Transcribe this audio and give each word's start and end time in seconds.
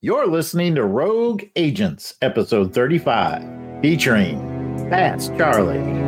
You're 0.00 0.28
listening 0.28 0.76
to 0.76 0.84
Rogue 0.84 1.42
Agents, 1.56 2.14
episode 2.22 2.72
35, 2.72 3.82
featuring 3.82 4.38
Fast 4.88 5.36
Charlie. 5.36 6.07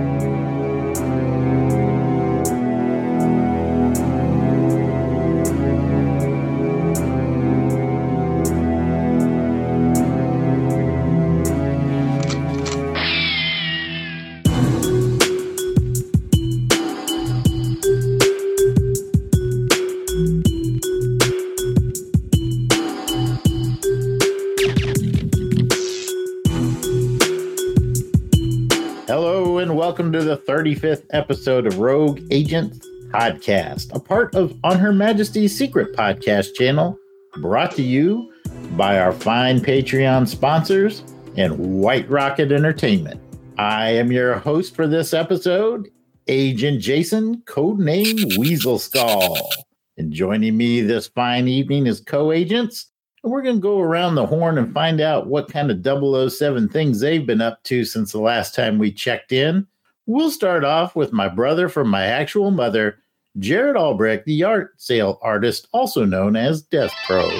35th 30.81 31.05
episode 31.11 31.67
of 31.67 31.79
Rogue 31.79 32.21
Agents 32.31 32.87
Podcast, 33.11 33.95
a 33.95 34.01
part 34.01 34.35
of 34.35 34.59
On 34.65 34.79
Her 34.79 34.93
Majesty's 34.93 35.57
Secret 35.57 35.95
podcast 35.95 36.55
channel, 36.55 36.97
brought 37.43 37.73
to 37.73 37.83
you 37.83 38.33
by 38.79 38.99
our 38.99 39.13
fine 39.13 39.61
Patreon 39.61 40.27
sponsors 40.27 41.03
and 41.37 41.59
White 41.59 42.09
Rocket 42.09 42.51
Entertainment. 42.51 43.21
I 43.59 43.91
am 43.91 44.11
your 44.11 44.39
host 44.39 44.75
for 44.75 44.87
this 44.87 45.13
episode, 45.13 45.91
Agent 46.29 46.81
Jason, 46.81 47.43
codename 47.43 48.39
Weasel 48.39 48.79
Skull. 48.79 49.51
And 49.99 50.11
joining 50.11 50.57
me 50.57 50.81
this 50.81 51.09
fine 51.09 51.47
evening 51.47 51.87
is 51.87 52.01
co-agents 52.01 52.87
and 53.23 53.31
we're 53.31 53.43
going 53.43 53.57
to 53.57 53.61
go 53.61 53.81
around 53.81 54.15
the 54.15 54.25
horn 54.25 54.57
and 54.57 54.73
find 54.73 55.03
out 55.03 55.27
what 55.27 55.53
kind 55.53 55.71
of 55.71 56.33
007 56.33 56.71
things 56.71 57.01
they've 57.01 57.27
been 57.27 57.43
up 57.43 57.63
to 57.65 57.85
since 57.85 58.13
the 58.13 58.21
last 58.21 58.55
time 58.55 58.79
we 58.79 58.91
checked 58.91 59.31
in. 59.31 59.67
We'll 60.11 60.33
start 60.33 60.65
off 60.65 60.97
with 60.97 61.13
my 61.13 61.29
brother 61.29 61.69
from 61.69 61.89
my 61.89 62.05
actual 62.05 62.51
mother, 62.51 62.97
Jared 63.39 63.77
Albrecht, 63.77 64.25
the 64.27 64.43
art 64.43 64.73
sale 64.77 65.21
artist, 65.23 65.69
also 65.73 66.05
known 66.05 66.35
as 66.35 66.63
Death 66.63 66.93
Probe. 67.07 67.31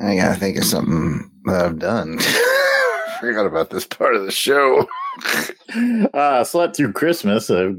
I 0.00 0.16
gotta 0.16 0.40
think 0.40 0.56
of 0.56 0.64
something 0.64 1.30
that 1.44 1.66
I've 1.66 1.78
done. 1.78 2.18
Forgot 3.20 3.44
about 3.44 3.68
this 3.68 3.84
part 3.86 4.14
of 4.16 4.24
the 4.24 4.30
show. 4.32 4.88
uh, 6.14 6.42
slept 6.44 6.76
through 6.76 6.94
Christmas. 6.94 7.50
Uh, 7.60 7.72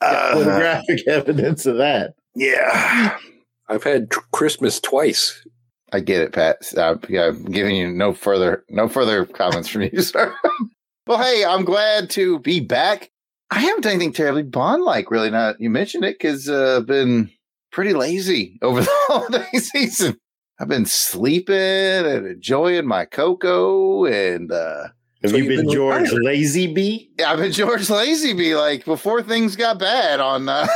Uh, 0.00 0.32
photographic 0.34 1.06
evidence 1.06 1.64
of 1.64 1.76
that. 1.78 2.14
yeah, 2.34 3.16
I've 3.68 3.84
had 3.84 4.10
tr- 4.10 4.18
Christmas 4.32 4.78
twice. 4.80 5.46
I 5.92 6.00
get 6.00 6.20
it, 6.20 6.32
Pat. 6.32 6.56
Yeah, 7.08 7.28
I'm 7.28 7.44
giving 7.44 7.76
you 7.76 7.88
no 7.88 8.12
further, 8.12 8.64
no 8.68 8.88
further 8.88 9.24
comments 9.24 9.68
from 9.68 9.82
you, 9.82 10.02
sir. 10.02 10.34
well, 11.06 11.22
hey, 11.22 11.44
I'm 11.44 11.64
glad 11.64 12.10
to 12.10 12.40
be 12.40 12.58
back. 12.60 13.12
I 13.54 13.60
haven't 13.60 13.82
done 13.82 13.92
anything 13.92 14.12
terribly 14.12 14.42
Bond-like, 14.42 15.12
really. 15.12 15.30
Not 15.30 15.60
you 15.60 15.70
mentioned 15.70 16.04
it 16.04 16.16
because 16.18 16.48
uh, 16.48 16.78
I've 16.78 16.86
been 16.86 17.30
pretty 17.70 17.92
lazy 17.94 18.58
over 18.62 18.80
the 18.82 18.88
holiday 19.06 19.46
season. 19.58 20.18
I've 20.58 20.66
been 20.68 20.86
sleeping 20.86 21.54
and 21.54 22.26
enjoying 22.26 22.86
my 22.86 23.04
cocoa, 23.04 24.06
and 24.06 24.50
uh, 24.50 24.88
Have 25.22 25.30
So 25.30 25.36
you 25.36 25.48
been 25.48 25.66
been 25.66 25.70
George 25.72 26.10
retired. 26.10 26.24
Lazyby? 26.24 27.08
I've 27.24 27.38
been 27.38 27.52
George 27.52 27.86
Lazyby, 27.86 28.58
like 28.60 28.84
before 28.84 29.22
things 29.22 29.54
got 29.54 29.78
bad 29.78 30.18
on 30.18 30.48
uh, 30.48 30.66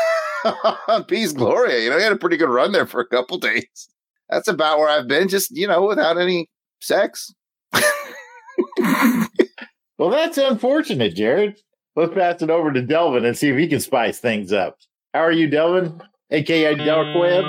on 0.88 1.02
Piz 1.04 1.32
Gloria. 1.32 1.80
You 1.82 1.90
know, 1.90 1.96
he 1.96 2.04
had 2.04 2.12
a 2.12 2.16
pretty 2.16 2.36
good 2.36 2.48
run 2.48 2.70
there 2.70 2.86
for 2.86 3.00
a 3.00 3.06
couple 3.08 3.38
days. 3.38 3.88
That's 4.30 4.46
about 4.46 4.78
where 4.78 4.88
I've 4.88 5.08
been, 5.08 5.26
just 5.28 5.50
you 5.50 5.66
know, 5.66 5.84
without 5.84 6.16
any 6.16 6.48
sex. 6.80 7.34
Well, 9.98 10.10
that's 10.10 10.38
unfortunate, 10.38 11.16
Jared. 11.16 11.58
Let's 11.98 12.14
pass 12.14 12.42
it 12.42 12.48
over 12.48 12.72
to 12.72 12.80
Delvin 12.80 13.24
and 13.24 13.36
see 13.36 13.48
if 13.48 13.58
he 13.58 13.66
can 13.66 13.80
spice 13.80 14.20
things 14.20 14.52
up. 14.52 14.78
How 15.12 15.18
are 15.22 15.32
you, 15.32 15.48
Delvin? 15.48 16.00
AKA 16.30 16.76
Dark 16.76 17.08
Web. 17.18 17.46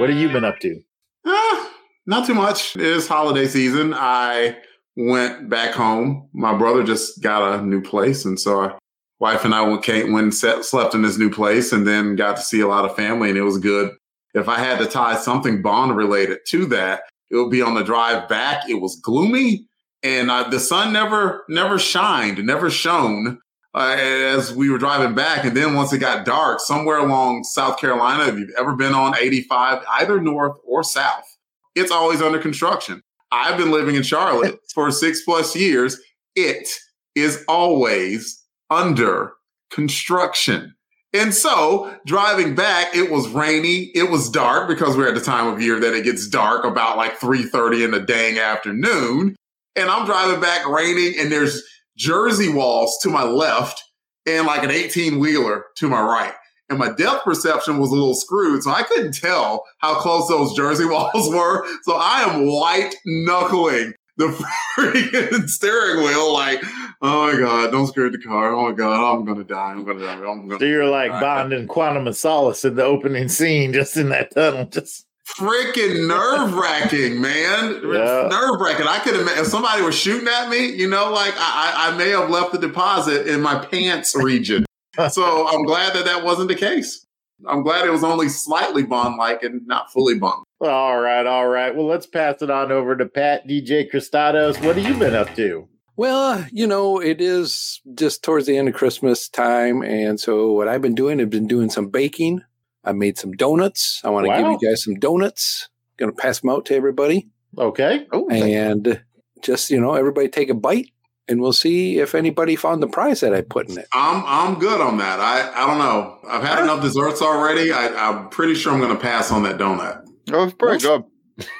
What 0.00 0.08
have 0.08 0.18
you 0.18 0.30
been 0.30 0.42
up 0.42 0.58
to? 0.60 0.80
Ah, 1.26 1.70
not 2.06 2.26
too 2.26 2.32
much. 2.32 2.76
It 2.76 2.82
is 2.82 3.06
holiday 3.06 3.46
season. 3.46 3.92
I 3.92 4.56
went 4.96 5.50
back 5.50 5.74
home. 5.74 6.30
My 6.32 6.56
brother 6.56 6.82
just 6.82 7.22
got 7.22 7.60
a 7.60 7.62
new 7.62 7.82
place, 7.82 8.24
and 8.24 8.40
so 8.40 8.60
our 8.60 8.78
wife 9.18 9.44
and 9.44 9.54
I 9.54 9.68
went, 9.68 9.84
came, 9.84 10.14
went 10.14 10.32
slept 10.32 10.94
in 10.94 11.02
this 11.02 11.18
new 11.18 11.28
place, 11.28 11.70
and 11.70 11.86
then 11.86 12.16
got 12.16 12.36
to 12.36 12.42
see 12.42 12.60
a 12.60 12.68
lot 12.68 12.86
of 12.86 12.96
family, 12.96 13.28
and 13.28 13.36
it 13.36 13.42
was 13.42 13.58
good. 13.58 13.90
If 14.32 14.48
I 14.48 14.60
had 14.60 14.78
to 14.78 14.86
tie 14.86 15.18
something 15.18 15.60
Bond 15.60 15.94
related 15.94 16.38
to 16.48 16.64
that, 16.68 17.02
it 17.28 17.36
would 17.36 17.50
be 17.50 17.60
on 17.60 17.74
the 17.74 17.84
drive 17.84 18.30
back. 18.30 18.66
It 18.66 18.80
was 18.80 18.98
gloomy, 19.02 19.66
and 20.02 20.30
uh, 20.30 20.48
the 20.48 20.58
sun 20.58 20.90
never 20.90 21.44
never 21.50 21.78
shined, 21.78 22.42
never 22.46 22.70
shone. 22.70 23.40
Uh, 23.72 23.96
as 23.96 24.52
we 24.52 24.68
were 24.68 24.78
driving 24.78 25.14
back, 25.14 25.44
and 25.44 25.56
then 25.56 25.74
once 25.74 25.92
it 25.92 25.98
got 25.98 26.26
dark, 26.26 26.58
somewhere 26.58 26.98
along 26.98 27.44
South 27.44 27.78
Carolina, 27.78 28.24
if 28.24 28.36
you've 28.36 28.50
ever 28.58 28.74
been 28.74 28.94
on 28.94 29.14
85, 29.16 29.84
either 30.00 30.20
north 30.20 30.58
or 30.66 30.82
south, 30.82 31.36
it's 31.76 31.92
always 31.92 32.20
under 32.20 32.40
construction. 32.40 33.00
I've 33.30 33.56
been 33.56 33.70
living 33.70 33.94
in 33.94 34.02
Charlotte 34.02 34.58
for 34.74 34.90
six 34.90 35.22
plus 35.22 35.54
years. 35.54 36.00
It 36.34 36.68
is 37.14 37.44
always 37.46 38.42
under 38.70 39.34
construction. 39.70 40.74
And 41.12 41.34
so 41.34 41.96
driving 42.06 42.54
back, 42.54 42.94
it 42.94 43.10
was 43.10 43.28
rainy. 43.28 43.90
It 43.94 44.10
was 44.10 44.30
dark 44.30 44.68
because 44.68 44.96
we're 44.96 45.08
at 45.08 45.14
the 45.14 45.20
time 45.20 45.52
of 45.52 45.60
year 45.60 45.80
that 45.80 45.94
it 45.94 46.04
gets 46.04 46.28
dark 46.28 46.64
about 46.64 46.96
like 46.96 47.18
3.30 47.18 47.84
in 47.84 47.90
the 47.90 48.00
dang 48.00 48.38
afternoon. 48.38 49.34
And 49.74 49.90
I'm 49.90 50.06
driving 50.06 50.40
back 50.40 50.68
raining 50.68 51.14
and 51.18 51.30
there's 51.30 51.62
Jersey 52.00 52.48
walls 52.48 52.98
to 53.02 53.10
my 53.10 53.22
left 53.24 53.84
and 54.26 54.46
like 54.46 54.62
an 54.62 54.70
18 54.70 55.18
wheeler 55.18 55.66
to 55.76 55.86
my 55.88 56.00
right. 56.00 56.32
And 56.70 56.78
my 56.78 56.90
depth 56.92 57.24
perception 57.24 57.78
was 57.78 57.90
a 57.90 57.94
little 57.94 58.14
screwed, 58.14 58.62
so 58.62 58.70
I 58.70 58.84
couldn't 58.84 59.12
tell 59.12 59.64
how 59.78 59.96
close 59.96 60.26
those 60.28 60.56
Jersey 60.56 60.84
walls 60.86 61.28
were. 61.28 61.66
So 61.82 61.96
I 61.96 62.22
am 62.22 62.46
white 62.46 62.94
knuckling 63.04 63.92
the 64.16 64.28
freaking 64.78 65.46
steering 65.48 66.04
wheel, 66.04 66.32
like, 66.32 66.62
oh 67.02 67.32
my 67.32 67.38
god, 67.38 67.70
don't 67.70 67.86
screw 67.86 68.10
the 68.10 68.18
car. 68.18 68.54
Oh 68.54 68.70
my 68.70 68.72
god, 68.74 69.14
I'm 69.18 69.24
gonna 69.26 69.44
die. 69.44 69.72
I'm 69.72 69.84
gonna 69.84 70.00
die. 70.00 70.14
I'm 70.14 70.48
gonna 70.48 70.64
you're 70.64 70.88
like 70.88 71.10
Right. 71.10 71.20
Bond 71.20 71.52
and 71.52 71.68
Quantum 71.68 72.06
of 72.06 72.16
Solace 72.16 72.64
in 72.64 72.76
the 72.76 72.84
opening 72.84 73.28
scene, 73.28 73.74
just 73.74 73.96
in 73.96 74.08
that 74.08 74.34
tunnel. 74.34 74.66
Just 74.66 75.06
freaking 75.36 76.06
nerve 76.08 76.54
wracking, 76.54 77.20
man. 77.20 77.80
Yeah. 77.82 78.28
Nerve 78.30 78.60
wracking. 78.60 78.86
I 78.86 78.98
could 79.02 79.14
imagine 79.14 79.40
if 79.44 79.46
somebody 79.46 79.82
was 79.82 79.94
shooting 79.94 80.28
at 80.28 80.48
me, 80.48 80.66
you 80.66 80.88
know, 80.88 81.10
like 81.12 81.34
I, 81.36 81.88
I 81.88 81.94
I 81.94 81.96
may 81.96 82.10
have 82.10 82.30
left 82.30 82.52
the 82.52 82.58
deposit 82.58 83.26
in 83.26 83.40
my 83.40 83.64
pants 83.64 84.14
region. 84.14 84.64
so 85.10 85.48
I'm 85.48 85.64
glad 85.64 85.94
that 85.94 86.04
that 86.04 86.24
wasn't 86.24 86.48
the 86.48 86.54
case. 86.54 87.06
I'm 87.48 87.62
glad 87.62 87.86
it 87.86 87.90
was 87.90 88.04
only 88.04 88.28
slightly 88.28 88.82
bond 88.82 89.16
like 89.16 89.42
and 89.42 89.66
not 89.66 89.90
fully 89.92 90.18
bond. 90.18 90.44
all 90.60 91.00
right, 91.00 91.26
all 91.26 91.48
right. 91.48 91.74
Well, 91.74 91.86
let's 91.86 92.06
pass 92.06 92.42
it 92.42 92.50
on 92.50 92.70
over 92.70 92.96
to 92.96 93.06
Pat 93.06 93.48
DJ 93.48 93.90
Christados. 93.90 94.62
What 94.64 94.76
have 94.76 94.86
you 94.86 94.94
been 94.98 95.14
up 95.14 95.34
to? 95.36 95.66
Well, 95.96 96.38
uh, 96.38 96.44
you 96.50 96.66
know, 96.66 96.98
it 96.98 97.20
is 97.20 97.80
just 97.94 98.22
towards 98.22 98.46
the 98.46 98.56
end 98.56 98.68
of 98.68 98.74
Christmas 98.74 99.28
time. 99.28 99.82
And 99.82 100.18
so 100.18 100.52
what 100.52 100.66
I've 100.68 100.80
been 100.80 100.94
doing, 100.94 101.20
I've 101.20 101.28
been 101.30 101.46
doing 101.46 101.68
some 101.68 101.88
baking. 101.88 102.42
I 102.84 102.92
made 102.92 103.18
some 103.18 103.32
donuts. 103.32 104.00
I 104.04 104.10
want 104.10 104.24
to 104.24 104.28
Wow. 104.30 104.52
give 104.54 104.62
you 104.62 104.68
guys 104.70 104.82
some 104.84 104.94
donuts. 104.94 105.68
Going 105.98 106.10
to 106.10 106.16
pass 106.16 106.40
them 106.40 106.50
out 106.50 106.64
to 106.66 106.74
everybody. 106.74 107.28
Okay. 107.58 108.06
Oh, 108.12 108.28
And 108.30 109.02
just, 109.42 109.70
you 109.70 109.80
know, 109.80 109.94
everybody 109.94 110.28
take 110.28 110.48
a 110.48 110.54
bite 110.54 110.90
and 111.28 111.40
we'll 111.40 111.52
see 111.52 111.98
if 111.98 112.14
anybody 112.14 112.56
found 112.56 112.82
the 112.82 112.86
prize 112.88 113.20
that 113.20 113.34
I 113.34 113.42
put 113.42 113.68
in 113.68 113.78
it. 113.78 113.86
I'm 113.92 114.24
I'm 114.26 114.58
good 114.58 114.80
on 114.80 114.96
that. 114.98 115.20
I 115.20 115.50
I 115.62 115.66
don't 115.66 115.78
know. 115.78 116.18
I've 116.28 116.42
had 116.42 116.62
enough 116.62 116.80
desserts 116.82 117.20
already. 117.22 117.70
I, 117.72 117.88
I'm 117.88 118.28
pretty 118.30 118.54
sure 118.54 118.72
I'm 118.72 118.80
going 118.80 118.94
to 118.94 119.00
pass 119.00 119.30
on 119.30 119.42
that 119.44 119.58
donut. 119.58 120.04
oh, 120.32 120.44
it's 120.44 120.54
pretty 120.54 120.82
good. 120.82 121.04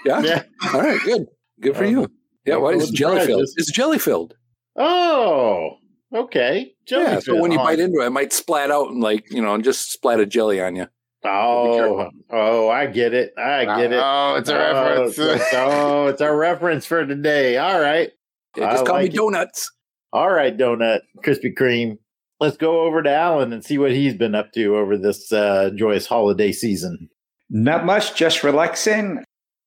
Yeah. 0.05 0.21
Yeah. 0.23 0.43
All 0.73 0.81
right. 0.81 1.01
Good. 1.05 1.27
Good 1.61 1.77
for 1.77 1.85
you. 1.85 2.09
Yeah. 2.47 2.57
What 2.57 2.75
Well, 2.77 2.83
is 2.83 2.91
jelly 2.91 3.25
filled? 3.27 3.47
It's 3.57 3.71
jelly 3.73 3.99
filled. 3.99 4.35
Oh, 4.77 5.77
okay. 6.15 6.73
Jelly 6.87 7.05
Yeah. 7.05 7.19
So 7.21 7.41
when 7.41 7.53
you 7.53 7.59
Oh. 7.61 7.65
bite 7.65 7.79
into 7.81 8.01
it, 8.01 8.07
it 8.07 8.11
might 8.11 8.33
splat 8.33 8.71
out 8.71 8.89
and 8.91 9.03
like, 9.03 9.31
you 9.31 9.43
know, 9.43 9.57
just 9.61 9.93
splat 9.93 10.21
a 10.21 10.27
jelly 10.27 10.61
on 10.61 10.77
you. 10.77 10.87
Oh, 11.25 12.11
oh, 12.31 12.69
I 12.69 12.87
get 12.87 13.13
it. 13.13 13.33
I 13.37 13.65
get 13.65 13.93
it. 13.93 14.01
Oh, 14.03 14.37
it's 14.37 14.49
a 14.49 14.57
reference. 14.57 15.19
Oh, 15.19 15.33
it's, 15.33 15.45
oh, 15.55 16.07
it's 16.07 16.21
a 16.21 16.33
reference 16.33 16.87
for 16.87 17.05
today. 17.05 17.59
All 17.59 17.81
right. 17.81 18.11
Yeah, 18.57 18.71
just 18.71 18.83
I 18.83 18.87
call 18.87 18.95
like 18.97 19.03
me 19.05 19.09
it. 19.11 19.17
donuts. 19.17 19.71
All 20.13 20.31
right, 20.31 20.57
Donut, 20.57 21.01
Krispy 21.25 21.55
Kreme. 21.57 21.97
Let's 22.41 22.57
go 22.57 22.81
over 22.81 23.03
to 23.03 23.11
Alan 23.15 23.53
and 23.53 23.65
see 23.65 23.79
what 23.79 23.93
he's 23.93 24.15
been 24.15 24.35
up 24.35 24.53
to 24.53 24.77
over 24.77 24.97
this 24.97 25.31
uh, 25.31 25.71
joyous 25.77 26.07
holiday 26.07 26.53
season. 26.53 27.09
Not 27.51 27.85
much, 27.85 28.17
just 28.17 28.43
relaxing. 28.43 29.23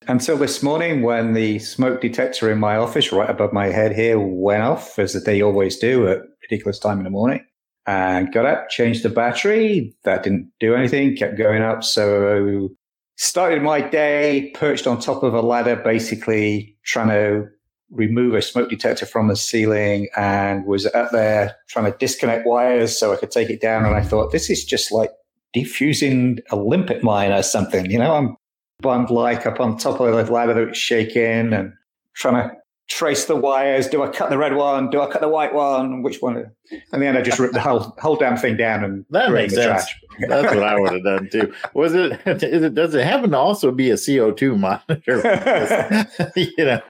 Until 0.08 0.36
this 0.36 0.62
morning, 0.62 1.02
when 1.02 1.34
the 1.34 1.60
smoke 1.60 2.02
detector 2.02 2.52
in 2.52 2.60
my 2.60 2.76
office, 2.76 3.14
right 3.14 3.30
above 3.30 3.54
my 3.54 3.68
head 3.68 3.96
here, 3.96 4.20
went 4.20 4.64
off, 4.64 5.00
as 5.00 5.14
they 5.24 5.42
always 5.42 5.78
do 5.78 6.10
at 6.10 6.24
ridiculous 6.42 6.78
time 6.80 6.98
in 6.98 7.06
the 7.06 7.10
morning. 7.10 7.46
And 7.86 8.32
got 8.32 8.46
up, 8.46 8.70
changed 8.70 9.04
the 9.04 9.10
battery. 9.10 9.94
That 10.04 10.24
didn't 10.24 10.52
do 10.60 10.74
anything, 10.74 11.18
kept 11.18 11.38
going 11.38 11.62
up. 11.62 11.84
So 11.84 12.70
started 13.18 13.62
my 13.62 13.82
day 13.82 14.52
perched 14.56 14.88
on 14.88 15.00
top 15.00 15.22
of 15.24 15.34
a 15.34 15.42
ladder, 15.42 15.76
basically 15.76 16.78
trying 16.86 17.10
to 17.10 17.48
remove 17.92 18.34
a 18.34 18.42
smoke 18.42 18.70
detector 18.70 19.06
from 19.06 19.28
the 19.28 19.36
ceiling 19.36 20.08
and 20.16 20.66
was 20.66 20.86
up 20.88 21.12
there 21.12 21.56
trying 21.68 21.92
to 21.92 21.98
disconnect 21.98 22.48
wires 22.48 22.98
so 22.98 23.14
I 23.14 23.18
could 23.18 23.32
take 23.32 23.50
it 23.50 23.62
down. 23.62 23.86
And 23.86 23.96
I 23.96 24.02
thought, 24.02 24.32
this 24.32 24.50
is 24.50 24.64
just 24.64 24.92
like 24.92 25.12
defusing 25.56 26.40
a 26.50 26.56
limpet 26.56 27.04
mine 27.04 27.32
or 27.32 27.44
something. 27.44 27.92
You 27.92 28.00
know, 28.00 28.16
I'm 28.16 28.36
bummed 28.82 29.10
like 29.10 29.46
up 29.46 29.60
on 29.60 29.78
top 29.78 30.00
of 30.00 30.26
the 30.26 30.32
ladder 30.32 30.54
that 30.54 30.70
was 30.70 30.78
shaking 30.78 31.54
and 31.54 31.74
trying 32.16 32.50
to 32.50 32.56
trace 32.90 33.26
the 33.26 33.36
wires. 33.36 33.88
Do 33.88 34.04
I 34.04 34.10
cut 34.10 34.30
the 34.30 34.38
red 34.38 34.56
one? 34.56 34.90
Do 34.90 35.02
I 35.02 35.08
cut 35.10 35.22
the 35.22 35.28
white 35.30 35.54
one? 35.54 36.02
Which 36.04 36.22
one? 36.22 36.52
And 36.92 37.02
then 37.02 37.16
I 37.18 37.22
just 37.22 37.40
ripped 37.40 37.54
the 37.54 37.60
whole 37.62 37.80
whole 38.00 38.16
damn 38.16 38.38
thing 38.38 38.58
down 38.58 38.84
and 38.84 39.06
That 39.10 39.28
in 39.28 39.34
makes 39.34 39.56
the 39.56 39.64
sense. 39.64 39.86
trash. 39.88 40.02
That's 40.30 40.54
what 40.56 40.64
I 40.64 40.80
would 40.80 40.92
have 40.94 41.04
done 41.04 41.30
too. 41.32 41.54
Was 41.74 41.94
it? 41.94 42.20
Is 42.26 42.64
it? 42.64 42.76
Does 42.76 42.94
it 42.96 43.06
happen 43.06 43.32
to 43.32 43.38
also 43.38 43.72
be 43.72 43.90
a 43.92 43.98
CO 43.98 44.32
two 44.32 44.56
monitor? 44.58 46.06
you 46.36 46.66
know. 46.66 46.82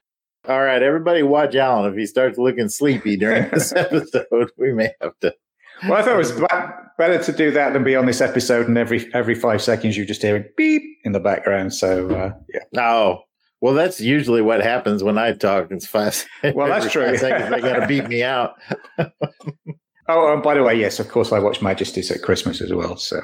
All 0.46 0.60
right, 0.62 0.82
everybody, 0.82 1.22
watch 1.22 1.54
Alan. 1.54 1.90
If 1.90 1.96
he 1.98 2.04
starts 2.04 2.36
looking 2.36 2.68
sleepy 2.68 3.16
during 3.16 3.48
this 3.50 3.72
episode, 3.74 4.50
we 4.58 4.72
may 4.74 4.90
have 5.00 5.18
to. 5.20 5.34
Well, 5.84 5.94
I 5.94 6.02
thought 6.02 6.14
it 6.14 6.18
was 6.18 6.32
better 6.98 7.22
to 7.24 7.32
do 7.32 7.50
that 7.52 7.72
than 7.72 7.82
be 7.82 7.96
on 7.96 8.04
this 8.06 8.20
episode 8.20 8.68
and 8.68 8.76
every 8.76 9.10
every 9.14 9.34
five 9.34 9.62
seconds 9.62 9.96
you 9.96 10.04
just 10.04 10.20
hearing 10.22 10.44
beep 10.56 10.82
in 11.04 11.12
the 11.12 11.20
background. 11.20 11.72
So 11.74 12.10
uh, 12.14 12.32
yeah, 12.52 12.80
Oh, 12.82 13.22
well, 13.64 13.72
that's 13.72 13.98
usually 13.98 14.42
what 14.42 14.60
happens 14.60 15.02
when 15.02 15.16
I 15.16 15.32
talk. 15.32 15.68
It's 15.70 15.86
fast. 15.86 16.26
Well, 16.54 16.68
that's 16.68 16.92
true. 16.92 17.06
five 17.06 17.18
Seconds, 17.18 17.48
they 17.50 17.62
got 17.62 17.80
to 17.80 17.86
beat 17.86 18.06
me 18.08 18.22
out. 18.22 18.56
Oh, 20.06 20.34
and 20.34 20.42
by 20.42 20.52
the 20.52 20.62
way, 20.62 20.78
yes, 20.78 21.00
of 21.00 21.08
course, 21.08 21.32
I 21.32 21.38
watch 21.38 21.62
Majesties 21.62 22.10
at 22.10 22.20
Christmas 22.20 22.60
as 22.60 22.70
well. 22.74 22.98
So 22.98 23.22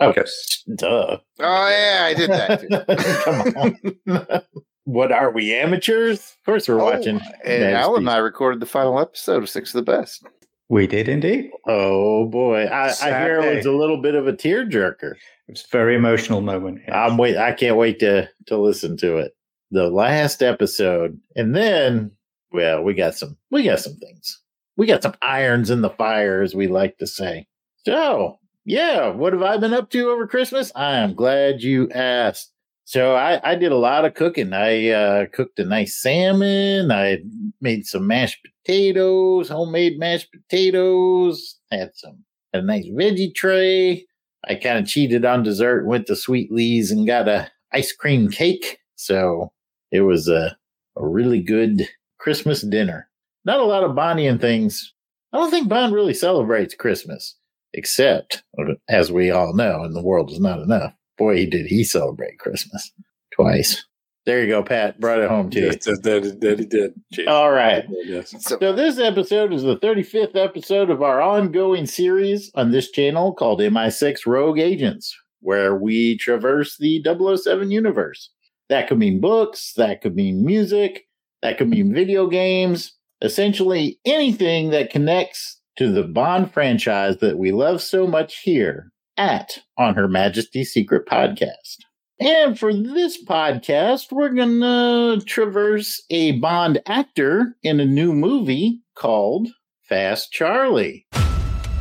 Oh, 0.00 0.14
Yes. 0.16 0.62
duh. 0.76 1.18
Oh 1.40 1.68
yeah, 1.68 2.04
I 2.06 2.14
did 2.14 2.30
that. 2.30 2.60
Too. 2.62 4.14
Come 4.14 4.26
on. 4.26 4.40
what 4.84 5.12
are 5.12 5.30
we 5.30 5.52
amateurs? 5.54 6.20
Of 6.20 6.44
course, 6.46 6.68
we're 6.68 6.80
oh, 6.80 6.86
watching. 6.86 7.20
Oh, 7.22 7.30
and 7.44 7.74
Alan 7.76 8.04
and 8.04 8.08
I 8.10 8.16
recorded 8.16 8.60
the 8.60 8.66
final 8.66 8.98
episode 8.98 9.42
of 9.42 9.50
Six 9.50 9.74
of 9.74 9.84
the 9.84 9.92
Best. 9.92 10.24
we 10.70 10.86
did 10.86 11.06
indeed. 11.06 11.50
Oh 11.66 12.24
boy, 12.30 12.64
I, 12.64 12.94
I 13.02 13.20
hear 13.24 13.38
it 13.42 13.56
was 13.56 13.66
a 13.66 13.72
little 13.72 14.00
bit 14.00 14.14
of 14.14 14.26
a 14.26 14.32
tearjerker. 14.32 15.12
It 15.12 15.50
was 15.50 15.66
a 15.66 15.70
very 15.70 15.94
emotional 15.96 16.40
moment. 16.40 16.78
yes. 16.88 16.96
I'm 16.96 17.18
wait. 17.18 17.36
I 17.36 17.52
can't 17.52 17.76
wait 17.76 17.98
to 18.00 18.26
to 18.46 18.56
listen 18.56 18.96
to 18.96 19.18
it. 19.18 19.32
The 19.72 19.88
last 19.88 20.42
episode, 20.42 21.18
and 21.34 21.56
then, 21.56 22.12
well, 22.52 22.82
we 22.82 22.94
got 22.94 23.16
some. 23.16 23.36
We 23.50 23.64
got 23.64 23.80
some 23.80 23.96
things. 23.96 24.40
We 24.76 24.86
got 24.86 25.02
some 25.02 25.14
irons 25.22 25.70
in 25.70 25.80
the 25.80 25.90
fire, 25.90 26.42
as 26.42 26.54
we 26.54 26.68
like 26.68 26.98
to 26.98 27.06
say. 27.06 27.46
So, 27.84 28.38
yeah, 28.64 29.08
what 29.08 29.32
have 29.32 29.42
I 29.42 29.56
been 29.56 29.74
up 29.74 29.90
to 29.90 30.10
over 30.10 30.26
Christmas? 30.26 30.72
I 30.76 30.98
am 30.98 31.14
glad 31.14 31.62
you 31.62 31.90
asked. 31.90 32.52
So 32.84 33.14
I, 33.14 33.40
I 33.42 33.54
did 33.54 33.72
a 33.72 33.76
lot 33.76 34.04
of 34.04 34.14
cooking. 34.14 34.52
I 34.52 34.90
uh, 34.90 35.26
cooked 35.32 35.58
a 35.58 35.64
nice 35.64 36.00
salmon. 36.00 36.90
I 36.90 37.18
made 37.60 37.86
some 37.86 38.06
mashed 38.06 38.46
potatoes, 38.64 39.48
homemade 39.48 39.98
mashed 39.98 40.28
potatoes. 40.32 41.58
Had 41.70 41.92
some 41.94 42.24
had 42.52 42.64
a 42.64 42.66
nice 42.66 42.86
veggie 42.86 43.34
tray. 43.34 44.06
I 44.46 44.56
kind 44.56 44.78
of 44.78 44.86
cheated 44.86 45.24
on 45.24 45.42
dessert, 45.42 45.86
went 45.86 46.06
to 46.08 46.16
Sweet 46.16 46.52
Lee's 46.52 46.90
and 46.90 47.06
got 47.06 47.28
a 47.28 47.50
ice 47.72 47.92
cream 47.92 48.28
cake. 48.28 48.78
So 48.96 49.52
it 49.92 50.00
was 50.00 50.26
a, 50.26 50.56
a 50.96 51.06
really 51.06 51.40
good 51.40 51.88
Christmas 52.18 52.62
dinner. 52.62 53.08
Not 53.44 53.60
a 53.60 53.64
lot 53.64 53.84
of 53.84 53.94
Bonnie 53.94 54.26
and 54.26 54.40
things. 54.40 54.92
I 55.32 55.38
don't 55.38 55.50
think 55.50 55.68
Bond 55.68 55.94
really 55.94 56.14
celebrates 56.14 56.74
Christmas, 56.74 57.36
except, 57.72 58.42
as 58.88 59.12
we 59.12 59.30
all 59.30 59.54
know, 59.54 59.82
and 59.84 59.94
the 59.94 60.02
world 60.02 60.30
is 60.30 60.40
not 60.40 60.58
enough. 60.58 60.94
Boy, 61.16 61.46
did 61.48 61.66
he 61.66 61.84
celebrate 61.84 62.38
Christmas 62.38 62.92
twice. 63.34 63.84
There 64.24 64.40
you 64.40 64.48
go, 64.48 64.62
Pat. 64.62 65.00
Brought 65.00 65.18
it 65.18 65.28
home 65.28 65.50
to 65.50 65.58
you. 65.58 65.66
Yes, 65.66 65.84
that, 65.84 66.02
that, 66.04 66.40
that 66.40 66.58
he 66.60 66.64
did. 66.64 66.94
Jason. 67.12 67.32
All 67.32 67.50
right. 67.50 67.84
Yes. 68.04 68.30
So, 68.38 68.56
So 68.60 68.72
this 68.72 68.98
episode 68.98 69.52
is 69.52 69.62
the 69.62 69.76
35th 69.78 70.36
episode 70.36 70.90
of 70.90 71.02
our 71.02 71.20
ongoing 71.20 71.86
series 71.86 72.50
on 72.54 72.70
this 72.70 72.90
channel 72.90 73.34
called 73.34 73.58
MI6 73.58 74.24
Rogue 74.24 74.60
Agents, 74.60 75.12
where 75.40 75.74
we 75.76 76.16
traverse 76.18 76.76
the 76.78 77.02
007 77.04 77.72
universe. 77.72 78.30
That 78.72 78.88
could 78.88 78.98
mean 78.98 79.20
books, 79.20 79.74
that 79.76 80.00
could 80.00 80.16
mean 80.16 80.46
music, 80.46 81.06
that 81.42 81.58
could 81.58 81.68
mean 81.68 81.92
video 81.92 82.26
games, 82.26 82.96
essentially 83.20 84.00
anything 84.06 84.70
that 84.70 84.88
connects 84.88 85.60
to 85.76 85.92
the 85.92 86.04
Bond 86.04 86.50
franchise 86.50 87.18
that 87.18 87.36
we 87.36 87.52
love 87.52 87.82
so 87.82 88.06
much 88.06 88.38
here 88.38 88.90
at 89.18 89.58
On 89.76 89.94
Her 89.94 90.08
Majesty's 90.08 90.72
Secret 90.72 91.06
Podcast. 91.06 91.80
And 92.18 92.58
for 92.58 92.72
this 92.72 93.22
podcast, 93.22 94.10
we're 94.10 94.30
going 94.30 94.60
to 94.60 95.22
traverse 95.26 96.02
a 96.08 96.40
Bond 96.40 96.80
actor 96.86 97.58
in 97.62 97.78
a 97.78 97.84
new 97.84 98.14
movie 98.14 98.80
called 98.94 99.48
Fast 99.82 100.32
Charlie. 100.32 101.04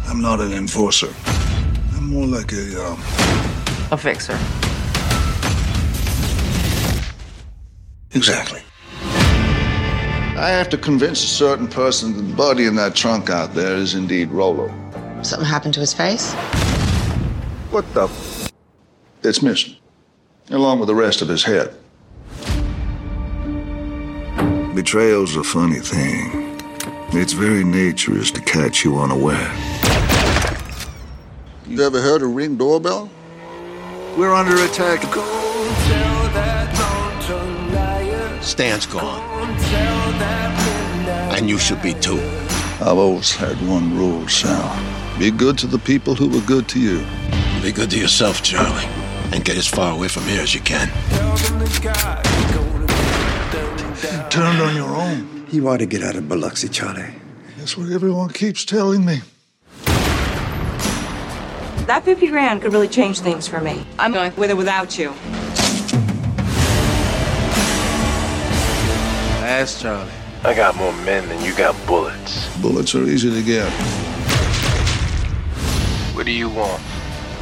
I'm 0.08 0.22
not 0.22 0.42
an 0.42 0.52
enforcer. 0.52 1.14
I'm 1.96 2.08
more 2.08 2.28
like 2.28 2.52
a, 2.52 2.86
um, 2.86 3.00
A 3.94 3.98
fixer. 3.98 4.38
Exactly. 8.14 8.62
I 9.04 10.50
have 10.50 10.70
to 10.70 10.78
convince 10.78 11.24
a 11.24 11.28
certain 11.28 11.68
person 11.68 12.16
that 12.16 12.24
the 12.24 12.34
body 12.34 12.66
in 12.66 12.76
that 12.76 12.96
trunk 12.96 13.30
out 13.30 13.54
there 13.54 13.76
is 13.76 13.94
indeed 13.94 14.32
Rolo. 14.32 14.70
Something 15.22 15.48
happened 15.48 15.74
to 15.76 15.80
his 15.80 15.94
face? 15.94 16.34
What 17.70 17.86
the? 17.94 18.06
F- 18.06 18.52
it's 19.24 19.42
missing, 19.44 19.76
along 20.50 20.80
with 20.80 20.88
the 20.88 20.96
rest 20.96 21.22
of 21.22 21.28
his 21.28 21.44
head. 21.44 21.76
Betrayal's 24.74 25.36
a 25.36 25.44
funny 25.44 25.80
thing. 25.80 26.58
Its 27.14 27.34
very 27.34 27.64
nature 27.64 28.18
is 28.18 28.32
to 28.32 28.42
catch 28.42 28.84
you 28.84 28.98
unaware. 28.98 29.54
You 31.68 31.84
ever 31.84 32.02
heard 32.02 32.22
a 32.22 32.26
ring 32.26 32.58
doorbell? 32.58 33.10
We're 34.18 34.34
under 34.34 34.56
attack. 34.66 35.02
Stan's 38.42 38.86
gone. 38.88 39.22
And 41.36 41.50
you 41.50 41.58
should 41.58 41.82
be 41.82 41.94
too. 41.94 42.20
I've 42.82 42.98
always 42.98 43.36
had 43.36 43.56
one 43.68 43.96
rule, 43.96 44.28
Sal. 44.28 45.20
Be 45.20 45.30
good 45.30 45.58
to 45.60 45.68
the 45.68 45.78
people 45.78 46.16
who 46.16 46.28
were 46.28 46.46
good 46.46 46.68
to 46.70 46.80
you. 46.80 47.06
Be 47.62 47.72
good 47.72 47.92
to 47.92 48.00
yourself, 48.00 48.42
Charlie. 48.42 48.88
And 49.32 49.46
get 49.46 49.58
as 49.58 49.68
far 49.68 49.94
away 49.94 50.08
from 50.08 50.24
here 50.24 50.42
as 50.42 50.56
you 50.56 50.62
can. 50.62 50.88
Turned 54.30 54.62
on 54.62 54.76
your 54.76 54.96
own. 54.96 55.46
You 55.52 55.68
ought 55.70 55.78
to 55.78 55.86
get 55.86 56.02
out 56.02 56.16
of 56.16 56.28
Biloxi, 56.28 56.68
Charlie. 56.68 57.14
That's 57.58 57.78
what 57.78 57.92
everyone 57.92 58.30
keeps 58.30 58.66
telling 58.66 59.06
me. 59.06 59.22
That 61.86 62.02
50 62.04 62.28
grand 62.28 62.62
could 62.62 62.74
really 62.74 62.88
change 62.88 63.20
things 63.20 63.48
for 63.48 63.62
me. 63.62 63.86
I'm 64.00 64.14
going 64.14 64.36
with 64.36 64.50
or 64.50 64.56
without 64.56 64.98
you. 64.98 65.14
Ask 69.52 69.82
Charlie. 69.82 70.10
I 70.46 70.54
got 70.54 70.78
more 70.78 70.94
men 71.04 71.28
than 71.28 71.44
you 71.44 71.54
got 71.54 71.76
bullets. 71.86 72.48
Bullets 72.60 72.96
are 72.96 73.04
easy 73.04 73.30
to 73.30 73.44
get. 73.44 73.70
What 76.16 76.26
do 76.26 76.32
you 76.32 76.48
want? 76.48 76.82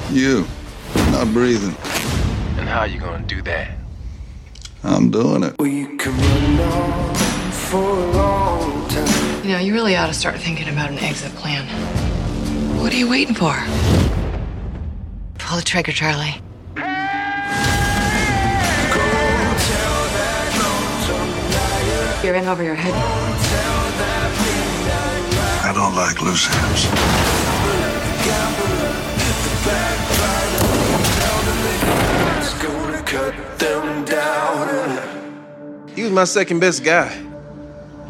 You, 0.10 0.48
not 1.12 1.32
breathing. 1.32 1.76
And 2.58 2.68
how 2.68 2.80
are 2.80 2.88
you 2.88 3.00
gonna 3.00 3.24
do 3.28 3.44
that? 3.44 3.78
I'm 4.84 5.12
doing 5.12 5.44
it. 5.44 5.56
We 5.60 5.86
can 5.98 6.18
run 6.18 6.60
on 6.72 7.16
for 7.52 7.78
a 7.78 8.12
long 8.12 8.90
time. 8.90 9.44
You 9.44 9.52
know, 9.52 9.60
you 9.60 9.72
really 9.72 9.96
ought 9.96 10.08
to 10.08 10.14
start 10.16 10.40
thinking 10.40 10.68
about 10.68 10.90
an 10.90 10.98
exit 10.98 11.32
plan. 11.36 11.68
What 12.82 12.92
are 12.92 12.98
you 12.98 13.08
waiting 13.08 13.36
for? 13.36 13.54
Pull 15.38 15.58
the 15.58 15.64
trigger, 15.64 15.92
Charlie. 15.92 16.42
You're 22.24 22.36
in 22.36 22.48
over 22.48 22.64
your 22.64 22.76
head. 22.76 22.94
I 25.64 25.72
don't 25.74 25.96
like 25.96 26.22
loose 26.22 26.48
ends. 26.54 26.84
He 35.96 36.04
was 36.04 36.12
my 36.12 36.26
second 36.26 36.60
best 36.60 36.84
guy. 36.84 37.08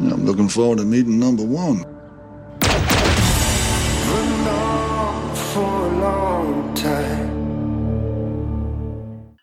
I'm 0.00 0.24
looking 0.26 0.48
forward 0.48 0.78
to 0.78 0.84
meeting 0.84 1.20
number 1.20 1.44
one. 1.44 1.84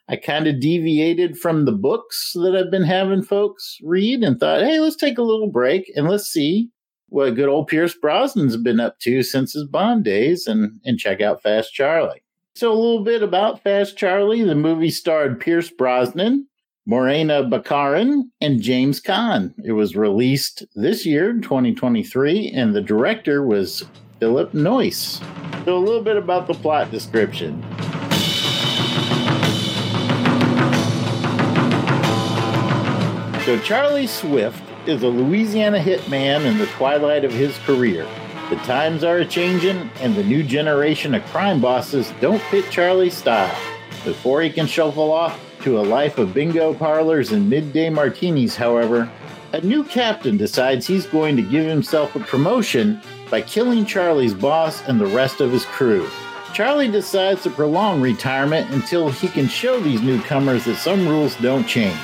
I 0.09 0.15
kind 0.15 0.47
of 0.47 0.61
deviated 0.61 1.37
from 1.37 1.65
the 1.65 1.73
books 1.73 2.31
that 2.35 2.55
I've 2.55 2.71
been 2.71 2.85
having 2.85 3.23
folks 3.23 3.77
read 3.83 4.23
and 4.23 4.39
thought, 4.39 4.63
hey, 4.63 4.79
let's 4.79 4.95
take 4.95 5.17
a 5.17 5.23
little 5.23 5.51
break 5.51 5.91
and 5.95 6.07
let's 6.07 6.27
see 6.27 6.69
what 7.09 7.35
good 7.35 7.49
old 7.49 7.67
Pierce 7.67 7.95
Brosnan's 7.97 8.57
been 8.57 8.79
up 8.79 8.99
to 8.99 9.23
since 9.23 9.53
his 9.53 9.65
Bond 9.65 10.03
days 10.03 10.47
and, 10.47 10.79
and 10.85 10.97
check 10.97 11.21
out 11.21 11.41
Fast 11.41 11.73
Charlie. 11.73 12.21
So, 12.55 12.71
a 12.71 12.73
little 12.73 13.03
bit 13.03 13.21
about 13.21 13.61
Fast 13.61 13.97
Charlie. 13.97 14.43
The 14.43 14.55
movie 14.55 14.89
starred 14.89 15.39
Pierce 15.39 15.69
Brosnan, 15.69 16.47
Morena 16.87 17.43
Baccarin, 17.43 18.23
and 18.41 18.61
James 18.61 18.99
Caan. 18.99 19.53
It 19.63 19.73
was 19.73 19.95
released 19.95 20.65
this 20.75 21.05
year, 21.05 21.33
2023, 21.33 22.51
and 22.55 22.75
the 22.75 22.81
director 22.81 23.45
was 23.45 23.85
Philip 24.19 24.53
Noyce. 24.53 25.21
So, 25.65 25.77
a 25.77 25.79
little 25.79 26.01
bit 26.01 26.17
about 26.17 26.47
the 26.47 26.55
plot 26.55 26.89
description. 26.89 27.63
So, 33.47 33.57
Charlie 33.59 34.07
Swift 34.07 34.61
is 34.89 35.03
a 35.03 35.07
Louisiana 35.07 35.79
hitman 35.79 36.43
in 36.43 36.57
the 36.57 36.65
twilight 36.65 37.23
of 37.23 37.31
his 37.31 37.57
career. 37.59 38.05
The 38.49 38.57
times 38.57 39.05
are 39.05 39.19
a 39.19 39.25
changing, 39.25 39.89
and 40.01 40.13
the 40.13 40.23
new 40.25 40.43
generation 40.43 41.15
of 41.15 41.23
crime 41.27 41.61
bosses 41.61 42.11
don't 42.19 42.41
fit 42.41 42.69
Charlie's 42.69 43.15
style. 43.15 43.57
Before 44.03 44.41
he 44.41 44.49
can 44.49 44.67
shuffle 44.67 45.13
off 45.13 45.39
to 45.61 45.79
a 45.79 45.81
life 45.81 46.17
of 46.17 46.33
bingo 46.33 46.73
parlors 46.73 47.31
and 47.31 47.49
midday 47.49 47.89
martinis, 47.89 48.57
however, 48.57 49.09
a 49.53 49.61
new 49.61 49.85
captain 49.85 50.35
decides 50.35 50.85
he's 50.85 51.05
going 51.05 51.37
to 51.37 51.41
give 51.41 51.65
himself 51.65 52.17
a 52.17 52.19
promotion 52.19 52.99
by 53.31 53.39
killing 53.39 53.85
Charlie's 53.85 54.33
boss 54.33 54.85
and 54.89 54.99
the 54.99 55.05
rest 55.05 55.39
of 55.39 55.53
his 55.53 55.63
crew. 55.63 56.05
Charlie 56.53 56.91
decides 56.91 57.43
to 57.43 57.49
prolong 57.49 58.01
retirement 58.01 58.69
until 58.71 59.09
he 59.09 59.29
can 59.29 59.47
show 59.47 59.79
these 59.79 60.01
newcomers 60.01 60.65
that 60.65 60.75
some 60.75 61.07
rules 61.07 61.37
don't 61.37 61.65
change. 61.65 61.95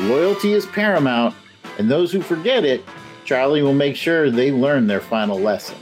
Loyalty 0.00 0.52
is 0.52 0.66
paramount, 0.66 1.34
and 1.78 1.90
those 1.90 2.10
who 2.10 2.22
forget 2.22 2.64
it, 2.64 2.84
Charlie 3.24 3.62
will 3.62 3.74
make 3.74 3.94
sure 3.94 4.30
they 4.30 4.50
learn 4.50 4.86
their 4.86 5.00
final 5.00 5.38
lesson. 5.38 5.76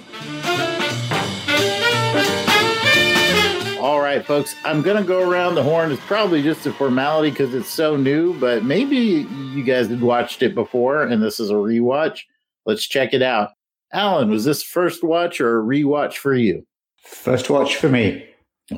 All 3.80 4.00
right, 4.00 4.24
folks, 4.24 4.54
I'm 4.64 4.82
going 4.82 4.98
to 4.98 5.08
go 5.08 5.28
around 5.28 5.54
the 5.54 5.62
horn. 5.62 5.90
It's 5.90 6.04
probably 6.04 6.42
just 6.42 6.66
a 6.66 6.72
formality 6.72 7.30
because 7.30 7.54
it's 7.54 7.70
so 7.70 7.96
new, 7.96 8.38
but 8.38 8.62
maybe 8.62 8.96
you 8.96 9.64
guys 9.64 9.88
had 9.88 10.02
watched 10.02 10.42
it 10.42 10.54
before 10.54 11.02
and 11.04 11.22
this 11.22 11.40
is 11.40 11.50
a 11.50 11.54
rewatch. 11.54 12.20
Let's 12.66 12.86
check 12.86 13.14
it 13.14 13.22
out. 13.22 13.50
Alan, 13.92 14.30
was 14.30 14.44
this 14.44 14.62
first 14.62 15.02
watch 15.02 15.40
or 15.40 15.60
a 15.60 15.64
rewatch 15.64 16.14
for 16.14 16.34
you? 16.34 16.66
First 17.02 17.48
watch 17.48 17.76
for 17.76 17.88
me. 17.88 18.28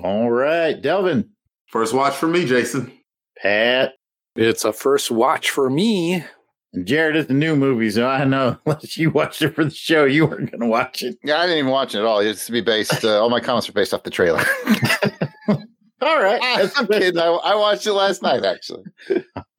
All 0.05 0.31
right, 0.31 0.81
Delvin. 0.81 1.31
First 1.67 1.93
watch 1.95 2.15
for 2.15 2.29
me, 2.29 2.45
Jason. 2.47 2.93
Pat. 3.37 3.95
It's 4.35 4.65
a 4.65 4.73
first 4.73 5.11
watch 5.11 5.51
for 5.51 5.69
me. 5.69 6.25
Jared, 6.85 7.17
it's 7.17 7.29
a 7.29 7.35
new 7.35 7.55
movie, 7.55 7.91
so 7.91 8.09
I 8.09 8.25
know 8.25 8.57
unless 8.67 8.97
you 8.97 9.11
watched 9.11 9.43
it 9.43 9.55
for 9.55 9.65
the 9.65 9.71
show, 9.71 10.05
you 10.05 10.27
weren't 10.27 10.51
going 10.51 10.61
to 10.61 10.67
watch 10.67 11.03
it. 11.03 11.19
Yeah, 11.23 11.39
I 11.39 11.43
didn't 11.43 11.59
even 11.59 11.71
watch 11.71 11.95
it 11.95 11.99
at 11.99 12.07
all. 12.07 12.21
It's 12.21 12.47
to 12.47 12.53
be 12.53 12.63
based. 12.63 13.05
Uh, 13.05 13.21
all 13.21 13.29
my 13.29 13.41
comments 13.41 13.69
are 13.69 13.73
based 13.73 13.93
off 13.93 14.05
the 14.05 14.11
trailer. 14.11 14.43
all 16.01 16.23
right, 16.23 16.41
I'm 16.77 16.87
kidding. 16.87 17.19
I, 17.19 17.27
I 17.27 17.55
watched 17.57 17.87
it 17.87 17.93
last 17.93 18.23
night, 18.23 18.43
actually. 18.45 18.85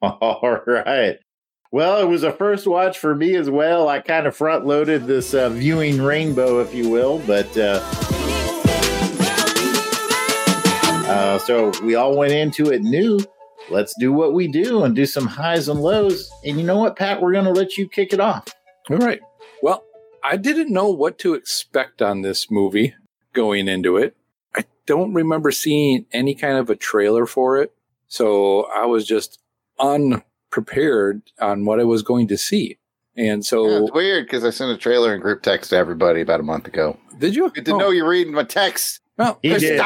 All 0.01 0.59
right. 0.65 1.17
Well, 1.71 2.01
it 2.01 2.05
was 2.05 2.23
a 2.23 2.31
first 2.31 2.65
watch 2.65 2.97
for 2.97 3.13
me 3.13 3.35
as 3.35 3.49
well. 3.49 3.87
I 3.89 3.99
kind 3.99 4.25
of 4.25 4.35
front 4.35 4.65
loaded 4.65 5.05
this 5.05 5.35
uh, 5.35 5.49
viewing 5.49 6.01
rainbow, 6.01 6.61
if 6.61 6.73
you 6.73 6.89
will, 6.89 7.19
but 7.27 7.55
uh, 7.57 7.79
uh, 11.07 11.37
so 11.39 11.71
we 11.83 11.93
all 11.93 12.17
went 12.17 12.33
into 12.33 12.71
it 12.71 12.81
new. 12.81 13.19
Let's 13.69 13.93
do 13.99 14.11
what 14.11 14.33
we 14.33 14.47
do 14.47 14.83
and 14.83 14.95
do 14.95 15.05
some 15.05 15.25
highs 15.27 15.67
and 15.69 15.79
lows. 15.81 16.29
And 16.45 16.57
you 16.59 16.63
know 16.65 16.77
what, 16.77 16.95
Pat? 16.95 17.21
We're 17.21 17.31
going 17.33 17.45
to 17.45 17.51
let 17.51 17.77
you 17.77 17.87
kick 17.87 18.13
it 18.13 18.19
off. 18.19 18.47
All 18.89 18.97
right. 18.97 19.21
Well, 19.61 19.83
I 20.23 20.37
didn't 20.37 20.71
know 20.71 20.89
what 20.89 21.17
to 21.19 21.33
expect 21.33 22.01
on 22.01 22.21
this 22.21 22.51
movie 22.51 22.93
going 23.33 23.67
into 23.67 23.97
it. 23.97 24.15
I 24.55 24.65
don't 24.85 25.13
remember 25.13 25.51
seeing 25.51 26.05
any 26.13 26.35
kind 26.35 26.57
of 26.57 26.69
a 26.69 26.75
trailer 26.75 27.25
for 27.25 27.61
it. 27.61 27.73
So 28.07 28.63
I 28.75 28.85
was 28.85 29.05
just 29.07 29.39
unprepared 29.79 31.21
on 31.39 31.65
what 31.65 31.79
I 31.79 31.83
was 31.83 32.03
going 32.03 32.27
to 32.27 32.37
see. 32.37 32.77
And 33.15 33.45
so 33.45 33.67
Yeah, 33.69 33.83
it's 33.83 33.91
weird 33.93 34.25
because 34.25 34.43
I 34.43 34.49
sent 34.49 34.71
a 34.71 34.77
trailer 34.77 35.13
in 35.15 35.21
group 35.21 35.41
text 35.43 35.69
to 35.69 35.77
everybody 35.77 36.21
about 36.21 36.39
a 36.39 36.43
month 36.43 36.67
ago. 36.67 36.97
did 37.19 37.35
you? 37.35 37.49
Good 37.51 37.65
to 37.65 37.73
Oh, 37.73 37.77
know 37.77 37.89
you're 37.91 38.07
reading 38.09 38.33
my 38.33 38.43
text. 38.43 39.01
well, 39.17 39.39
He 39.41 39.49
did. 39.49 39.79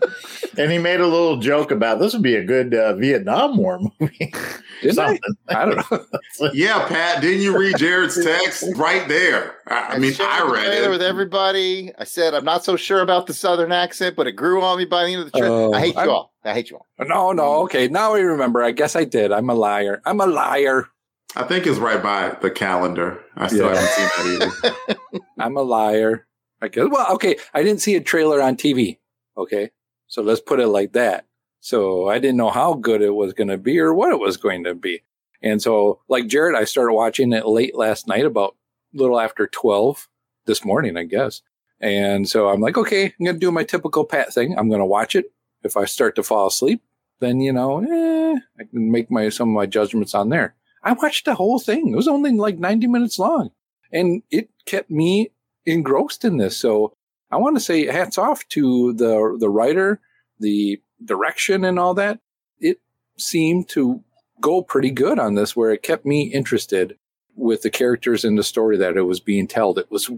Christados. 0.00 0.40
And 0.58 0.70
he 0.70 0.78
made 0.78 1.00
a 1.00 1.06
little 1.06 1.38
joke 1.38 1.72
about 1.72 1.98
this 1.98 2.12
would 2.12 2.22
be 2.22 2.36
a 2.36 2.44
good 2.44 2.74
uh, 2.74 2.94
Vietnam 2.94 3.56
War 3.56 3.80
movie. 3.98 4.32
Didn't 4.82 4.98
I? 5.00 5.06
Something. 5.06 5.36
I 5.48 5.64
don't 5.64 5.90
know. 5.90 6.50
Yeah, 6.52 6.86
Pat, 6.86 7.20
didn't 7.22 7.40
you 7.42 7.58
read 7.58 7.76
Jared's 7.76 8.22
text 8.22 8.64
right 8.76 9.08
there? 9.08 9.56
I, 9.66 9.94
I 9.94 9.98
mean, 9.98 10.12
shared 10.12 10.28
I 10.30 10.48
read 10.52 10.84
it. 10.84 10.90
with 10.90 11.02
everybody. 11.02 11.90
I 11.98 12.04
said 12.04 12.34
I'm 12.34 12.44
not 12.44 12.64
so 12.64 12.76
sure 12.76 13.00
about 13.00 13.26
the 13.26 13.34
southern 13.34 13.72
accent, 13.72 14.14
but 14.14 14.26
it 14.28 14.32
grew 14.32 14.62
on 14.62 14.78
me 14.78 14.84
by 14.84 15.04
the 15.04 15.12
end 15.12 15.22
of 15.22 15.32
the 15.32 15.38
trip. 15.38 15.50
Oh, 15.50 15.72
I 15.72 15.80
hate 15.80 15.94
you 15.94 16.00
I'm- 16.00 16.10
all. 16.10 16.32
I 16.44 16.52
hate 16.52 16.70
you 16.70 16.76
all. 16.76 16.86
No, 17.06 17.32
no. 17.32 17.62
Okay. 17.64 17.88
Now 17.88 18.14
I 18.14 18.20
remember. 18.20 18.62
I 18.62 18.70
guess 18.72 18.94
I 18.94 19.04
did. 19.04 19.32
I'm 19.32 19.48
a 19.48 19.54
liar. 19.54 20.02
I'm 20.04 20.20
a 20.20 20.26
liar. 20.26 20.86
I 21.34 21.42
think 21.44 21.66
it's 21.66 21.78
right 21.78 22.02
by 22.02 22.36
the 22.42 22.50
calendar. 22.50 23.20
I 23.36 23.48
still 23.48 23.72
Yeah. 23.72 23.80
haven't 23.80 23.90
seen 23.90 24.50
that 24.50 24.74
either. 25.18 25.20
I'm 25.38 25.56
a 25.56 25.62
liar. 25.62 26.26
I 26.62 26.68
guess. 26.68 26.86
Well, 26.90 27.12
okay. 27.14 27.36
I 27.54 27.62
didn't 27.62 27.80
see 27.80 27.94
a 27.96 28.00
trailer 28.00 28.40
on 28.42 28.56
TV. 28.56 28.98
Okay. 29.36 29.70
So 30.14 30.22
let's 30.22 30.40
put 30.40 30.60
it 30.60 30.68
like 30.68 30.92
that. 30.92 31.26
So 31.58 32.08
I 32.08 32.20
didn't 32.20 32.36
know 32.36 32.50
how 32.50 32.74
good 32.74 33.02
it 33.02 33.16
was 33.16 33.32
going 33.32 33.48
to 33.48 33.58
be 33.58 33.80
or 33.80 33.92
what 33.92 34.12
it 34.12 34.20
was 34.20 34.36
going 34.36 34.62
to 34.62 34.72
be. 34.72 35.02
And 35.42 35.60
so, 35.60 36.02
like 36.06 36.28
Jared, 36.28 36.54
I 36.54 36.66
started 36.66 36.92
watching 36.92 37.32
it 37.32 37.48
late 37.48 37.74
last 37.74 38.06
night, 38.06 38.24
about 38.24 38.54
little 38.92 39.18
after 39.18 39.48
12 39.48 40.08
this 40.46 40.64
morning, 40.64 40.96
I 40.96 41.02
guess. 41.02 41.42
And 41.80 42.28
so 42.28 42.48
I'm 42.48 42.60
like, 42.60 42.78
okay, 42.78 43.06
I'm 43.06 43.24
going 43.24 43.34
to 43.34 43.40
do 43.40 43.50
my 43.50 43.64
typical 43.64 44.04
Pat 44.04 44.32
thing. 44.32 44.56
I'm 44.56 44.68
going 44.68 44.78
to 44.78 44.86
watch 44.86 45.16
it. 45.16 45.32
If 45.64 45.76
I 45.76 45.84
start 45.84 46.14
to 46.14 46.22
fall 46.22 46.46
asleep, 46.46 46.84
then, 47.18 47.40
you 47.40 47.52
know, 47.52 47.80
eh, 47.80 48.38
I 48.60 48.64
can 48.70 48.92
make 48.92 49.10
my, 49.10 49.30
some 49.30 49.48
of 49.48 49.54
my 49.56 49.66
judgments 49.66 50.14
on 50.14 50.28
there. 50.28 50.54
I 50.84 50.92
watched 50.92 51.24
the 51.24 51.34
whole 51.34 51.58
thing. 51.58 51.88
It 51.92 51.96
was 51.96 52.06
only 52.06 52.30
like 52.30 52.60
90 52.60 52.86
minutes 52.86 53.18
long 53.18 53.50
and 53.90 54.22
it 54.30 54.48
kept 54.64 54.92
me 54.92 55.32
engrossed 55.66 56.24
in 56.24 56.36
this. 56.36 56.56
So 56.56 56.94
I 57.34 57.38
want 57.38 57.56
to 57.56 57.60
say 57.60 57.86
hats 57.86 58.16
off 58.16 58.46
to 58.50 58.92
the 58.92 59.36
the 59.38 59.50
writer, 59.50 60.00
the 60.38 60.80
direction, 61.04 61.64
and 61.64 61.78
all 61.78 61.94
that. 61.94 62.20
It 62.60 62.80
seemed 63.18 63.68
to 63.70 64.02
go 64.40 64.62
pretty 64.62 64.90
good 64.90 65.18
on 65.18 65.34
this, 65.34 65.56
where 65.56 65.72
it 65.72 65.82
kept 65.82 66.06
me 66.06 66.32
interested 66.32 66.96
with 67.34 67.62
the 67.62 67.70
characters 67.70 68.24
and 68.24 68.38
the 68.38 68.44
story 68.44 68.76
that 68.76 68.96
it 68.96 69.02
was 69.02 69.18
being 69.18 69.48
told. 69.48 69.78
It 69.78 69.90
was 69.90 70.08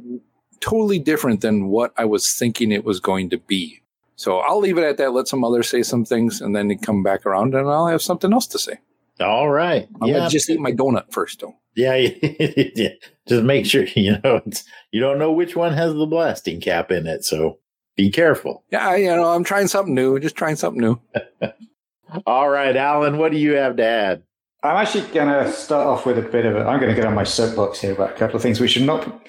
totally 0.60 0.98
different 0.98 1.40
than 1.40 1.68
what 1.68 1.94
I 1.96 2.04
was 2.04 2.34
thinking 2.34 2.70
it 2.70 2.84
was 2.84 3.00
going 3.00 3.30
to 3.30 3.38
be. 3.38 3.82
So 4.16 4.38
I'll 4.38 4.60
leave 4.60 4.78
it 4.78 4.84
at 4.84 4.98
that. 4.98 5.12
Let 5.12 5.28
some 5.28 5.42
others 5.42 5.68
say 5.68 5.82
some 5.82 6.04
things, 6.04 6.42
and 6.42 6.54
then 6.54 6.76
come 6.78 7.02
back 7.02 7.24
around, 7.24 7.54
and 7.54 7.68
I'll 7.68 7.88
have 7.88 8.02
something 8.02 8.32
else 8.32 8.46
to 8.48 8.58
say. 8.58 8.78
All 9.20 9.48
right. 9.48 9.88
I'm 10.00 10.08
yeah. 10.08 10.18
gonna 10.18 10.30
just 10.30 10.50
eat 10.50 10.60
my 10.60 10.72
donut 10.72 11.12
first, 11.12 11.40
though. 11.40 11.54
yeah, 11.74 11.94
yeah. 12.74 12.90
Just 13.26 13.44
make 13.44 13.66
sure 13.66 13.84
you 13.96 14.18
know 14.22 14.42
it's, 14.46 14.64
you 14.90 15.00
don't 15.00 15.18
know 15.18 15.32
which 15.32 15.56
one 15.56 15.72
has 15.72 15.94
the 15.94 16.06
blasting 16.06 16.60
cap 16.60 16.90
in 16.90 17.06
it, 17.06 17.24
so 17.24 17.58
be 17.96 18.10
careful. 18.10 18.64
Yeah, 18.70 18.94
you 18.94 19.14
know, 19.14 19.24
I'm 19.24 19.44
trying 19.44 19.68
something 19.68 19.94
new. 19.94 20.18
Just 20.20 20.36
trying 20.36 20.56
something 20.56 20.80
new. 20.80 21.00
All 22.26 22.48
right, 22.48 22.76
Alan, 22.76 23.18
what 23.18 23.32
do 23.32 23.38
you 23.38 23.54
have 23.54 23.76
to 23.76 23.84
add? 23.84 24.22
I'm 24.62 24.76
actually 24.76 25.06
going 25.08 25.28
to 25.28 25.50
start 25.52 25.86
off 25.86 26.06
with 26.06 26.18
a 26.18 26.22
bit 26.22 26.46
of 26.46 26.56
a. 26.56 26.60
I'm 26.60 26.78
going 26.78 26.94
to 26.94 26.94
get 26.94 27.06
on 27.06 27.14
my 27.14 27.24
soapbox 27.24 27.80
here 27.80 27.92
about 27.92 28.10
a 28.10 28.14
couple 28.14 28.36
of 28.36 28.42
things 28.42 28.60
which 28.60 28.72
should 28.72 28.82
not. 28.82 29.26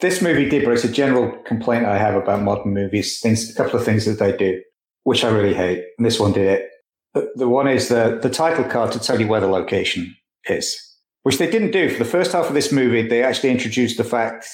This 0.00 0.22
movie 0.22 0.48
did, 0.48 0.64
but 0.64 0.72
it's 0.72 0.84
a 0.84 0.90
general 0.90 1.30
complaint 1.44 1.84
I 1.84 1.98
have 1.98 2.14
about 2.14 2.42
modern 2.42 2.72
movies. 2.72 3.20
Things, 3.20 3.50
a 3.50 3.54
couple 3.54 3.78
of 3.78 3.84
things 3.84 4.06
that 4.06 4.18
they 4.18 4.36
do, 4.36 4.62
which 5.04 5.24
I 5.24 5.28
really 5.28 5.54
hate. 5.54 5.84
And 5.98 6.06
this 6.06 6.18
one 6.18 6.32
did 6.32 6.46
it. 6.46 6.69
The, 7.14 7.48
one 7.48 7.66
is 7.66 7.88
the 7.88 8.20
the 8.22 8.30
title 8.30 8.64
card 8.64 8.92
to 8.92 9.00
tell 9.00 9.20
you 9.20 9.26
where 9.26 9.40
the 9.40 9.48
location 9.48 10.16
is, 10.48 10.78
which 11.22 11.38
they 11.38 11.50
didn't 11.50 11.72
do 11.72 11.88
for 11.88 11.98
the 11.98 12.08
first 12.08 12.32
half 12.32 12.46
of 12.46 12.54
this 12.54 12.70
movie. 12.70 13.06
They 13.06 13.22
actually 13.22 13.50
introduced 13.50 13.96
the 13.96 14.04
fact 14.04 14.46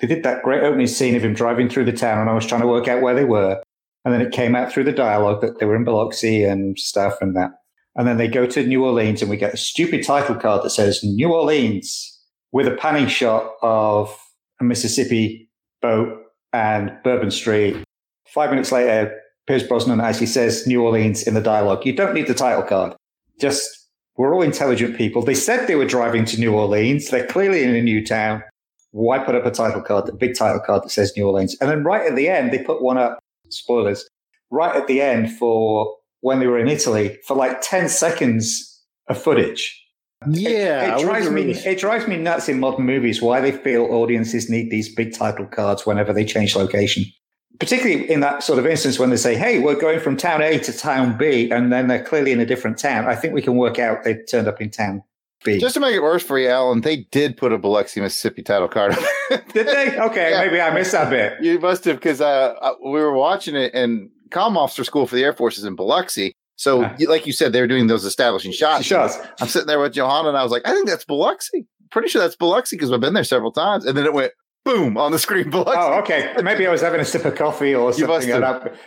they 0.00 0.06
did 0.06 0.22
that 0.22 0.42
great 0.42 0.62
opening 0.62 0.86
scene 0.86 1.16
of 1.16 1.24
him 1.24 1.34
driving 1.34 1.68
through 1.68 1.86
the 1.86 1.92
town, 1.92 2.18
and 2.18 2.28
I 2.28 2.34
was 2.34 2.46
trying 2.46 2.60
to 2.60 2.66
work 2.66 2.88
out 2.88 3.00
where 3.00 3.14
they 3.14 3.24
were. 3.24 3.62
And 4.04 4.12
then 4.12 4.20
it 4.20 4.32
came 4.32 4.54
out 4.54 4.70
through 4.70 4.84
the 4.84 4.92
dialogue 4.92 5.40
that 5.40 5.58
they 5.58 5.66
were 5.66 5.76
in 5.76 5.84
Biloxi 5.84 6.44
and 6.44 6.78
stuff 6.78 7.16
and 7.22 7.34
that. 7.36 7.52
And 7.96 8.06
then 8.06 8.18
they 8.18 8.28
go 8.28 8.44
to 8.46 8.66
New 8.66 8.84
Orleans 8.84 9.22
and 9.22 9.30
we 9.30 9.36
get 9.36 9.54
a 9.54 9.56
stupid 9.56 10.04
title 10.04 10.34
card 10.34 10.62
that 10.62 10.70
says 10.70 11.02
New 11.02 11.32
Orleans 11.32 12.20
with 12.52 12.68
a 12.68 12.76
panning 12.76 13.06
shot 13.06 13.52
of 13.62 14.14
a 14.60 14.64
Mississippi 14.64 15.48
boat 15.80 16.18
and 16.52 16.92
Bourbon 17.02 17.30
Street. 17.30 17.82
Five 18.26 18.50
minutes 18.50 18.72
later, 18.72 19.18
Pierce 19.46 19.62
Brosnan 19.62 20.00
actually 20.00 20.26
says 20.26 20.66
New 20.66 20.82
Orleans 20.82 21.22
in 21.22 21.34
the 21.34 21.40
dialogue. 21.40 21.84
You 21.84 21.94
don't 21.94 22.14
need 22.14 22.26
the 22.26 22.34
title 22.34 22.62
card. 22.62 22.94
Just, 23.40 23.88
we're 24.16 24.34
all 24.34 24.42
intelligent 24.42 24.96
people. 24.96 25.22
They 25.22 25.34
said 25.34 25.66
they 25.66 25.74
were 25.74 25.84
driving 25.84 26.24
to 26.26 26.40
New 26.40 26.54
Orleans. 26.54 27.10
They're 27.10 27.26
clearly 27.26 27.62
in 27.62 27.74
a 27.74 27.82
new 27.82 28.04
town. 28.04 28.42
Why 28.92 29.18
put 29.18 29.34
up 29.34 29.44
a 29.44 29.50
title 29.50 29.82
card, 29.82 30.06
the 30.06 30.12
big 30.12 30.36
title 30.36 30.60
card 30.64 30.84
that 30.84 30.90
says 30.90 31.12
New 31.16 31.26
Orleans? 31.26 31.56
And 31.60 31.68
then 31.68 31.82
right 31.82 32.06
at 32.08 32.16
the 32.16 32.28
end, 32.28 32.52
they 32.52 32.58
put 32.58 32.80
one 32.80 32.96
up, 32.96 33.18
spoilers, 33.48 34.08
right 34.50 34.74
at 34.74 34.86
the 34.86 35.00
end 35.02 35.36
for 35.36 35.96
when 36.20 36.38
they 36.38 36.46
were 36.46 36.58
in 36.58 36.68
Italy 36.68 37.18
for 37.26 37.36
like 37.36 37.60
10 37.60 37.88
seconds 37.88 38.82
of 39.08 39.20
footage. 39.20 39.80
Yeah, 40.26 40.94
I 40.96 41.00
It, 41.00 41.02
drives 41.02 41.30
me 41.30 41.42
it 41.50 41.78
drives 41.78 42.08
me 42.08 42.16
nuts 42.16 42.48
in 42.48 42.58
modern 42.58 42.86
movies 42.86 43.20
why 43.20 43.40
they 43.40 43.52
feel 43.52 43.84
audiences 43.84 44.48
need 44.48 44.70
these 44.70 44.94
big 44.94 45.12
title 45.12 45.46
cards 45.46 45.84
whenever 45.84 46.12
they 46.14 46.24
change 46.24 46.56
location. 46.56 47.04
Particularly 47.58 48.10
in 48.10 48.20
that 48.20 48.42
sort 48.42 48.58
of 48.58 48.66
instance 48.66 48.98
when 48.98 49.10
they 49.10 49.16
say, 49.16 49.34
"Hey, 49.34 49.60
we're 49.60 49.78
going 49.78 50.00
from 50.00 50.16
town 50.16 50.42
A 50.42 50.58
to 50.58 50.72
town 50.72 51.16
B," 51.16 51.50
and 51.50 51.72
then 51.72 51.88
they're 51.88 52.04
clearly 52.04 52.32
in 52.32 52.40
a 52.40 52.46
different 52.46 52.78
town. 52.78 53.06
I 53.06 53.14
think 53.14 53.34
we 53.34 53.42
can 53.42 53.56
work 53.56 53.78
out 53.78 54.04
they 54.04 54.14
turned 54.14 54.48
up 54.48 54.60
in 54.60 54.70
town 54.70 55.02
B. 55.44 55.58
Just 55.58 55.74
to 55.74 55.80
make 55.80 55.94
it 55.94 56.00
worse 56.00 56.22
for 56.22 56.38
you, 56.38 56.48
Alan, 56.48 56.80
they 56.80 56.96
did 56.96 57.36
put 57.36 57.52
a 57.52 57.58
Biloxi, 57.58 58.00
Mississippi 58.00 58.42
title 58.42 58.68
card. 58.68 58.96
did 59.52 59.66
they? 59.66 59.98
Okay, 59.98 60.30
yeah. 60.30 60.44
maybe 60.44 60.60
I 60.60 60.72
missed 60.72 60.92
that 60.92 61.10
bit. 61.10 61.34
You 61.40 61.58
must 61.60 61.84
have 61.84 61.96
because 61.96 62.20
uh, 62.20 62.54
uh, 62.60 62.74
we 62.82 62.92
were 62.92 63.12
watching 63.12 63.54
it, 63.54 63.72
and 63.74 64.10
comm 64.30 64.56
officer 64.56 64.84
school 64.84 65.06
for 65.06 65.14
the 65.14 65.22
Air 65.22 65.32
Force 65.32 65.58
is 65.58 65.64
in 65.64 65.76
Biloxi. 65.76 66.34
So, 66.56 66.84
uh, 66.84 66.96
like 67.08 67.26
you 67.26 67.32
said, 67.32 67.52
they 67.52 67.60
were 67.60 67.66
doing 67.66 67.88
those 67.88 68.04
establishing 68.04 68.52
shots. 68.52 68.84
Shots. 68.84 69.18
I'm 69.40 69.48
sitting 69.48 69.66
there 69.66 69.80
with 69.80 69.92
Johanna, 69.92 70.28
and 70.28 70.38
I 70.38 70.42
was 70.42 70.52
like, 70.52 70.62
I 70.66 70.72
think 70.72 70.88
that's 70.88 71.04
Biloxi. 71.04 71.66
Pretty 71.90 72.08
sure 72.08 72.20
that's 72.20 72.36
Biloxi 72.36 72.76
because 72.76 72.92
I've 72.92 73.00
been 73.00 73.14
there 73.14 73.24
several 73.24 73.52
times. 73.52 73.84
And 73.84 73.96
then 73.96 74.04
it 74.04 74.12
went 74.12 74.32
boom 74.64 74.96
on 74.96 75.12
the 75.12 75.18
screen. 75.18 75.50
Biloxi. 75.50 75.78
Oh, 75.78 75.98
okay. 76.00 76.34
Maybe 76.42 76.66
I 76.66 76.70
was 76.70 76.80
having 76.80 77.00
a 77.00 77.04
sip 77.04 77.24
of 77.24 77.34
coffee 77.34 77.74
or 77.74 77.92
something. 77.92 78.28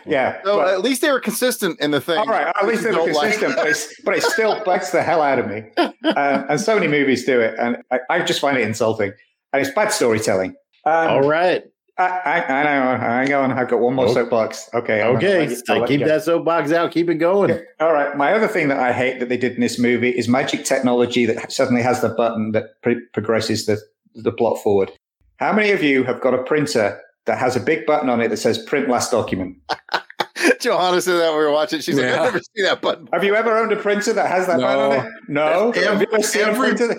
yeah. 0.06 0.42
So 0.44 0.58
but, 0.58 0.68
at 0.74 0.82
least 0.82 1.00
they 1.00 1.10
were 1.10 1.20
consistent 1.20 1.80
in 1.80 1.92
the 1.92 2.00
thing. 2.00 2.18
All 2.18 2.26
right. 2.26 2.48
At 2.48 2.66
least 2.66 2.82
they 2.82 2.90
were 2.90 3.04
consistent, 3.04 3.50
like. 3.50 3.56
but, 3.56 3.66
it's, 3.68 4.00
but 4.02 4.14
it 4.16 4.22
still 4.22 4.62
bugs 4.64 4.90
the 4.90 5.02
hell 5.02 5.22
out 5.22 5.38
of 5.38 5.48
me. 5.48 5.62
Uh, 5.76 6.44
and 6.48 6.60
so 6.60 6.74
many 6.74 6.88
movies 6.88 7.24
do 7.24 7.40
it, 7.40 7.54
and 7.58 7.78
I, 7.90 7.98
I, 8.10 8.22
just 8.22 8.40
find 8.40 8.56
it 8.56 8.62
insulting. 8.62 9.12
And 9.52 9.62
it's 9.64 9.74
bad 9.74 9.88
storytelling. 9.88 10.54
Um, 10.84 11.08
All 11.08 11.28
right. 11.28 11.64
I, 11.98 12.04
I, 12.04 12.60
I 12.60 12.62
know. 12.62 12.96
Hang 12.96 13.34
on. 13.34 13.52
I've 13.52 13.68
got 13.68 13.80
one 13.80 13.94
more 13.94 14.08
soapbox. 14.08 14.70
Okay. 14.72 15.02
Okay. 15.02 15.54
So 15.66 15.84
keep 15.84 16.04
that 16.04 16.22
soapbox 16.22 16.70
out. 16.70 16.92
Keep 16.92 17.10
it 17.10 17.16
going. 17.16 17.50
Okay. 17.50 17.64
All 17.80 17.92
right. 17.92 18.16
My 18.16 18.32
other 18.32 18.46
thing 18.46 18.68
that 18.68 18.78
I 18.78 18.92
hate 18.92 19.18
that 19.18 19.28
they 19.28 19.36
did 19.36 19.54
in 19.54 19.60
this 19.60 19.78
movie 19.78 20.10
is 20.10 20.28
magic 20.28 20.64
technology 20.64 21.26
that 21.26 21.50
suddenly 21.50 21.82
has 21.82 22.00
the 22.00 22.10
button 22.10 22.52
that 22.52 22.80
pre- 22.82 23.04
progresses 23.12 23.66
the, 23.66 23.80
the 24.14 24.30
plot 24.30 24.62
forward. 24.62 24.92
How 25.38 25.52
many 25.52 25.70
of 25.70 25.82
you 25.82 26.02
have 26.04 26.20
got 26.20 26.34
a 26.34 26.42
printer 26.42 27.00
that 27.26 27.38
has 27.38 27.54
a 27.54 27.60
big 27.60 27.86
button 27.86 28.08
on 28.08 28.20
it 28.20 28.28
that 28.28 28.38
says 28.38 28.58
print 28.58 28.88
last 28.88 29.10
document? 29.10 29.56
Johanna 30.60 31.00
said 31.00 31.18
that 31.18 31.32
we 31.32 31.38
were 31.38 31.52
watching. 31.52 31.80
She's 31.80 31.96
yeah. 31.96 32.02
like, 32.02 32.14
I've 32.14 32.24
never 32.24 32.40
seen 32.40 32.64
that 32.64 32.80
button. 32.82 33.08
Have 33.12 33.22
you 33.22 33.36
ever 33.36 33.56
owned 33.56 33.72
a 33.72 33.76
printer 33.76 34.12
that 34.12 34.28
has 34.28 34.48
that 34.48 34.58
no. 34.58 34.66
button 34.66 35.00
on 35.00 35.06
it? 35.06 35.12
No. 35.28 35.70
Every, 35.70 36.06
every, 36.12 36.96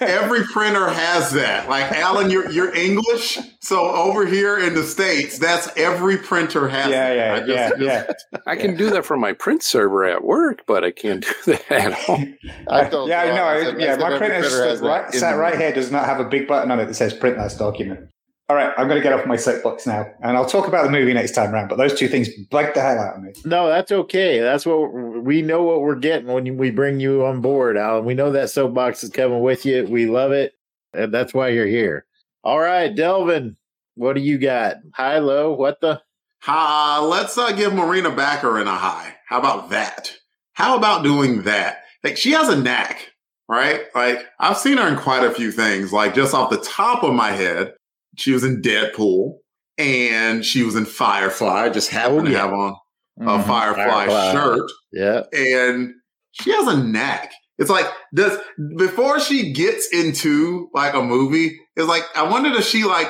every 0.00 0.44
printer 0.44 0.88
has 0.88 1.30
that. 1.32 1.68
Like 1.68 1.90
Alan, 1.92 2.30
you're 2.30 2.50
you're 2.50 2.74
English, 2.74 3.38
so 3.60 3.90
over 3.90 4.26
here 4.26 4.58
in 4.58 4.74
the 4.74 4.82
states, 4.82 5.38
that's 5.38 5.68
every 5.76 6.16
printer 6.18 6.68
has. 6.68 6.90
Yeah, 6.90 7.12
yeah, 7.12 7.38
just, 7.46 7.80
yeah, 7.80 8.04
yeah. 8.32 8.40
I 8.46 8.56
can 8.56 8.76
do 8.76 8.90
that 8.90 9.04
from 9.04 9.20
my 9.20 9.32
print 9.32 9.62
server 9.62 10.04
at 10.04 10.24
work, 10.24 10.62
but 10.66 10.84
I 10.84 10.90
can't 10.90 11.24
do 11.24 11.32
that 11.52 11.70
at 11.70 11.92
home. 11.92 12.36
I 12.68 12.84
don't 12.84 13.08
yeah, 13.08 13.24
no, 13.34 13.78
yeah. 13.78 13.96
My 13.96 14.16
printer, 14.18 14.40
printer 14.48 14.84
right, 14.84 15.12
sat 15.12 15.32
right 15.32 15.58
here 15.58 15.72
does 15.72 15.90
not 15.90 16.06
have 16.06 16.20
a 16.20 16.24
big 16.24 16.46
button 16.46 16.70
on 16.70 16.80
it 16.80 16.86
that 16.86 16.94
says 16.94 17.14
"print 17.14 17.38
last 17.38 17.58
document." 17.58 18.08
All 18.52 18.58
right, 18.58 18.74
I'm 18.76 18.86
going 18.86 19.00
to 19.00 19.02
get 19.02 19.14
off 19.14 19.24
my 19.24 19.36
soapbox 19.36 19.86
now, 19.86 20.12
and 20.20 20.36
I'll 20.36 20.44
talk 20.44 20.68
about 20.68 20.84
the 20.84 20.90
movie 20.90 21.14
next 21.14 21.32
time 21.32 21.54
around. 21.54 21.68
But 21.68 21.78
those 21.78 21.98
two 21.98 22.06
things 22.06 22.28
bug 22.50 22.74
the 22.74 22.82
hell 22.82 22.98
out 22.98 23.16
of 23.16 23.22
me. 23.22 23.32
No, 23.46 23.66
that's 23.66 23.90
okay. 23.90 24.40
That's 24.40 24.66
what 24.66 24.92
we 24.92 25.40
know. 25.40 25.62
What 25.62 25.80
we're 25.80 25.94
getting 25.94 26.26
when 26.26 26.58
we 26.58 26.70
bring 26.70 27.00
you 27.00 27.24
on 27.24 27.40
board, 27.40 27.78
Alan. 27.78 28.04
We 28.04 28.12
know 28.12 28.30
that 28.32 28.50
soapbox 28.50 29.04
is 29.04 29.08
coming 29.08 29.40
with 29.40 29.64
you. 29.64 29.86
We 29.88 30.04
love 30.04 30.32
it, 30.32 30.52
and 30.92 31.14
that's 31.14 31.32
why 31.32 31.48
you're 31.48 31.64
here. 31.64 32.04
All 32.44 32.58
right, 32.58 32.94
Delvin, 32.94 33.56
what 33.94 34.16
do 34.16 34.20
you 34.20 34.36
got? 34.36 34.76
High, 34.92 35.20
low, 35.20 35.54
what 35.54 35.80
the? 35.80 36.02
Uh, 36.46 37.06
let's 37.08 37.38
uh, 37.38 37.52
give 37.52 37.72
Morena 37.72 38.10
Baccarin 38.10 38.66
a 38.66 38.76
high. 38.76 39.14
How 39.26 39.38
about 39.38 39.70
that? 39.70 40.12
How 40.52 40.76
about 40.76 41.04
doing 41.04 41.44
that? 41.44 41.84
Like 42.04 42.18
she 42.18 42.32
has 42.32 42.50
a 42.50 42.60
knack, 42.60 43.12
right? 43.48 43.84
Like 43.94 44.26
I've 44.38 44.58
seen 44.58 44.76
her 44.76 44.88
in 44.88 44.96
quite 44.96 45.24
a 45.24 45.32
few 45.32 45.52
things. 45.52 45.90
Like 45.90 46.14
just 46.14 46.34
off 46.34 46.50
the 46.50 46.58
top 46.58 47.02
of 47.02 47.14
my 47.14 47.30
head, 47.30 47.72
she 48.16 48.32
was 48.32 48.44
in 48.44 48.62
Deadpool 48.62 49.38
and 49.78 50.44
she 50.44 50.62
was 50.62 50.76
in 50.76 50.84
Firefly. 50.84 51.70
Just 51.70 51.90
happened 51.90 52.28
oh, 52.28 52.30
yeah. 52.30 52.38
to 52.38 52.38
have 52.38 52.52
on 52.52 52.76
a 53.20 53.24
mm-hmm. 53.24 53.48
Firefly, 53.48 54.06
Firefly, 54.06 54.32
shirt. 54.32 54.70
Yeah. 54.92 55.22
And 55.32 55.94
she 56.32 56.52
has 56.52 56.66
a 56.66 56.82
knack. 56.82 57.32
It's 57.58 57.70
like 57.70 57.86
does 58.14 58.38
before 58.76 59.20
she 59.20 59.52
gets 59.52 59.92
into 59.92 60.68
like 60.74 60.94
a 60.94 61.02
movie, 61.02 61.58
it's 61.76 61.88
like 61.88 62.04
I 62.14 62.28
wonder 62.28 62.50
does 62.50 62.68
she 62.68 62.84
like 62.84 63.08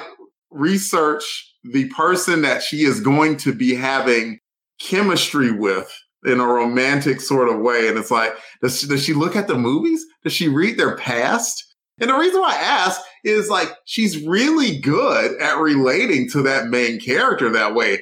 research 0.51 1.25
the 1.73 1.89
person 1.91 2.43
that 2.43 2.63
she 2.63 2.85
is 2.85 3.01
going 3.01 3.37
to 3.39 3.55
be 3.55 3.75
having 3.75 4.39
chemistry 4.81 5.53
with 5.53 5.93
in 6.25 6.41
a 6.41 6.47
romantic 6.47 7.21
sort 7.21 7.49
of 7.49 7.61
way. 7.61 7.89
And 7.89 7.99
it's 7.99 8.11
like, 8.11 8.35
does 8.63 8.81
she, 8.81 8.87
does 8.87 9.03
she 9.03 9.13
look 9.13 9.37
at 9.37 9.49
the 9.49 9.57
movies? 9.57 10.05
Does 10.23 10.33
she 10.33 10.49
read 10.49 10.79
their 10.79 10.97
past? 10.97 11.72
And 12.01 12.11
the 12.11 12.17
reason 12.17 12.41
why 12.41 12.55
I 12.55 12.63
ask 12.63 13.01
is 13.25 13.49
like 13.49 13.69
she's 13.85 14.25
really 14.27 14.79
good 14.79 15.41
at 15.41 15.59
relating 15.59 16.29
to 16.31 16.43
that 16.43 16.69
main 16.69 16.99
character 16.99 17.51
that 17.51 17.75
way. 17.75 18.01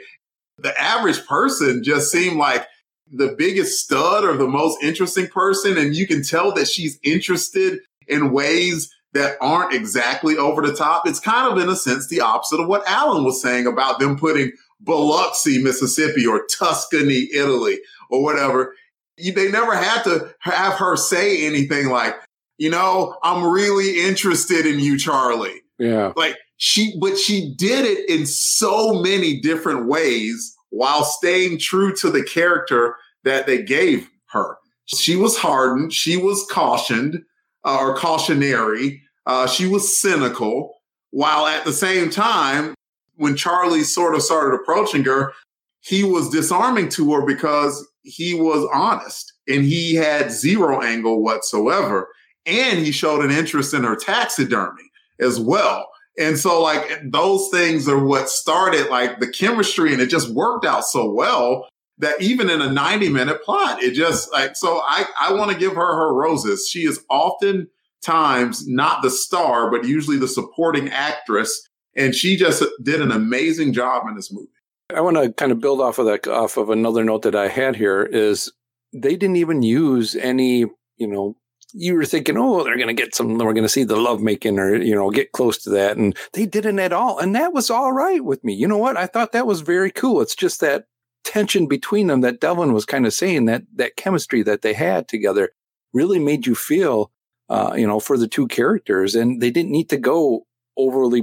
The 0.59 0.79
average 0.81 1.25
person 1.27 1.83
just 1.83 2.11
seemed 2.11 2.37
like 2.37 2.67
the 3.11 3.35
biggest 3.37 3.85
stud 3.85 4.25
or 4.25 4.37
the 4.37 4.47
most 4.47 4.83
interesting 4.83 5.27
person. 5.27 5.77
And 5.77 5.95
you 5.95 6.07
can 6.07 6.23
tell 6.23 6.53
that 6.55 6.69
she's 6.69 6.99
interested 7.03 7.81
in 8.07 8.33
ways 8.33 8.91
that 9.13 9.37
aren't 9.41 9.75
exactly 9.75 10.37
over 10.37 10.63
the 10.63 10.75
top. 10.75 11.07
It's 11.07 11.19
kind 11.19 11.53
of 11.53 11.59
in 11.59 11.69
a 11.69 11.77
sense 11.77 12.07
the 12.07 12.21
opposite 12.21 12.61
of 12.61 12.69
what 12.69 12.87
Alan 12.87 13.25
was 13.25 13.43
saying 13.43 13.67
about 13.67 13.99
them 13.99 14.17
putting 14.17 14.53
Biloxi, 14.81 15.63
Mississippi 15.63 16.27
or 16.27 16.47
Tuscany, 16.47 17.29
Italy 17.35 17.81
or 18.09 18.23
whatever. 18.23 18.75
They 19.19 19.51
never 19.51 19.75
had 19.75 20.03
to 20.05 20.33
have 20.41 20.75
her 20.75 20.97
say 20.97 21.45
anything 21.45 21.89
like, 21.89 22.15
you 22.61 22.69
know, 22.69 23.17
I'm 23.23 23.43
really 23.43 24.01
interested 24.01 24.67
in 24.67 24.81
you, 24.81 24.99
Charlie. 24.99 25.63
Yeah. 25.79 26.13
Like 26.15 26.37
she, 26.59 26.95
but 27.01 27.17
she 27.17 27.55
did 27.57 27.87
it 27.87 28.09
in 28.11 28.27
so 28.27 29.01
many 29.01 29.41
different 29.41 29.87
ways 29.87 30.55
while 30.69 31.03
staying 31.03 31.59
true 31.59 31.97
to 31.97 32.11
the 32.11 32.23
character 32.23 32.97
that 33.25 33.47
they 33.47 33.63
gave 33.63 34.11
her. 34.33 34.59
She 34.85 35.17
was 35.17 35.39
hardened. 35.39 35.95
She 35.95 36.19
was 36.19 36.47
cautioned 36.51 37.23
uh, 37.65 37.79
or 37.81 37.97
cautionary. 37.97 39.01
Uh, 39.25 39.47
she 39.47 39.67
was 39.67 39.99
cynical 39.99 40.75
while 41.13 41.47
at 41.47 41.65
the 41.65 41.73
same 41.73 42.11
time, 42.11 42.75
when 43.17 43.37
Charlie 43.37 43.85
sort 43.85 44.15
of 44.15 44.23
started 44.23 44.55
approaching 44.55 45.05
her, 45.05 45.33
he 45.81 46.05
was 46.05 46.29
disarming 46.29 46.91
to 46.91 47.15
her 47.15 47.25
because 47.25 47.87
he 48.03 48.35
was 48.35 48.69
honest 48.73 49.33
and 49.49 49.65
he 49.65 49.95
had 49.95 50.31
zero 50.31 50.83
angle 50.83 51.23
whatsoever 51.23 52.09
and 52.47 52.79
he 52.79 52.93
showed 52.93 53.25
an 53.25 53.31
interest 53.31 53.75
in 53.75 53.85
her 53.85 53.97
taxidermy 53.97 54.91
as 55.19 55.39
well. 55.39 55.87
And 56.19 56.39
so 56.39 56.63
like 56.63 57.03
those 57.05 57.49
things 57.51 57.89
are 57.89 58.03
what 58.03 58.29
started 58.29 58.89
like 58.89 59.21
the 59.21 59.31
chemistry 59.31 59.93
and 59.93 60.03
it 60.03 60.09
just 60.09 60.31
worked 60.31 60.67
out 60.67 60.85
so 60.85 61.11
well 61.11 61.69
that 61.99 62.21
even 62.21 62.51
in 62.51 62.61
a 62.61 62.71
90 62.71 63.11
minute 63.11 63.43
plot, 63.45 63.83
it 63.83 63.93
just 63.93 64.33
like, 64.33 64.57
so 64.57 64.81
I, 64.85 65.05
I 65.21 65.33
want 65.35 65.51
to 65.53 65.59
give 65.59 65.75
her 65.75 65.97
her 65.97 66.15
roses. 66.15 66.69
She 66.69 66.81
is 66.81 67.05
often 67.09 67.69
times 68.03 68.67
not 68.67 69.03
the 69.03 69.11
star, 69.11 69.71
but 69.71 69.85
usually 69.85 70.17
the 70.17 70.29
supporting 70.29 70.89
actress. 70.89 71.69
And 71.95 72.15
she 72.15 72.37
just 72.37 72.65
did 72.83 73.01
an 73.01 73.13
amazing 73.13 73.73
job 73.73 74.05
in 74.09 74.17
this 74.17 74.33
movie. 74.33 74.49
I 74.95 75.03
want 75.03 75.17
to 75.19 75.33
kind 75.33 75.53
of 75.53 75.61
build 75.61 75.81
off 75.81 75.99
of 75.99 76.07
that, 76.07 76.27
off 76.27 76.57
of 76.57 76.71
another 76.71 77.05
note 77.05 77.23
that 77.23 77.37
I 77.37 77.49
had 77.49 77.77
here 77.77 78.03
is 78.03 78.51
they 78.93 79.17
didn't 79.17 79.37
even 79.37 79.63
use 79.63 80.17
any, 80.17 80.67
you 80.97 81.07
know, 81.07 81.37
you 81.75 81.95
were 81.95 82.05
thinking, 82.05 82.37
oh, 82.37 82.65
they're 82.65 82.77
going 82.77 82.89
to 82.89 82.95
get 82.95 83.15
some, 83.15 83.39
we're 83.39 83.53
going 83.53 83.65
to 83.65 83.69
see 83.69 83.85
the 83.85 83.97
love 83.97 84.21
making 84.21 84.59
or, 84.59 84.77
you 84.77 84.95
know, 84.95 85.11
get 85.11 85.33
close 85.33 85.59
to 85.59 85.71
that. 85.71 85.97
And 85.97 86.17
they 86.33 86.47
didn't 86.47 86.79
at 86.79 86.93
all. 86.93 87.19
And 87.19 87.35
that 87.35 87.53
was 87.53 87.71
all 87.71 87.93
right 87.93 88.25
with 88.25 88.43
me. 88.45 88.55
You 88.55 88.69
know 88.69 88.79
what? 88.79 88.97
I 88.97 89.07
thought 89.07 89.33
that 89.33 89.47
was 89.47 89.61
very 89.61 89.91
cool. 89.91 90.21
It's 90.21 90.35
just 90.35 90.61
that 90.61 90.87
tension 91.25 91.67
between 91.67 92.07
them 92.07 92.23
that 92.23 92.41
Delvin 92.41 92.73
was 92.73 92.85
kind 92.85 93.07
of 93.07 93.13
saying 93.13 93.45
that 93.47 93.63
that 93.77 93.97
chemistry 93.97 94.43
that 94.43 94.63
they 94.63 94.73
had 94.73 95.09
together 95.09 95.51
really 95.93 96.19
made 96.19 96.47
you 96.47 96.55
feel, 96.55 97.11
uh, 97.49 97.75
you 97.77 97.87
know, 97.87 98.01
for 98.01 98.17
the 98.17 98.29
two 98.29 98.49
characters. 98.49 99.15
And 99.15 99.41
they 99.41 99.51
didn't 99.51 99.73
need 99.73 99.91
to 99.91 99.97
go 99.97 100.47
overly 100.77 101.23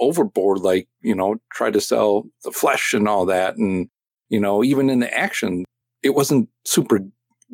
overboard, 0.00 0.58
like, 0.58 0.88
you 1.00 1.14
know, 1.14 1.36
try 1.52 1.70
to 1.70 1.80
sell 1.80 2.24
the 2.44 2.50
flesh 2.50 2.92
and 2.92 3.08
all 3.08 3.26
that. 3.26 3.56
And, 3.56 3.88
you 4.28 4.40
know, 4.40 4.62
even 4.62 4.90
in 4.90 5.00
the 5.00 5.16
action, 5.16 5.64
it 6.02 6.10
wasn't 6.10 6.48
super 6.64 7.00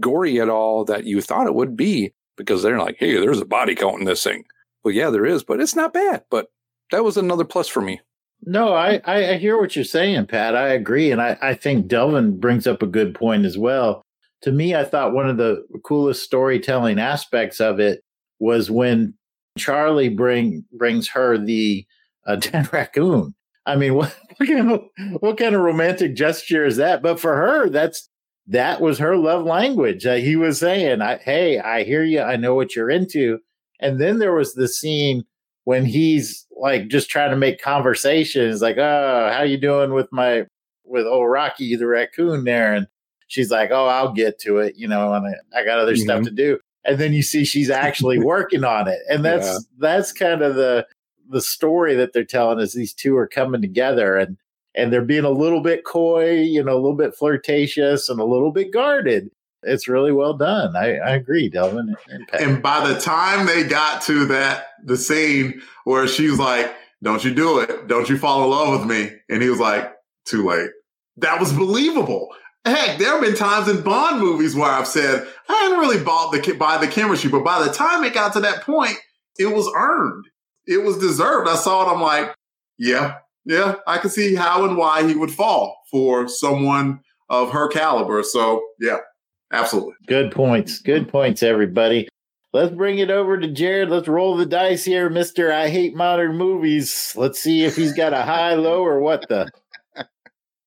gory 0.01 0.41
at 0.41 0.49
all 0.49 0.85
that 0.87 1.05
you 1.05 1.21
thought 1.21 1.47
it 1.47 1.55
would 1.55 1.77
be 1.77 2.13
because 2.37 2.63
they're 2.63 2.79
like, 2.79 2.97
hey, 2.99 3.19
there's 3.19 3.41
a 3.41 3.47
body 3.47 3.75
count 3.75 4.01
in 4.01 4.05
this 4.05 4.25
thing. 4.25 4.45
Well, 4.85 4.95
yeah, 4.95 5.11
there 5.11 5.27
is, 5.27 5.45
but 5.45 5.61
it's 5.61 5.77
not 5.77 5.93
bad. 5.93 6.25
But 6.31 6.49
that 6.91 7.05
was 7.05 7.17
another 7.17 7.45
plus 7.45 7.69
for 7.69 7.81
me. 7.81 8.01
No, 8.45 8.73
I, 8.73 9.01
I 9.05 9.37
hear 9.37 9.59
what 9.59 9.77
you're 9.77 9.85
saying, 9.85 10.27
Pat. 10.27 10.57
I 10.57 10.71
agree. 10.71 11.13
And 11.13 11.23
I, 11.23 11.39
I 11.41 11.55
think 11.55 11.87
Delvin 11.87 12.41
brings 12.41 12.67
up 12.67 12.83
a 12.83 12.89
good 12.89 13.15
point 13.15 13.45
as 13.45 13.57
well. 13.57 14.03
To 14.43 14.51
me, 14.51 14.75
I 14.75 14.85
thought 14.85 15.13
one 15.13 15.29
of 15.29 15.37
the 15.37 15.65
coolest 15.85 16.25
storytelling 16.25 16.99
aspects 16.99 17.61
of 17.61 17.79
it 17.79 18.03
was 18.41 18.69
when 18.69 19.15
Charlie 19.57 20.09
bring 20.09 20.65
brings 20.73 21.09
her 21.11 21.39
the 21.39 21.87
uh, 22.27 22.37
dead 22.37 22.73
raccoon. 22.73 23.35
I 23.65 23.77
mean, 23.77 23.95
what, 23.95 24.17
what, 24.39 24.49
kind 24.49 24.73
of, 24.73 24.81
what 25.21 25.39
kind 25.39 25.55
of 25.55 25.61
romantic 25.61 26.17
gesture 26.17 26.65
is 26.65 26.77
that? 26.79 27.01
But 27.01 27.21
for 27.21 27.37
her, 27.37 27.69
that's 27.69 28.09
that 28.47 28.81
was 28.81 28.99
her 28.99 29.17
love 29.17 29.45
language. 29.45 30.07
Uh, 30.07 30.15
he 30.15 30.37
was 30.37 30.59
saying, 30.59 31.01
I, 31.01 31.19
"Hey, 31.19 31.59
I 31.59 31.85
hear 31.85 32.05
you. 32.05 32.21
I 32.21 32.37
know 32.37 32.55
what 32.55 32.75
you're 32.75 32.91
into." 32.91 33.39
And 33.81 34.01
then 34.01 34.19
there 34.19 34.35
was 34.35 34.55
the 34.55 34.69
scene 34.69 35.25
when 35.65 35.85
he's 35.85 36.47
like 36.57 36.89
just 36.89 37.09
trying 37.09 37.31
to 37.31 37.37
make 37.37 37.63
conversations, 37.63 38.63
like, 38.63 38.79
"Oh, 38.79 39.31
how 39.33 39.43
you 39.43 39.59
doing 39.59 39.93
with 39.93 40.09
my 40.13 40.47
with 40.85 41.07
old 41.07 41.31
Rocky 41.31 41.77
the 41.77 41.87
raccoon 41.87 42.45
there, 42.45 42.75
and 42.75 42.87
she's 43.29 43.51
like, 43.51 43.71
"Oh, 43.71 43.87
I'll 43.87 44.13
get 44.13 44.39
to 44.41 44.59
it," 44.59 44.75
you 44.77 44.89
know, 44.89 45.13
and 45.15 45.27
I, 45.27 45.61
I 45.61 45.65
got 45.65 45.79
other 45.79 45.95
mm-hmm. 45.95 46.03
stuff 46.03 46.23
to 46.25 46.31
do. 46.31 46.59
And 46.85 46.99
then 46.99 47.13
you 47.13 47.23
see 47.23 47.45
she's 47.45 47.71
actually 47.71 48.19
working 48.25 48.65
on 48.65 48.89
it, 48.89 48.99
and 49.09 49.25
that's 49.25 49.47
yeah. 49.47 49.59
that's 49.79 50.13
kind 50.13 50.43
of 50.43 50.57
the 50.57 50.87
the 51.31 51.41
story 51.41 51.95
that 51.95 52.13
they're 52.13 52.25
telling 52.25 52.59
is 52.59 52.75
these 52.75 52.93
two 52.93 53.17
are 53.17 53.29
coming 53.29 53.63
together 53.63 54.17
and 54.17 54.37
and 54.75 54.93
they're 54.93 55.05
being 55.05 55.25
a 55.25 55.31
little 55.31 55.61
bit 55.61 55.85
coy, 55.85 56.33
you 56.33 56.63
know, 56.63 56.75
a 56.75 56.81
little 56.81 56.97
bit 56.97 57.15
flirtatious 57.15 58.09
and 58.09 58.21
a 58.21 58.25
little 58.25 58.51
bit 58.51 58.73
guarded. 58.73 59.31
It's 59.65 59.87
really 59.87 60.13
well 60.13 60.35
done. 60.35 60.75
I, 60.75 60.97
I 60.97 61.11
agree, 61.15 61.49
Delvin. 61.49 61.95
And, 62.09 62.29
and 62.33 62.63
by 62.63 62.87
the 62.87 62.99
time 62.99 63.47
they 63.47 63.63
got 63.63 64.03
to 64.03 64.25
that 64.27 64.69
the 64.85 64.97
scene 64.97 65.63
where 65.85 66.09
she's 66.09 66.39
like, 66.39 66.75
"Don't 67.03 67.25
you 67.25 67.33
do 67.33 67.61
it? 67.61 67.87
Don't 67.87 68.09
you 68.09 68.19
fall 68.19 68.45
in 68.45 68.51
love 68.51 68.81
with 68.81 68.89
me?" 68.89 69.17
and 69.29 69.41
he 69.41 69.49
was 69.49 69.61
like, 69.61 69.93
"Too 70.25 70.49
late." 70.49 70.71
That 71.19 71.39
was 71.39 71.53
believable. 71.53 72.29
Heck, 72.65 72.99
there 72.99 73.13
have 73.13 73.21
been 73.21 73.35
times 73.35 73.69
in 73.69 73.83
Bond 73.83 74.21
movies 74.21 74.55
where 74.55 74.71
I've 74.71 74.87
said 74.87 75.27
I 75.49 75.53
hadn't 75.53 75.79
really 75.79 76.03
bought 76.03 76.33
the 76.33 76.53
by 76.55 76.79
the 76.79 76.89
chemistry, 76.89 77.31
but 77.31 77.45
by 77.45 77.63
the 77.63 77.73
time 77.73 78.03
it 78.03 78.15
got 78.15 78.33
to 78.33 78.41
that 78.41 78.63
point, 78.63 78.97
it 79.39 79.47
was 79.47 79.71
earned. 79.77 80.25
It 80.67 80.83
was 80.83 80.99
deserved. 80.99 81.49
I 81.49 81.57
saw 81.57 81.83
it. 81.89 81.93
I'm 81.93 82.01
like, 82.01 82.35
yeah, 82.79 83.19
yeah, 83.45 83.77
I 83.87 83.99
can 83.99 84.11
see 84.11 84.35
how 84.35 84.65
and 84.65 84.77
why 84.77 85.07
he 85.07 85.15
would 85.15 85.31
fall 85.31 85.77
for 85.91 86.29
someone 86.29 87.01
of 87.29 87.51
her 87.51 87.69
caliber. 87.69 88.23
So, 88.23 88.65
yeah, 88.81 88.99
absolutely. 89.53 89.95
Good 90.07 90.33
points. 90.33 90.79
Good 90.79 91.09
points, 91.09 91.43
everybody. 91.43 92.09
Let's 92.53 92.75
bring 92.75 92.99
it 92.99 93.11
over 93.11 93.39
to 93.39 93.49
Jared. 93.49 93.89
Let's 93.89 94.09
roll 94.09 94.37
the 94.37 94.45
dice 94.45 94.85
here, 94.85 95.09
Mister. 95.09 95.51
I 95.51 95.69
hate 95.69 95.97
modern 95.97 96.37
movies. 96.37 97.15
Let's 97.17 97.41
see 97.41 97.65
if 97.65 97.77
he's 97.77 97.95
got 97.95 98.13
a 98.13 98.23
high, 98.23 98.55
low, 98.55 98.85
or 98.85 99.01
what 99.01 99.27
the. 99.29 99.49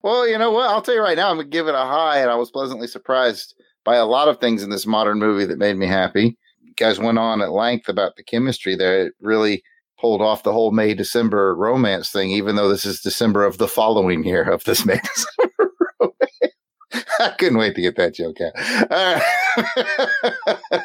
well, 0.02 0.26
you 0.26 0.38
know 0.38 0.50
what? 0.50 0.70
I'll 0.70 0.80
tell 0.80 0.94
you 0.94 1.02
right 1.02 1.16
now. 1.16 1.30
I'm 1.30 1.36
gonna 1.36 1.48
give 1.48 1.68
it 1.68 1.74
a 1.74 1.84
high, 1.84 2.20
and 2.20 2.30
I 2.30 2.36
was 2.36 2.50
pleasantly 2.50 2.86
surprised 2.86 3.54
by 3.84 3.96
a 3.96 4.06
lot 4.06 4.28
of 4.28 4.40
things 4.40 4.62
in 4.62 4.70
this 4.70 4.86
modern 4.86 5.18
movie 5.18 5.44
that 5.44 5.58
made 5.58 5.76
me 5.76 5.86
happy. 5.86 6.38
You 6.62 6.72
guys 6.76 6.98
went 6.98 7.18
on 7.18 7.42
at 7.42 7.52
length 7.52 7.90
about 7.90 8.16
the 8.16 8.24
chemistry 8.24 8.74
there. 8.76 9.08
It 9.08 9.14
really 9.20 9.62
pulled 10.04 10.20
off 10.20 10.42
the 10.42 10.52
whole 10.52 10.70
May 10.70 10.92
December 10.92 11.54
romance 11.54 12.10
thing, 12.10 12.30
even 12.30 12.56
though 12.56 12.68
this 12.68 12.84
is 12.84 13.00
December 13.00 13.42
of 13.42 13.56
the 13.56 13.66
following 13.66 14.22
year 14.22 14.42
of 14.42 14.62
this 14.64 14.84
May 14.84 15.00
December 15.14 15.72
romance. 15.98 17.08
I 17.20 17.30
couldn't 17.38 17.56
wait 17.56 17.74
to 17.74 17.80
get 17.80 17.96
that 17.96 18.12
joke 18.12 18.36
out. 18.42 18.52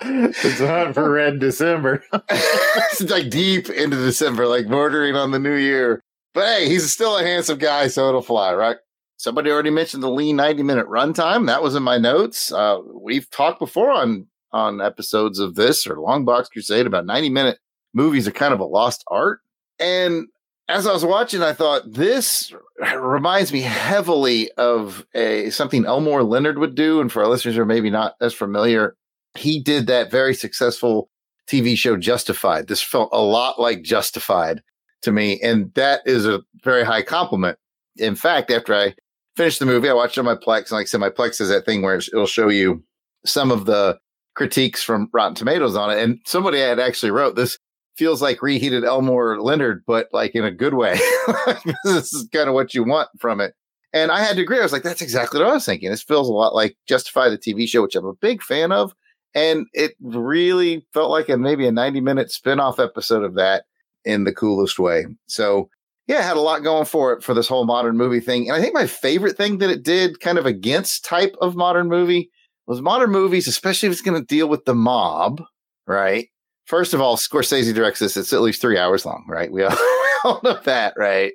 it's 0.00 0.60
hot 0.60 0.94
for 0.94 1.10
red 1.10 1.40
December. 1.40 2.02
it's 2.30 3.02
like 3.02 3.28
deep 3.28 3.68
into 3.68 3.98
December, 3.98 4.46
like 4.46 4.66
bordering 4.66 5.14
on 5.14 5.30
the 5.30 5.38
new 5.38 5.56
year. 5.56 6.00
But 6.32 6.46
hey, 6.46 6.68
he's 6.70 6.90
still 6.90 7.18
a 7.18 7.22
handsome 7.22 7.58
guy, 7.58 7.88
so 7.88 8.08
it'll 8.08 8.22
fly, 8.22 8.54
right? 8.54 8.78
Somebody 9.18 9.50
already 9.50 9.68
mentioned 9.68 10.02
the 10.02 10.10
lean 10.10 10.36
90 10.36 10.62
minute 10.62 10.88
runtime. 10.88 11.48
That 11.48 11.62
was 11.62 11.74
in 11.74 11.82
my 11.82 11.98
notes. 11.98 12.50
Uh, 12.50 12.78
we've 12.94 13.28
talked 13.28 13.58
before 13.58 13.90
on 13.90 14.26
on 14.52 14.80
episodes 14.80 15.38
of 15.38 15.54
this 15.54 15.86
or 15.86 15.96
Longbox 15.96 16.50
Crusade 16.50 16.86
about 16.86 17.04
90 17.04 17.28
minute 17.28 17.58
movies 17.94 18.28
are 18.28 18.32
kind 18.32 18.52
of 18.52 18.60
a 18.60 18.64
lost 18.64 19.04
art. 19.08 19.40
And 19.78 20.26
as 20.68 20.86
I 20.86 20.92
was 20.92 21.04
watching, 21.04 21.42
I 21.42 21.52
thought 21.52 21.92
this 21.92 22.52
reminds 22.96 23.52
me 23.52 23.60
heavily 23.60 24.50
of 24.52 25.06
a 25.14 25.50
something 25.50 25.84
Elmore 25.86 26.22
Leonard 26.22 26.58
would 26.58 26.74
do. 26.74 27.00
And 27.00 27.10
for 27.10 27.22
our 27.22 27.28
listeners 27.28 27.56
who 27.56 27.62
are 27.62 27.66
maybe 27.66 27.90
not 27.90 28.14
as 28.20 28.34
familiar, 28.34 28.96
he 29.34 29.60
did 29.60 29.86
that 29.86 30.10
very 30.10 30.34
successful 30.34 31.08
TV 31.48 31.76
show 31.76 31.96
Justified. 31.96 32.68
This 32.68 32.82
felt 32.82 33.10
a 33.12 33.20
lot 33.20 33.60
like 33.60 33.82
Justified 33.82 34.62
to 35.02 35.12
me, 35.12 35.38
and 35.42 35.72
that 35.74 36.00
is 36.06 36.26
a 36.26 36.42
very 36.62 36.84
high 36.84 37.02
compliment. 37.02 37.58
In 37.96 38.14
fact, 38.14 38.50
after 38.50 38.74
I 38.74 38.94
finished 39.36 39.58
the 39.58 39.66
movie, 39.66 39.90
I 39.90 39.92
watched 39.92 40.16
it 40.16 40.20
on 40.20 40.24
my 40.24 40.34
Plex, 40.34 40.70
and 40.70 40.72
like 40.72 40.84
I 40.84 40.86
said, 40.86 41.00
my 41.00 41.10
Plex 41.10 41.40
is 41.40 41.50
that 41.50 41.66
thing 41.66 41.82
where 41.82 41.96
it'll 41.96 42.26
show 42.26 42.48
you 42.48 42.82
some 43.26 43.50
of 43.50 43.66
the 43.66 43.98
critiques 44.34 44.82
from 44.82 45.08
Rotten 45.12 45.34
Tomatoes 45.34 45.76
on 45.76 45.90
it. 45.90 46.02
And 46.02 46.20
somebody 46.24 46.58
had 46.58 46.80
actually 46.80 47.10
wrote 47.10 47.36
this 47.36 47.58
feels 47.96 48.20
like 48.20 48.42
reheated 48.42 48.84
Elmore 48.84 49.40
Leonard, 49.40 49.84
but 49.86 50.08
like 50.12 50.34
in 50.34 50.44
a 50.44 50.50
good 50.50 50.74
way. 50.74 50.98
this 51.84 52.12
is 52.12 52.28
kind 52.32 52.48
of 52.48 52.54
what 52.54 52.74
you 52.74 52.84
want 52.84 53.08
from 53.18 53.40
it. 53.40 53.54
And 53.92 54.10
I 54.10 54.20
had 54.20 54.36
to 54.36 54.42
agree. 54.42 54.58
I 54.58 54.62
was 54.62 54.72
like, 54.72 54.82
that's 54.82 55.02
exactly 55.02 55.40
what 55.40 55.48
I 55.48 55.54
was 55.54 55.64
thinking. 55.64 55.90
This 55.90 56.02
feels 56.02 56.28
a 56.28 56.32
lot 56.32 56.54
like 56.54 56.76
Justified 56.86 57.30
the 57.30 57.38
TV 57.38 57.68
show, 57.68 57.82
which 57.82 57.94
I'm 57.94 58.04
a 58.04 58.12
big 58.12 58.42
fan 58.42 58.72
of. 58.72 58.94
And 59.36 59.66
it 59.72 59.92
really 60.00 60.86
felt 60.92 61.10
like 61.10 61.28
a 61.28 61.36
maybe 61.36 61.66
a 61.66 61.72
90 61.72 62.00
minute 62.00 62.30
spin-off 62.30 62.80
episode 62.80 63.24
of 63.24 63.34
that 63.34 63.64
in 64.04 64.24
the 64.24 64.34
coolest 64.34 64.78
way. 64.78 65.06
So 65.26 65.70
yeah, 66.06 66.18
it 66.18 66.24
had 66.24 66.36
a 66.36 66.40
lot 66.40 66.62
going 66.62 66.84
for 66.84 67.12
it 67.12 67.22
for 67.22 67.34
this 67.34 67.48
whole 67.48 67.64
modern 67.64 67.96
movie 67.96 68.20
thing. 68.20 68.48
And 68.48 68.56
I 68.56 68.60
think 68.60 68.74
my 68.74 68.86
favorite 68.86 69.36
thing 69.36 69.58
that 69.58 69.70
it 69.70 69.82
did 69.82 70.20
kind 70.20 70.38
of 70.38 70.46
against 70.46 71.04
type 71.04 71.34
of 71.40 71.56
modern 71.56 71.88
movie 71.88 72.30
was 72.66 72.82
modern 72.82 73.10
movies, 73.10 73.48
especially 73.48 73.88
if 73.88 73.92
it's 73.92 74.02
going 74.02 74.20
to 74.20 74.26
deal 74.26 74.48
with 74.48 74.64
the 74.64 74.74
mob, 74.74 75.42
right? 75.86 76.28
First 76.66 76.94
of 76.94 77.00
all, 77.00 77.16
Scorsese 77.16 77.74
directs 77.74 78.00
this. 78.00 78.16
It's 78.16 78.32
at 78.32 78.40
least 78.40 78.60
three 78.60 78.78
hours 78.78 79.04
long, 79.04 79.24
right? 79.28 79.52
We 79.52 79.62
all, 79.62 79.70
we 79.76 80.30
all 80.30 80.40
know 80.42 80.58
that, 80.64 80.94
right? 80.96 81.32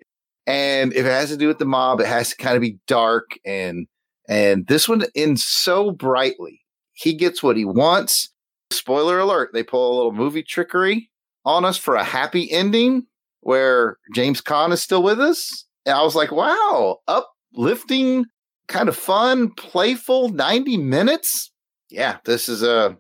And 0.47 0.93
if 0.93 1.05
it 1.05 1.09
has 1.09 1.29
to 1.29 1.37
do 1.37 1.47
with 1.47 1.59
the 1.59 1.65
mob, 1.65 1.99
it 1.99 2.07
has 2.07 2.29
to 2.29 2.37
kind 2.37 2.55
of 2.55 2.61
be 2.61 2.79
dark 2.87 3.37
and 3.45 3.87
and 4.27 4.67
this 4.67 4.87
one 4.87 5.03
ends 5.15 5.43
so 5.43 5.91
brightly. 5.91 6.61
He 6.93 7.15
gets 7.15 7.41
what 7.41 7.57
he 7.57 7.65
wants. 7.65 8.29
Spoiler 8.71 9.17
alert, 9.19 9.49
they 9.53 9.63
pull 9.63 9.91
a 9.91 9.95
little 9.95 10.11
movie 10.11 10.43
trickery 10.43 11.09
on 11.45 11.65
us 11.65 11.77
for 11.77 11.95
a 11.95 12.03
happy 12.03 12.51
ending 12.51 13.07
where 13.41 13.97
James 14.13 14.41
Caan 14.41 14.71
is 14.71 14.83
still 14.83 15.01
with 15.01 15.19
us. 15.19 15.65
And 15.85 15.95
I 15.95 16.03
was 16.03 16.13
like, 16.15 16.31
wow, 16.31 16.97
uplifting, 17.07 18.25
kind 18.67 18.87
of 18.87 18.95
fun, 18.95 19.51
playful 19.55 20.29
90 20.29 20.77
minutes. 20.77 21.51
Yeah, 21.89 22.17
this 22.25 22.47
is 22.47 22.61
a 22.61 22.95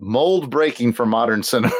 mold 0.00 0.50
breaking 0.50 0.92
for 0.92 1.06
modern 1.06 1.42
cinema. 1.42 1.72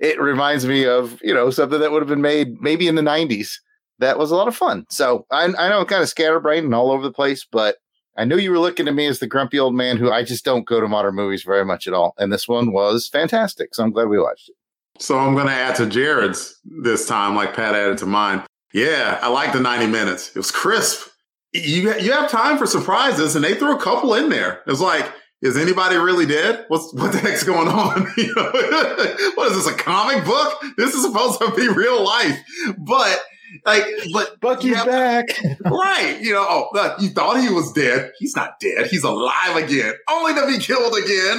it 0.00 0.20
reminds 0.20 0.66
me 0.66 0.86
of 0.86 1.20
you 1.22 1.32
know 1.32 1.50
something 1.50 1.80
that 1.80 1.92
would 1.92 2.02
have 2.02 2.08
been 2.08 2.20
made 2.20 2.60
maybe 2.60 2.88
in 2.88 2.96
the 2.96 3.02
90s 3.02 3.54
that 3.98 4.18
was 4.18 4.32
a 4.32 4.36
lot 4.36 4.48
of 4.48 4.56
fun. 4.56 4.84
So 4.90 5.26
i, 5.30 5.44
I 5.44 5.68
know 5.68 5.80
i'm 5.80 5.86
kind 5.86 6.02
of 6.02 6.08
scatterbrained 6.08 6.64
and 6.64 6.74
all 6.74 6.90
over 6.90 7.02
the 7.02 7.12
place 7.12 7.46
but 7.50 7.76
i 8.16 8.24
knew 8.24 8.36
you 8.38 8.50
were 8.50 8.58
looking 8.58 8.88
at 8.88 8.94
me 8.94 9.06
as 9.06 9.20
the 9.20 9.26
grumpy 9.26 9.58
old 9.58 9.74
man 9.74 9.96
who 9.96 10.10
i 10.10 10.22
just 10.22 10.44
don't 10.44 10.66
go 10.66 10.80
to 10.80 10.88
modern 10.88 11.14
movies 11.14 11.44
very 11.44 11.64
much 11.64 11.86
at 11.86 11.94
all 11.94 12.14
and 12.18 12.32
this 12.32 12.48
one 12.48 12.72
was 12.72 13.08
fantastic 13.08 13.74
so 13.74 13.82
i'm 13.82 13.92
glad 13.92 14.08
we 14.08 14.18
watched 14.18 14.48
it. 14.48 14.56
So 14.98 15.18
i'm 15.18 15.34
going 15.34 15.46
to 15.46 15.52
add 15.52 15.76
to 15.76 15.86
jared's 15.86 16.58
this 16.64 17.06
time 17.06 17.34
like 17.34 17.54
pat 17.54 17.74
added 17.74 17.98
to 17.98 18.06
mine. 18.06 18.42
Yeah 18.72 19.18
i 19.22 19.28
like 19.28 19.52
the 19.52 19.60
90 19.60 19.86
minutes. 19.86 20.30
It 20.30 20.36
was 20.36 20.50
crisp. 20.50 21.08
You, 21.54 21.94
you 21.98 22.12
have 22.12 22.30
time 22.30 22.56
for 22.56 22.66
surprises 22.66 23.36
and 23.36 23.44
they 23.44 23.54
threw 23.54 23.76
a 23.76 23.80
couple 23.80 24.14
in 24.14 24.30
there. 24.30 24.62
It 24.66 24.70
was 24.70 24.80
like 24.80 25.12
is 25.42 25.56
anybody 25.56 25.96
really 25.96 26.24
dead? 26.24 26.64
What's 26.68 26.94
what 26.94 27.12
the 27.12 27.18
heck's 27.18 27.42
going 27.42 27.68
on? 27.68 28.06
you 28.16 28.32
know, 28.34 28.50
what 29.34 29.50
is 29.50 29.64
this 29.64 29.66
a 29.66 29.76
comic 29.76 30.24
book? 30.24 30.62
This 30.76 30.94
is 30.94 31.02
supposed 31.02 31.40
to 31.40 31.52
be 31.54 31.68
real 31.68 32.02
life, 32.02 32.38
but 32.78 33.20
like, 33.66 33.84
but 34.12 34.40
Bucky's 34.40 34.70
yeah, 34.70 34.84
back, 34.84 35.26
right? 35.64 36.18
You 36.20 36.34
know, 36.34 36.46
oh, 36.48 36.96
you 37.00 37.10
thought 37.10 37.40
he 37.40 37.50
was 37.50 37.72
dead. 37.72 38.12
He's 38.18 38.34
not 38.36 38.60
dead. 38.60 38.86
He's 38.86 39.02
alive 39.02 39.56
again, 39.56 39.94
only 40.08 40.34
to 40.34 40.46
be 40.46 40.58
killed 40.58 40.94
again. 40.96 41.38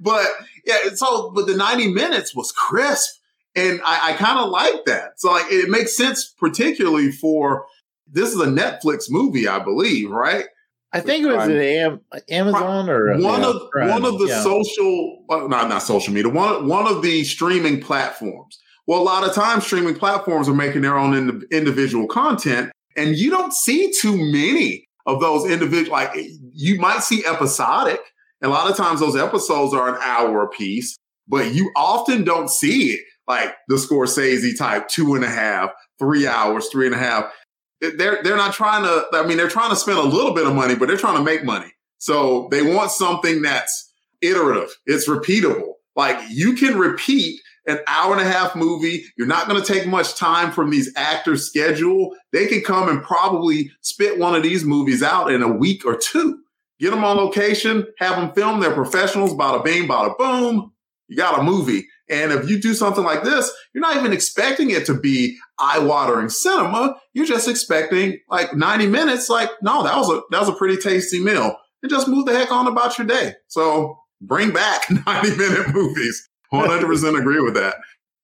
but 0.00 0.26
yeah, 0.64 0.78
so 0.94 1.30
but 1.30 1.46
the 1.46 1.56
ninety 1.56 1.92
minutes 1.92 2.34
was 2.34 2.50
crisp, 2.50 3.20
and 3.54 3.80
I, 3.84 4.10
I 4.10 4.12
kind 4.14 4.38
of 4.38 4.48
like 4.48 4.86
that. 4.86 5.20
So 5.20 5.30
like, 5.30 5.46
it 5.50 5.68
makes 5.68 5.96
sense, 5.96 6.24
particularly 6.26 7.12
for 7.12 7.66
this 8.10 8.30
is 8.30 8.40
a 8.40 8.46
Netflix 8.46 9.04
movie, 9.10 9.46
I 9.46 9.58
believe, 9.60 10.10
right? 10.10 10.46
I 10.92 11.00
think 11.00 11.24
it 11.24 11.28
was 11.28 11.48
an 11.48 11.56
Am- 11.56 12.00
Amazon 12.28 12.90
or 12.90 13.16
one 13.18 13.44
of 13.44 13.62
one 13.74 14.04
of 14.04 14.18
the 14.18 14.26
yeah. 14.26 14.42
social, 14.42 15.24
well, 15.28 15.48
not 15.48 15.68
not 15.68 15.82
social 15.82 16.12
media, 16.12 16.30
one 16.30 16.66
one 16.66 16.86
of 16.88 17.02
the 17.02 17.22
streaming 17.24 17.80
platforms. 17.80 18.58
Well, 18.86 19.00
a 19.00 19.04
lot 19.04 19.24
of 19.24 19.32
times 19.32 19.64
streaming 19.64 19.94
platforms 19.94 20.48
are 20.48 20.54
making 20.54 20.82
their 20.82 20.98
own 20.98 21.14
ind- 21.14 21.44
individual 21.52 22.08
content, 22.08 22.72
and 22.96 23.16
you 23.16 23.30
don't 23.30 23.52
see 23.52 23.92
too 23.92 24.16
many 24.16 24.88
of 25.06 25.20
those 25.20 25.48
individual. 25.48 25.92
Like 25.92 26.16
eh, 26.16 26.28
you 26.52 26.80
might 26.80 27.02
see 27.02 27.24
episodic. 27.24 28.00
And 28.42 28.50
A 28.50 28.54
lot 28.54 28.70
of 28.70 28.76
times 28.76 29.00
those 29.00 29.16
episodes 29.16 29.74
are 29.74 29.94
an 29.94 30.00
hour 30.00 30.42
a 30.42 30.48
piece, 30.48 30.96
but 31.28 31.54
you 31.54 31.70
often 31.76 32.24
don't 32.24 32.48
see 32.48 32.92
it 32.92 33.00
like 33.28 33.54
the 33.68 33.76
Scorsese 33.76 34.56
type 34.58 34.88
two 34.88 35.14
and 35.14 35.24
a 35.24 35.28
half, 35.28 35.70
three 35.98 36.26
hours, 36.26 36.68
three 36.68 36.86
and 36.86 36.94
a 36.94 36.98
half 36.98 37.30
they're 37.80 38.22
they're 38.22 38.36
not 38.36 38.54
trying 38.54 38.84
to. 38.84 39.06
I 39.12 39.26
mean, 39.26 39.36
they're 39.36 39.48
trying 39.48 39.70
to 39.70 39.76
spend 39.76 39.98
a 39.98 40.02
little 40.02 40.34
bit 40.34 40.46
of 40.46 40.54
money, 40.54 40.74
but 40.74 40.88
they're 40.88 40.96
trying 40.96 41.16
to 41.16 41.24
make 41.24 41.44
money. 41.44 41.72
So 41.98 42.48
they 42.50 42.62
want 42.62 42.90
something 42.90 43.42
that's 43.42 43.92
iterative. 44.20 44.70
It's 44.86 45.08
repeatable. 45.08 45.74
Like 45.96 46.18
you 46.30 46.54
can 46.54 46.78
repeat 46.78 47.40
an 47.66 47.80
hour 47.86 48.12
and 48.12 48.20
a 48.20 48.30
half 48.30 48.56
movie. 48.56 49.04
You're 49.16 49.26
not 49.26 49.48
going 49.48 49.62
to 49.62 49.72
take 49.72 49.86
much 49.86 50.14
time 50.16 50.50
from 50.50 50.70
these 50.70 50.92
actors' 50.96 51.46
schedule. 51.46 52.14
They 52.32 52.46
can 52.46 52.62
come 52.62 52.88
and 52.88 53.02
probably 53.02 53.70
spit 53.82 54.18
one 54.18 54.34
of 54.34 54.42
these 54.42 54.64
movies 54.64 55.02
out 55.02 55.30
in 55.30 55.42
a 55.42 55.48
week 55.52 55.84
or 55.84 55.96
two. 55.96 56.40
Get 56.78 56.90
them 56.90 57.04
on 57.04 57.18
location, 57.18 57.86
have 57.98 58.16
them 58.16 58.32
film. 58.32 58.60
They're 58.60 58.72
professionals. 58.72 59.34
Bada 59.34 59.62
bing, 59.62 59.86
bada 59.86 60.16
boom. 60.16 60.72
You 61.08 61.16
got 61.16 61.38
a 61.38 61.42
movie. 61.42 61.86
And 62.10 62.32
if 62.32 62.48
you 62.50 62.60
do 62.60 62.74
something 62.74 63.04
like 63.04 63.22
this, 63.22 63.50
you're 63.72 63.82
not 63.82 63.96
even 63.96 64.12
expecting 64.12 64.70
it 64.70 64.84
to 64.86 64.94
be 64.94 65.38
eye-watering 65.58 66.28
cinema. 66.28 66.96
You're 67.14 67.26
just 67.26 67.48
expecting 67.48 68.18
like 68.28 68.54
90 68.54 68.88
minutes. 68.88 69.30
Like, 69.30 69.50
no, 69.62 69.84
that 69.84 69.96
was 69.96 70.10
a 70.10 70.20
that 70.30 70.40
was 70.40 70.48
a 70.48 70.54
pretty 70.54 70.76
tasty 70.76 71.22
meal. 71.22 71.56
And 71.82 71.90
just 71.90 72.08
move 72.08 72.26
the 72.26 72.36
heck 72.36 72.52
on 72.52 72.66
about 72.66 72.98
your 72.98 73.06
day. 73.06 73.34
So 73.46 73.96
bring 74.20 74.50
back 74.50 74.90
90 75.06 75.36
minute 75.36 75.74
movies. 75.74 76.28
100% 76.52 77.18
agree 77.18 77.40
with 77.40 77.54
that. 77.54 77.76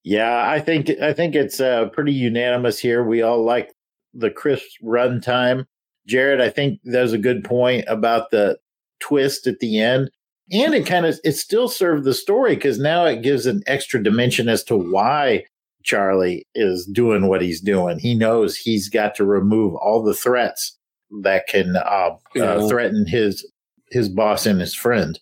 Yeah, 0.03 0.49
I 0.49 0.59
think 0.59 0.89
I 1.01 1.13
think 1.13 1.35
it's 1.35 1.59
uh, 1.59 1.89
pretty 1.89 2.13
unanimous 2.13 2.79
here. 2.79 3.03
We 3.03 3.21
all 3.21 3.43
like 3.43 3.73
the 4.13 4.31
crisp 4.31 4.65
runtime. 4.83 5.65
Jared, 6.07 6.39
I 6.39 6.49
think 6.49 6.79
there's 6.83 7.13
a 7.13 7.17
good 7.17 7.43
point 7.43 7.85
about 7.87 8.31
the 8.31 8.57
twist 8.99 9.47
at 9.47 9.59
the 9.59 9.79
end, 9.79 10.09
and 10.51 10.73
it 10.73 10.85
kind 10.85 11.05
of 11.05 11.19
it 11.23 11.33
still 11.33 11.67
served 11.67 12.03
the 12.03 12.13
story 12.13 12.55
because 12.55 12.79
now 12.79 13.05
it 13.05 13.21
gives 13.21 13.45
an 13.45 13.61
extra 13.67 14.01
dimension 14.01 14.47
as 14.49 14.63
to 14.65 14.77
why 14.77 15.43
Charlie 15.83 16.45
is 16.55 16.85
doing 16.85 17.27
what 17.27 17.41
he's 17.41 17.61
doing. 17.61 17.99
He 17.99 18.13
knows 18.15 18.57
he's 18.57 18.89
got 18.89 19.15
to 19.15 19.25
remove 19.25 19.75
all 19.75 20.03
the 20.03 20.13
threats 20.13 20.77
that 21.23 21.47
can 21.47 21.75
uh, 21.77 22.09
Yeah. 22.35 22.43
uh, 22.55 22.67
threaten 22.67 23.05
his 23.07 23.45
his 23.91 24.09
boss 24.09 24.45
and 24.45 24.59
his 24.59 24.75
friend 24.75 25.19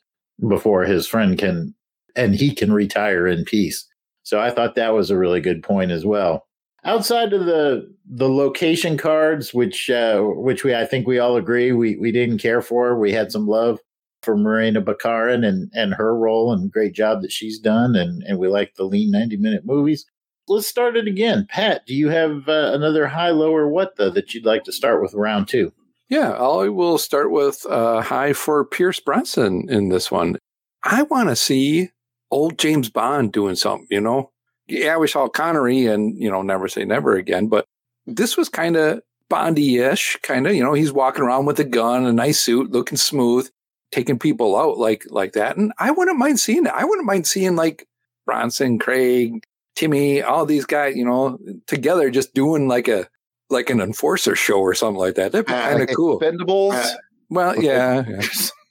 before 0.48 0.84
his 0.84 1.08
friend 1.08 1.38
can 1.38 1.76
and 2.16 2.34
he 2.36 2.54
can 2.54 2.72
retire 2.74 3.28
in 3.28 3.46
peace. 3.46 3.86
So 4.24 4.40
I 4.40 4.50
thought 4.50 4.74
that 4.76 4.94
was 4.94 5.12
a 5.12 5.18
really 5.18 5.40
good 5.42 5.62
point 5.62 5.92
as 5.92 6.04
well. 6.06 6.48
Outside 6.84 7.34
of 7.34 7.46
the 7.46 7.88
the 8.08 8.30
location 8.30 8.98
cards, 8.98 9.54
which 9.54 9.90
uh, 9.90 10.20
which 10.22 10.64
we 10.64 10.74
I 10.76 10.86
think 10.86 11.08
we 11.08 11.20
all 11.20 11.36
agree 11.38 11.72
we 11.72 11.96
we 11.98 12.12
didn't 12.12 12.40
care 12.40 12.62
for. 12.62 12.98
We 12.98 13.12
had 13.12 13.32
some 13.32 13.48
love 13.48 13.80
for 14.26 14.36
Morena 14.36 14.82
Baccarin 14.82 15.48
and 15.48 15.72
and 15.74 15.94
her 15.94 16.18
role 16.18 16.52
and 16.52 16.72
great 16.72 16.94
job 16.94 17.22
that 17.22 17.32
she's 17.32 17.60
done, 17.60 17.96
and 17.96 18.24
and 18.24 18.40
we 18.40 18.48
like 18.48 18.76
the 18.76 18.84
lean 18.84 19.12
ninety 19.12 19.38
minute 19.38 19.66
movies. 19.66 20.06
Let's 20.48 20.68
start 20.68 20.98
it 20.98 21.08
again. 21.08 21.48
Pat, 21.50 21.86
do 21.86 21.96
you 21.96 22.10
have 22.10 22.50
uh, 22.50 22.72
another 22.74 23.08
high, 23.08 23.30
low, 23.30 23.52
or 23.52 23.70
what 23.70 23.96
the 23.96 24.10
that 24.12 24.34
you'd 24.34 24.46
like 24.46 24.64
to 24.66 24.72
start 24.72 25.02
with 25.02 25.14
round 25.14 25.48
two? 25.48 25.72
Yeah, 26.10 26.34
I 26.34 26.70
will 26.70 26.98
start 27.00 27.32
with 27.32 27.66
uh, 27.68 28.02
high 28.02 28.34
for 28.34 28.64
Pierce 28.66 29.00
Brosnan 29.00 29.70
in 29.70 29.90
this 29.90 30.12
one. 30.12 30.38
I 30.84 31.02
want 31.04 31.30
to 31.30 31.36
see 31.36 31.90
old 32.30 32.60
James 32.60 32.90
Bond 32.90 33.32
doing 33.32 33.56
something, 33.56 33.88
you 33.90 34.02
know? 34.02 34.32
Yeah, 34.68 34.98
we 34.98 35.08
saw 35.08 35.28
Connery 35.28 35.88
and, 35.88 36.16
you 36.16 36.30
know, 36.30 36.44
never 36.44 36.68
say 36.68 36.86
never 36.86 37.16
again, 37.16 37.48
but 37.48 37.66
this 38.06 38.38
was 38.38 38.50
kind 38.50 38.76
of 38.76 39.02
Bondy 39.30 39.78
ish, 39.78 40.18
kind 40.22 40.46
of, 40.46 40.54
you 40.54 40.64
know, 40.64 40.74
he's 40.74 40.92
walking 40.92 41.24
around 41.24 41.46
with 41.46 41.60
a 41.60 41.64
gun, 41.64 42.06
a 42.06 42.14
nice 42.14 42.40
suit, 42.40 42.72
looking 42.72 42.98
smooth, 42.98 43.50
taking 43.92 44.20
people 44.20 44.56
out 44.58 44.78
like 44.78 45.06
like 45.10 45.34
that. 45.34 45.58
And 45.58 45.72
I 45.78 45.92
wouldn't 45.92 46.18
mind 46.20 46.40
seeing 46.40 46.64
that. 46.64 46.76
I 46.76 46.84
wouldn't 46.86 47.06
mind 47.08 47.28
seeing 47.28 47.56
like 47.56 47.88
Brosnan, 48.26 48.80
Craig, 48.80 49.44
Timmy, 49.76 50.22
all 50.22 50.46
these 50.46 50.66
guys, 50.66 50.96
you 50.96 51.06
know, 51.06 51.38
together 51.68 52.10
just 52.10 52.34
doing 52.34 52.68
like 52.68 52.88
a 52.88 53.08
like 53.50 53.70
an 53.70 53.80
enforcer 53.82 54.36
show 54.36 54.60
or 54.60 54.74
something 54.74 55.00
like 55.00 55.16
that. 55.16 55.32
That'd 55.32 55.46
be 55.48 55.54
Uh, 55.54 55.70
kind 55.70 55.82
of 55.82 55.96
cool. 55.96 56.20
Expendables. 56.20 56.74
Uh, 56.74 56.96
Well, 57.30 57.62
yeah, 57.62 58.04
yeah. 58.08 58.22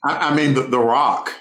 I, 0.05 0.29
I 0.29 0.35
mean, 0.35 0.53
the, 0.53 0.63
the 0.63 0.79
Rock. 0.79 1.31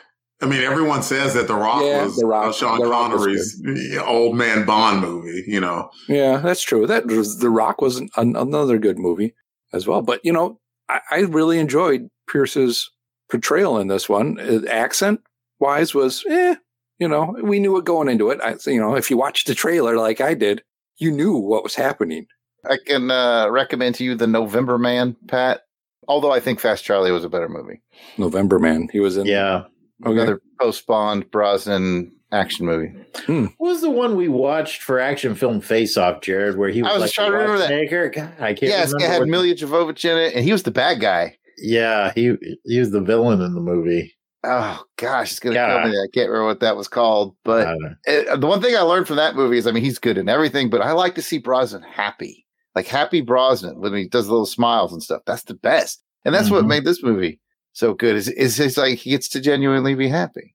I 0.43 0.47
mean, 0.47 0.63
everyone 0.63 1.03
says 1.03 1.33
that 1.35 1.47
The 1.47 1.55
Rock 1.55 1.83
Yeah, 1.83 2.05
was 2.05 2.17
The 2.17 2.27
Rock- 2.27 2.47
uh, 2.49 2.53
Sean 2.53 2.79
The 2.81 2.87
Rock 2.89 3.13
was 3.13 3.23
Connery's 3.65 3.99
old 4.01 4.37
man 4.37 4.67
Bond 4.67 5.01
movie. 5.01 5.45
You 5.47 5.61
know, 5.61 5.91
Yeah, 6.09 6.39
that's 6.39 6.61
true. 6.63 6.87
That 6.87 7.07
was, 7.07 7.39
The 7.39 7.49
Rock 7.51 7.81
was 7.81 7.99
an, 7.99 8.11
another 8.17 8.79
good 8.79 8.99
movie 8.99 9.33
as 9.73 9.87
well. 9.87 10.03
But 10.03 10.21
you 10.25 10.33
know, 10.33 10.61
I, 10.89 11.01
I 11.11 11.19
really 11.21 11.59
enjoyed 11.59 12.09
Pierce's 12.29 12.91
portrayal 13.31 13.79
in 13.79 13.89
this 13.89 14.09
one. 14.09 14.39
Uh, 14.39 14.69
accent 14.71 15.21
wise 15.59 15.95
was, 15.95 16.25
eh, 16.29 16.57
you 16.99 17.09
know, 17.09 17.37
we 17.43 17.59
knew 17.61 17.77
it 17.79 17.85
going 17.85 18.09
into 18.09 18.31
it. 18.31 18.41
I, 18.43 18.57
you 18.71 18.81
know, 18.81 18.95
if 18.97 19.11
you 19.11 19.17
watched 19.17 19.47
the 19.47 19.55
trailer 19.55 19.97
like 19.97 20.21
I 20.21 20.35
did, 20.35 20.63
you 20.97 21.11
knew 21.11 21.35
what 21.37 21.65
was 21.65 21.75
happening. 21.75 22.27
I 22.69 22.79
can 22.87 23.11
uh, 23.11 23.49
recommend 23.51 23.97
to 23.97 24.05
you 24.05 24.15
the 24.15 24.27
November 24.27 24.79
Man, 24.79 25.17
Pat. 25.29 25.63
Although 26.07 26.33
I 26.33 26.41
think 26.41 26.61
Fast 26.61 26.85
Charlie 26.85 27.11
was 27.11 27.25
a 27.25 27.29
better 27.29 27.49
movie. 27.49 27.81
November 28.19 28.59
Man, 28.59 28.89
he 28.93 29.01
was 29.01 29.17
in. 29.17 29.27
Yeah, 29.27 29.65
Okay. 30.05 30.13
Another 30.13 30.41
post 30.61 30.87
Bond 30.87 31.31
Brosnan 31.31 32.13
action 32.33 32.67
movie. 32.67 32.93
what 33.27 33.53
was 33.59 33.81
the 33.81 33.91
one 33.91 34.17
we 34.17 34.29
watched 34.29 34.83
for 34.83 34.99
action 34.99 35.35
film 35.35 35.61
Face 35.61 35.97
Off, 35.97 36.21
Jared, 36.21 36.59
where 36.59 36.69
he 36.69 36.83
was, 36.83 36.91
I 36.91 36.95
was 36.95 37.01
like 37.03 37.13
trying 37.13 37.31
to 37.31 37.37
remember 37.39 37.59
that. 37.59 37.71
watchmaker? 37.71 38.09
God, 38.11 38.33
I 38.41 38.55
can't. 38.55 38.63
Yes, 38.63 38.93
remember 38.93 39.05
it 39.05 39.09
had 39.13 39.19
what- 39.21 39.29
Milla 39.29 39.47
Jovovich 39.55 40.05
in 40.05 40.19
it, 40.19 40.35
and 40.35 40.45
he 40.45 40.53
was 40.53 40.63
the 40.65 40.71
bad 40.71 41.01
guy. 41.01 41.39
Yeah, 41.59 42.13
he 42.15 42.35
he 42.65 42.79
was 42.81 42.91
the 42.91 43.01
villain 43.01 43.41
in 43.41 43.55
the 43.55 43.61
movie. 43.61 44.15
Oh 44.43 44.83
gosh, 44.99 45.31
it's 45.33 45.41
gonna 45.41 45.55
God. 45.55 45.83
kill 45.83 45.91
me. 45.91 45.97
I 45.97 46.07
can't 46.13 46.29
remember 46.29 46.47
what 46.47 46.61
that 46.61 46.77
was 46.77 46.89
called, 46.89 47.35
but 47.45 47.77
it, 48.05 48.41
the 48.41 48.47
one 48.47 48.61
thing 48.61 48.77
I 48.77 48.81
learned 48.81 49.07
from 49.07 49.17
that 49.17 49.37
movie 49.37 49.57
is, 49.59 49.67
I 49.67 49.73
mean, 49.73 49.83
he's 49.85 49.99
good 49.99 50.19
in 50.19 50.29
everything, 50.29 50.69
but 50.69 50.83
I 50.83 50.93
like 50.93 51.15
to 51.15 51.23
see 51.23 51.39
Brosnan 51.39 51.83
happy, 51.83 52.45
like 52.75 52.87
happy 52.87 53.23
Brosnan 53.23 53.81
when 53.81 53.95
he 53.95 54.07
does 54.09 54.29
little 54.29 54.45
smiles 54.47 54.93
and 54.93 55.03
stuff. 55.03 55.23
That's 55.27 55.45
the 55.45 55.55
best, 55.55 56.03
and 56.25 56.35
that's 56.35 56.51
what 56.51 56.65
Mhm. 56.65 56.69
made 56.69 56.85
this 56.85 57.03
movie 57.03 57.41
so 57.73 57.95
good. 57.95 58.17
Is 58.17 58.29
is 58.29 58.61
it's 58.61 58.77
like 58.77 58.99
he 58.99 59.11
gets 59.11 59.29
to 59.31 59.41
genuinely 59.41 59.95
be 59.95 60.09
happy, 60.09 60.55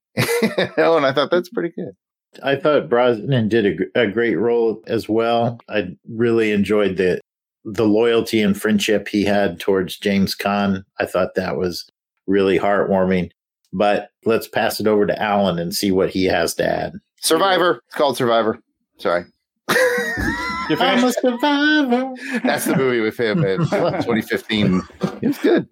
know? 0.77 0.95
And 0.97 1.05
I 1.05 1.11
thought 1.11 1.31
that's 1.31 1.49
pretty 1.49 1.73
good. 1.75 1.93
I 2.43 2.57
thought 2.57 2.89
Brosnan 2.89 3.49
did 3.49 3.89
a, 3.95 4.01
a 4.03 4.07
great 4.07 4.35
role 4.35 4.83
as 4.85 5.09
well. 5.09 5.59
I 5.67 5.95
really 6.07 6.51
enjoyed 6.51 6.97
the 6.97 7.19
the 7.65 7.85
loyalty 7.87 8.41
and 8.41 8.59
friendship 8.59 9.07
he 9.07 9.25
had 9.25 9.59
towards 9.59 9.97
James 9.97 10.35
Caan. 10.35 10.83
I 10.99 11.05
thought 11.05 11.35
that 11.35 11.57
was 11.57 11.89
really 12.27 12.57
heartwarming. 12.59 13.31
But 13.71 14.09
let's 14.25 14.47
pass 14.47 14.79
it 14.79 14.87
over 14.87 15.05
to 15.05 15.21
Alan 15.21 15.59
and 15.59 15.75
see 15.75 15.91
what 15.91 16.09
he 16.09 16.25
has 16.25 16.55
to 16.55 16.65
add. 16.65 16.93
Survivor. 17.17 17.81
It's 17.87 17.95
called 17.95 18.17
Survivor. 18.17 18.59
Sorry. 18.97 19.25
You 19.69 19.75
I'm 20.79 21.03
a 21.03 21.11
survivor. 21.11 22.13
That's 22.43 22.65
the 22.65 22.75
movie 22.75 22.99
with 23.01 23.19
him 23.19 23.43
in 23.43 23.59
2015. 23.69 24.81
It 25.21 25.27
was 25.27 25.37
good. 25.39 25.67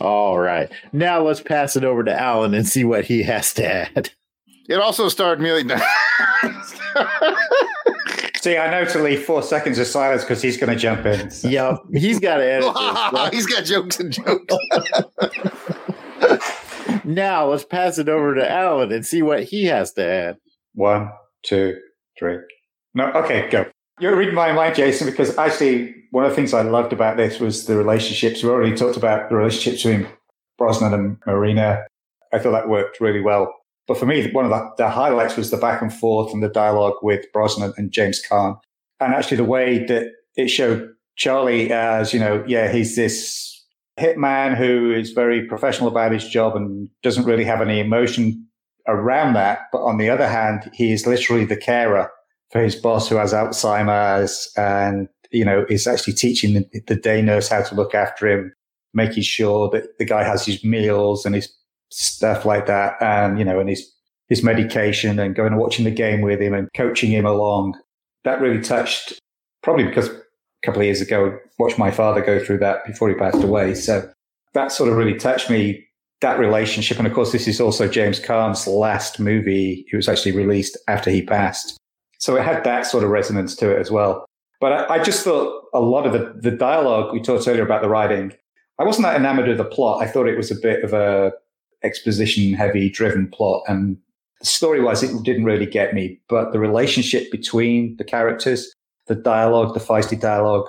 All 0.00 0.38
right. 0.38 0.70
Now 0.92 1.22
let's 1.22 1.40
pass 1.40 1.76
it 1.76 1.84
over 1.84 2.02
to 2.04 2.20
Alan 2.20 2.54
and 2.54 2.66
see 2.66 2.84
what 2.84 3.04
he 3.04 3.22
has 3.22 3.54
to 3.54 3.66
add. 3.66 4.10
It 4.68 4.80
also 4.80 5.08
starred 5.08 5.40
Millie. 5.40 5.64
See, 8.42 8.56
I 8.56 8.68
know 8.72 8.84
to 8.84 8.98
leave 8.98 9.22
four 9.22 9.40
seconds 9.40 9.78
of 9.78 9.86
silence 9.86 10.22
because 10.22 10.42
he's 10.42 10.56
going 10.56 10.70
to 10.70 10.76
jump 10.76 11.06
in. 11.06 11.30
So. 11.30 11.48
Yep. 11.48 11.76
He's 11.94 12.18
got 12.18 12.38
to 12.38 12.44
edit 12.44 12.74
this. 12.74 13.34
He's 13.34 13.46
got 13.46 13.64
jokes 13.64 14.00
and 14.00 14.12
jokes. 14.12 14.54
Now 17.04 17.46
let's 17.46 17.64
pass 17.64 17.98
it 17.98 18.08
over 18.08 18.36
to 18.36 18.48
Alan 18.48 18.92
and 18.92 19.04
see 19.04 19.22
what 19.22 19.42
he 19.42 19.64
has 19.64 19.92
to 19.94 20.04
add. 20.04 20.36
One, 20.74 21.10
two, 21.42 21.76
three. 22.16 22.36
No, 22.94 23.10
okay, 23.12 23.48
go. 23.50 23.66
You're 23.98 24.16
reading 24.16 24.36
my 24.36 24.52
mind, 24.52 24.76
Jason, 24.76 25.08
because 25.08 25.36
actually, 25.36 25.96
one 26.12 26.24
of 26.24 26.30
the 26.30 26.36
things 26.36 26.54
I 26.54 26.62
loved 26.62 26.92
about 26.92 27.16
this 27.16 27.40
was 27.40 27.66
the 27.66 27.76
relationships. 27.76 28.42
We 28.42 28.50
already 28.50 28.76
talked 28.76 28.96
about 28.96 29.30
the 29.30 29.36
relationships 29.36 29.82
between 29.82 30.06
Brosnan 30.58 30.94
and 30.94 31.18
Morena. 31.26 31.86
I 32.32 32.38
thought 32.38 32.52
that 32.52 32.68
worked 32.68 33.00
really 33.00 33.20
well. 33.20 33.52
But 33.88 33.98
for 33.98 34.06
me, 34.06 34.30
one 34.30 34.44
of 34.44 34.50
the, 34.50 34.70
the 34.78 34.88
highlights 34.88 35.36
was 35.36 35.50
the 35.50 35.56
back 35.56 35.82
and 35.82 35.92
forth 35.92 36.32
and 36.32 36.42
the 36.42 36.48
dialogue 36.48 36.94
with 37.02 37.24
Brosnan 37.32 37.72
and 37.76 37.90
James 37.90 38.22
Caan. 38.22 38.58
And 39.00 39.14
actually, 39.14 39.38
the 39.38 39.44
way 39.44 39.84
that 39.86 40.12
it 40.36 40.48
showed 40.48 40.92
Charlie 41.16 41.72
as, 41.72 42.14
you 42.14 42.20
know, 42.20 42.44
yeah, 42.46 42.72
he's 42.72 42.96
this 42.96 43.48
hitman 44.00 44.56
who 44.56 44.92
is 44.92 45.10
very 45.10 45.46
professional 45.46 45.88
about 45.88 46.12
his 46.12 46.26
job 46.26 46.56
and 46.56 46.88
doesn't 47.02 47.24
really 47.24 47.44
have 47.44 47.60
any 47.60 47.80
emotion 47.80 48.46
around 48.86 49.34
that. 49.34 49.60
But 49.72 49.82
on 49.82 49.98
the 49.98 50.08
other 50.08 50.28
hand, 50.28 50.70
he 50.72 50.92
is 50.92 51.06
literally 51.06 51.44
the 51.44 51.56
carer 51.56 52.10
for 52.50 52.62
his 52.62 52.76
boss 52.76 53.08
who 53.08 53.16
has 53.16 53.32
Alzheimer's 53.32 54.52
and, 54.56 55.08
you 55.30 55.44
know, 55.44 55.64
is 55.68 55.86
actually 55.86 56.14
teaching 56.14 56.54
the, 56.54 56.82
the 56.86 56.96
day 56.96 57.22
nurse 57.22 57.48
how 57.48 57.62
to 57.62 57.74
look 57.74 57.94
after 57.94 58.28
him, 58.28 58.52
making 58.94 59.22
sure 59.22 59.68
that 59.70 59.98
the 59.98 60.04
guy 60.04 60.22
has 60.22 60.46
his 60.46 60.62
meals 60.62 61.26
and 61.26 61.34
his 61.34 61.52
stuff 61.92 62.44
like 62.44 62.66
that. 62.66 63.00
And, 63.00 63.38
you 63.38 63.44
know, 63.44 63.60
and 63.60 63.68
his, 63.68 63.90
his 64.28 64.42
medication 64.42 65.18
and 65.18 65.34
going 65.34 65.52
and 65.52 65.60
watching 65.60 65.84
the 65.84 65.90
game 65.90 66.20
with 66.20 66.40
him 66.40 66.54
and 66.54 66.68
coaching 66.76 67.10
him 67.10 67.26
along. 67.26 67.78
That 68.24 68.40
really 68.40 68.62
touched 68.62 69.18
probably 69.62 69.84
because 69.84 70.08
a 70.08 70.20
couple 70.64 70.80
of 70.80 70.86
years 70.86 71.00
ago, 71.00 71.30
I 71.30 71.38
watched 71.58 71.78
my 71.78 71.90
father 71.90 72.20
go 72.20 72.42
through 72.42 72.58
that 72.58 72.86
before 72.86 73.08
he 73.08 73.14
passed 73.14 73.42
away. 73.42 73.74
So 73.74 74.08
that 74.54 74.72
sort 74.72 74.88
of 74.90 74.96
really 74.96 75.16
touched 75.16 75.50
me 75.50 75.86
that 76.20 76.38
relationship. 76.38 76.98
And 76.98 77.06
of 77.06 77.12
course, 77.12 77.32
this 77.32 77.48
is 77.48 77.60
also 77.60 77.88
James 77.88 78.20
Caan's 78.20 78.66
last 78.66 79.18
movie. 79.18 79.84
It 79.92 79.96
was 79.96 80.08
actually 80.08 80.32
released 80.32 80.78
after 80.88 81.10
he 81.10 81.22
passed. 81.22 81.76
So 82.18 82.36
it 82.36 82.44
had 82.44 82.62
that 82.64 82.86
sort 82.86 83.02
of 83.02 83.10
resonance 83.10 83.56
to 83.56 83.70
it 83.70 83.80
as 83.80 83.90
well. 83.90 84.24
But 84.60 84.72
I, 84.72 84.94
I 84.94 85.02
just 85.02 85.24
thought 85.24 85.64
a 85.74 85.80
lot 85.80 86.06
of 86.06 86.12
the, 86.12 86.32
the 86.40 86.56
dialogue 86.56 87.12
we 87.12 87.20
talked 87.20 87.48
earlier 87.48 87.64
about 87.64 87.82
the 87.82 87.88
writing, 87.88 88.32
I 88.78 88.84
wasn't 88.84 89.06
that 89.06 89.16
enamored 89.16 89.48
of 89.48 89.58
the 89.58 89.64
plot. 89.64 90.02
I 90.02 90.06
thought 90.06 90.28
it 90.28 90.36
was 90.36 90.50
a 90.50 90.54
bit 90.54 90.84
of 90.84 90.92
a 90.92 91.32
exposition 91.84 92.54
heavy 92.54 92.90
driven 92.90 93.28
plot. 93.28 93.62
And 93.68 93.98
story 94.42 94.80
wise, 94.80 95.02
it 95.02 95.22
didn't 95.22 95.44
really 95.44 95.66
get 95.66 95.94
me. 95.94 96.20
But 96.28 96.52
the 96.52 96.58
relationship 96.58 97.30
between 97.30 97.96
the 97.96 98.04
characters, 98.04 98.72
the 99.06 99.14
dialogue, 99.14 99.74
the 99.74 99.80
feisty 99.80 100.18
dialogue, 100.18 100.66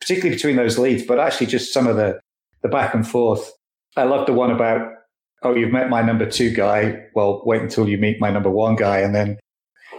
particularly 0.00 0.36
between 0.36 0.56
those 0.56 0.78
leads, 0.78 1.04
but 1.04 1.18
actually 1.18 1.46
just 1.46 1.72
some 1.72 1.86
of 1.86 1.96
the, 1.96 2.20
the 2.62 2.68
back 2.68 2.94
and 2.94 3.06
forth. 3.06 3.52
I 3.96 4.04
love 4.04 4.26
the 4.26 4.32
one 4.32 4.50
about, 4.50 4.92
oh, 5.42 5.54
you've 5.54 5.72
met 5.72 5.88
my 5.88 6.02
number 6.02 6.28
two 6.28 6.50
guy. 6.50 7.00
Well, 7.14 7.42
wait 7.44 7.62
until 7.62 7.88
you 7.88 7.98
meet 7.98 8.20
my 8.20 8.30
number 8.30 8.50
one 8.50 8.76
guy. 8.76 8.98
And 8.98 9.14
then 9.14 9.38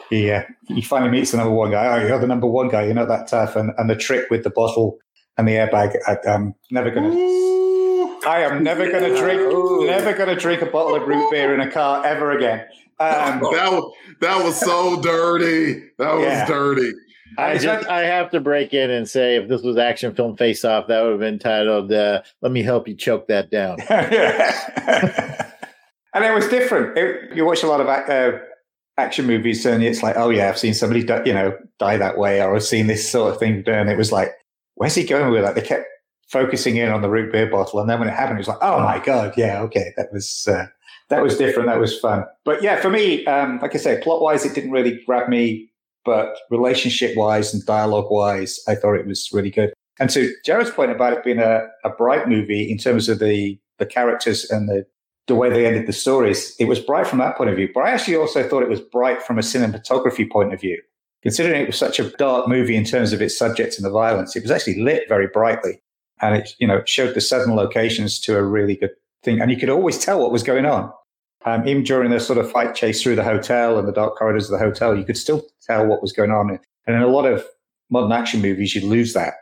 he 0.09 0.31
uh, 0.31 0.43
he 0.67 0.81
finally 0.81 1.11
meets 1.11 1.31
the 1.31 1.37
number 1.37 1.53
one 1.53 1.71
guy. 1.71 1.87
Oh, 1.87 2.07
you're 2.07 2.19
the 2.19 2.27
number 2.27 2.47
one 2.47 2.69
guy. 2.69 2.83
You're 2.85 2.93
not 2.93 3.07
that 3.07 3.27
tough. 3.27 3.55
And 3.55 3.71
and 3.77 3.89
the 3.89 3.95
trick 3.95 4.29
with 4.29 4.43
the 4.43 4.49
bottle 4.49 4.97
and 5.37 5.47
the 5.47 5.53
airbag, 5.53 5.95
I, 6.07 6.17
am 6.27 6.53
never 6.71 6.91
gonna. 6.91 7.09
I 8.25 8.41
am 8.41 8.63
never 8.63 8.91
gonna 8.91 9.15
drink. 9.15 9.41
Never 9.87 10.13
gonna 10.13 10.35
drink 10.35 10.61
a 10.61 10.65
bottle 10.67 10.95
of 10.95 11.07
root 11.07 11.29
beer 11.31 11.53
in 11.53 11.61
a 11.61 11.71
car 11.71 12.05
ever 12.05 12.31
again. 12.31 12.65
Um, 12.99 13.39
that 13.51 13.71
was 13.71 13.93
that 14.21 14.43
was 14.43 14.59
so 14.59 15.01
dirty. 15.01 15.83
That 15.97 16.13
was 16.13 16.23
Yeah. 16.23 16.45
dirty. 16.47 16.91
I 17.37 17.57
just 17.57 17.87
I 17.87 18.03
have 18.03 18.31
to 18.31 18.39
break 18.39 18.73
in 18.73 18.89
and 18.89 19.09
say 19.09 19.35
if 19.35 19.49
this 19.49 19.61
was 19.61 19.77
action 19.77 20.15
film 20.15 20.37
face 20.37 20.63
off, 20.63 20.87
that 20.87 21.01
would 21.03 21.11
have 21.11 21.19
been 21.19 21.39
titled 21.39 21.91
uh, 21.91 22.21
"Let 22.41 22.51
me 22.51 22.63
help 22.63 22.87
you 22.87 22.95
choke 22.95 23.27
that 23.27 23.51
down." 23.51 23.77
and 23.89 24.13
it 26.23 26.33
was 26.33 26.47
different. 26.47 26.97
It, 26.97 27.35
you 27.35 27.45
watch 27.45 27.63
a 27.63 27.67
lot 27.67 27.81
of 27.81 27.87
uh, 27.87 28.39
action 28.97 29.25
movies, 29.25 29.65
and 29.65 29.83
it's 29.83 30.01
like, 30.01 30.15
oh 30.17 30.29
yeah, 30.29 30.47
I've 30.47 30.57
seen 30.57 30.73
somebody, 30.73 31.03
die, 31.03 31.23
you 31.25 31.33
know, 31.33 31.57
die 31.77 31.97
that 31.97 32.17
way, 32.17 32.41
or 32.41 32.55
I've 32.55 32.63
seen 32.63 32.87
this 32.87 33.09
sort 33.09 33.33
of 33.33 33.39
thing 33.39 33.63
done. 33.63 33.89
It 33.89 33.97
was 33.97 34.13
like, 34.13 34.31
where's 34.75 34.95
he 34.95 35.03
going 35.03 35.31
with 35.31 35.43
that? 35.43 35.55
They 35.55 35.61
kept 35.61 35.85
focusing 36.35 36.75
in 36.75 36.89
on 36.89 37.01
the 37.01 37.09
root 37.09 37.31
beer 37.31 37.49
bottle, 37.49 37.79
and 37.79 37.89
then 37.89 37.97
when 37.97 38.09
it 38.09 38.11
happened, 38.11 38.37
it 38.37 38.41
was 38.45 38.49
like, 38.49 38.57
oh 38.61 38.81
my 38.81 38.99
god, 38.99 39.33
yeah, 39.37 39.61
okay, 39.61 39.93
that 39.95 40.11
was 40.11 40.45
uh, 40.49 40.65
that 41.09 41.23
was 41.23 41.37
different. 41.37 41.69
That 41.69 41.79
was 41.79 41.97
fun. 41.97 42.25
But 42.43 42.61
yeah, 42.61 42.81
for 42.81 42.89
me, 42.89 43.25
um, 43.25 43.59
like 43.61 43.73
I 43.73 43.77
say, 43.77 44.01
plot 44.01 44.21
wise, 44.21 44.45
it 44.45 44.53
didn't 44.53 44.71
really 44.71 44.99
grab 45.05 45.29
me, 45.29 45.71
but 46.03 46.35
relationship 46.51 47.15
wise 47.15 47.53
and 47.53 47.65
dialogue 47.65 48.11
wise, 48.11 48.59
I 48.67 48.75
thought 48.75 48.95
it 48.95 49.07
was 49.07 49.29
really 49.31 49.49
good. 49.49 49.71
And 49.97 50.09
to 50.09 50.33
Jared's 50.45 50.71
point 50.71 50.91
about 50.91 51.13
it 51.13 51.23
being 51.23 51.39
a, 51.39 51.67
a 51.85 51.89
bright 51.89 52.27
movie 52.27 52.69
in 52.69 52.77
terms 52.77 53.07
of 53.07 53.19
the 53.19 53.57
the 53.79 53.85
characters 53.85 54.49
and 54.49 54.67
the 54.67 54.85
the 55.27 55.35
way 55.35 55.49
they 55.49 55.65
ended 55.65 55.87
the 55.87 55.93
stories, 55.93 56.53
it 56.59 56.65
was 56.65 56.81
bright 56.81 57.07
from 57.07 57.19
that 57.19 57.37
point 57.37 57.49
of 57.49 57.55
view. 57.55 57.69
But 57.73 57.85
I 57.85 57.91
actually 57.91 58.17
also 58.17 58.47
thought 58.47 58.61
it 58.61 58.69
was 58.69 58.81
bright 58.81 59.23
from 59.23 59.39
a 59.39 59.41
cinematography 59.41 60.29
point 60.29 60.53
of 60.53 60.59
view. 60.59 60.81
Considering 61.23 61.61
it 61.61 61.67
was 61.67 61.77
such 61.77 61.97
a 61.97 62.11
dark 62.17 62.47
movie 62.47 62.75
in 62.75 62.83
terms 62.83 63.11
of 63.13 63.21
its 63.21 63.35
subject 63.35 63.77
and 63.77 63.85
the 63.85 63.89
violence, 63.89 64.35
it 64.35 64.43
was 64.43 64.51
actually 64.51 64.79
lit 64.79 65.09
very 65.09 65.27
brightly. 65.27 65.81
And 66.21 66.35
it, 66.35 66.51
you 66.59 66.67
know, 66.67 66.81
showed 66.85 67.13
the 67.13 67.21
seven 67.21 67.55
locations 67.55 68.19
to 68.21 68.37
a 68.37 68.43
really 68.43 68.75
good 68.75 68.91
thing. 69.23 69.41
And 69.41 69.51
you 69.51 69.57
could 69.57 69.69
always 69.69 69.97
tell 69.97 70.19
what 70.21 70.31
was 70.31 70.43
going 70.43 70.65
on. 70.65 70.91
Um, 71.45 71.67
even 71.67 71.83
during 71.83 72.09
the 72.09 72.19
sort 72.19 72.39
of 72.39 72.51
fight 72.51 72.73
chase 72.73 73.03
through 73.03 73.17
the 73.17 73.23
hotel 73.23 73.77
and 73.77 73.87
the 73.87 73.91
dark 73.91 74.17
corridors 74.17 74.49
of 74.49 74.57
the 74.57 74.65
hotel, 74.65 74.97
you 74.97 75.03
could 75.03 75.17
still 75.17 75.45
tell 75.61 75.85
what 75.85 76.01
was 76.01 76.11
going 76.11 76.31
on. 76.31 76.59
And 76.87 76.95
in 76.95 77.01
a 77.01 77.07
lot 77.07 77.25
of 77.25 77.45
modern 77.89 78.11
action 78.11 78.41
movies, 78.41 78.73
you 78.73 78.87
lose 78.87 79.13
that. 79.13 79.35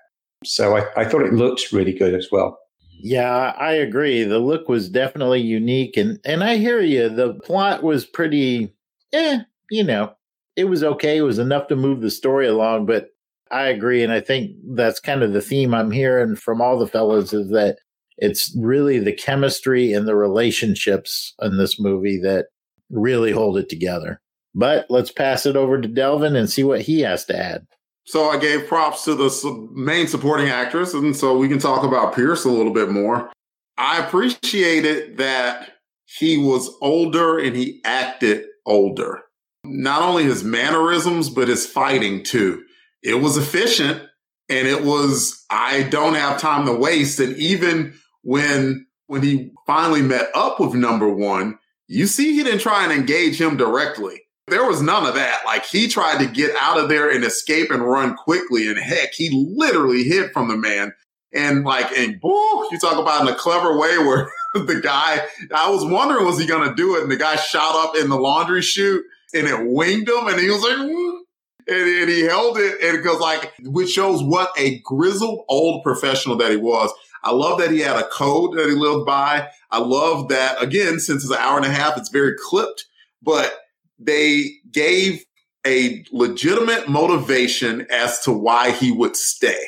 So 0.43 0.75
I, 0.75 0.85
I 0.97 1.05
thought 1.05 1.21
it 1.21 1.33
looked 1.33 1.71
really 1.71 1.93
good 1.93 2.13
as 2.13 2.27
well. 2.31 2.59
Yeah, 2.99 3.53
I 3.57 3.73
agree. 3.73 4.23
The 4.23 4.39
look 4.39 4.69
was 4.69 4.89
definitely 4.89 5.41
unique, 5.41 5.97
and 5.97 6.19
and 6.23 6.43
I 6.43 6.55
hear 6.55 6.79
you. 6.79 7.09
The 7.09 7.33
plot 7.33 7.83
was 7.83 8.05
pretty, 8.05 8.73
eh, 9.11 9.39
you 9.69 9.83
know, 9.83 10.13
it 10.55 10.65
was 10.65 10.83
okay. 10.83 11.17
It 11.17 11.23
was 11.23 11.39
enough 11.39 11.67
to 11.67 11.75
move 11.75 12.01
the 12.01 12.11
story 12.11 12.47
along, 12.47 12.85
but 12.85 13.12
I 13.53 13.67
agree, 13.67 14.03
and 14.03 14.11
I 14.11 14.19
think 14.19 14.55
that's 14.75 14.99
kind 14.99 15.21
of 15.21 15.31
the 15.31 15.41
theme 15.41 15.75
I'm 15.75 15.91
hearing 15.91 16.35
from 16.35 16.59
all 16.59 16.79
the 16.79 16.87
fellas 16.87 17.33
is 17.33 17.51
that 17.51 17.77
it's 18.17 18.55
really 18.59 18.97
the 18.97 19.13
chemistry 19.13 19.93
and 19.93 20.07
the 20.07 20.15
relationships 20.15 21.35
in 21.39 21.57
this 21.57 21.79
movie 21.79 22.19
that 22.23 22.47
really 22.89 23.31
hold 23.31 23.57
it 23.57 23.69
together. 23.69 24.19
But 24.55 24.87
let's 24.89 25.11
pass 25.11 25.45
it 25.45 25.55
over 25.55 25.79
to 25.79 25.87
Delvin 25.87 26.35
and 26.35 26.49
see 26.49 26.63
what 26.63 26.81
he 26.81 27.01
has 27.01 27.25
to 27.25 27.37
add. 27.37 27.65
So 28.05 28.29
I 28.29 28.37
gave 28.37 28.67
props 28.67 29.05
to 29.05 29.13
the 29.13 29.69
main 29.71 30.07
supporting 30.07 30.49
actress, 30.49 30.95
and 30.95 31.15
so 31.15 31.37
we 31.37 31.47
can 31.47 31.59
talk 31.59 31.83
about 31.83 32.15
Pierce 32.15 32.45
a 32.45 32.49
little 32.49 32.73
bit 32.73 32.89
more. 32.89 33.31
I 33.77 33.99
appreciated 33.99 35.17
that 35.17 35.73
he 36.05 36.37
was 36.37 36.75
older 36.81 37.37
and 37.37 37.55
he 37.55 37.81
acted 37.85 38.45
older. 38.65 39.21
Not 39.63 40.01
only 40.01 40.23
his 40.23 40.43
mannerisms, 40.43 41.29
but 41.29 41.47
his 41.47 41.67
fighting 41.67 42.23
too. 42.23 42.63
It 43.03 43.15
was 43.15 43.37
efficient 43.37 44.01
and 44.49 44.67
it 44.67 44.83
was, 44.83 45.45
I 45.49 45.83
don't 45.83 46.15
have 46.15 46.39
time 46.39 46.65
to 46.65 46.73
waste. 46.73 47.19
And 47.19 47.35
even 47.37 47.93
when, 48.21 48.87
when 49.07 49.21
he 49.21 49.51
finally 49.67 50.01
met 50.01 50.29
up 50.33 50.59
with 50.59 50.73
number 50.73 51.09
one, 51.09 51.59
you 51.87 52.07
see 52.07 52.33
he 52.33 52.43
didn't 52.43 52.59
try 52.59 52.83
and 52.83 52.93
engage 52.93 53.39
him 53.39 53.57
directly. 53.57 54.21
There 54.47 54.65
was 54.65 54.81
none 54.81 55.05
of 55.05 55.15
that. 55.15 55.41
Like 55.45 55.65
he 55.65 55.87
tried 55.87 56.19
to 56.19 56.31
get 56.31 56.55
out 56.59 56.77
of 56.77 56.89
there 56.89 57.09
and 57.09 57.23
escape 57.23 57.71
and 57.71 57.81
run 57.81 58.15
quickly. 58.15 58.67
And 58.67 58.77
heck, 58.77 59.13
he 59.13 59.29
literally 59.55 60.03
hid 60.03 60.31
from 60.31 60.47
the 60.47 60.57
man. 60.57 60.93
And 61.33 61.63
like, 61.63 61.91
and 61.97 62.19
woo, 62.21 62.67
you 62.71 62.79
talk 62.79 62.97
about 62.97 63.21
in 63.21 63.33
a 63.33 63.35
clever 63.35 63.77
way 63.77 63.97
where 63.97 64.29
the 64.53 64.81
guy, 64.81 65.25
I 65.53 65.69
was 65.69 65.85
wondering, 65.85 66.25
was 66.25 66.39
he 66.39 66.45
going 66.45 66.67
to 66.67 66.75
do 66.75 66.95
it? 66.95 67.03
And 67.03 67.11
the 67.11 67.17
guy 67.17 67.35
shot 67.35 67.75
up 67.75 67.95
in 67.95 68.09
the 68.09 68.17
laundry 68.17 68.61
chute 68.61 69.03
and 69.33 69.47
it 69.47 69.65
winged 69.65 70.07
him. 70.07 70.27
And 70.27 70.39
he 70.39 70.49
was 70.49 70.61
like, 70.61 70.77
"Mm." 70.77 71.22
And, 71.67 71.77
and 71.77 72.09
he 72.09 72.21
held 72.21 72.57
it. 72.57 72.81
And 72.81 72.97
because 72.97 73.19
like, 73.19 73.53
which 73.63 73.91
shows 73.91 74.23
what 74.23 74.51
a 74.57 74.79
grizzled 74.79 75.45
old 75.49 75.83
professional 75.83 76.35
that 76.37 76.51
he 76.51 76.57
was. 76.57 76.91
I 77.23 77.31
love 77.31 77.59
that 77.59 77.71
he 77.71 77.79
had 77.79 77.95
a 77.95 78.07
code 78.09 78.57
that 78.57 78.67
he 78.67 78.75
lived 78.75 79.05
by. 79.05 79.47
I 79.71 79.79
love 79.79 80.27
that 80.29 80.61
again, 80.61 80.99
since 80.99 81.23
it's 81.23 81.31
an 81.31 81.37
hour 81.39 81.57
and 81.57 81.65
a 81.65 81.71
half, 81.71 81.97
it's 81.97 82.09
very 82.09 82.35
clipped, 82.37 82.85
but 83.21 83.59
they 83.97 84.51
gave 84.71 85.23
a 85.65 86.03
legitimate 86.11 86.89
motivation 86.89 87.87
as 87.89 88.19
to 88.21 88.31
why 88.31 88.71
he 88.71 88.91
would 88.91 89.15
stay. 89.15 89.59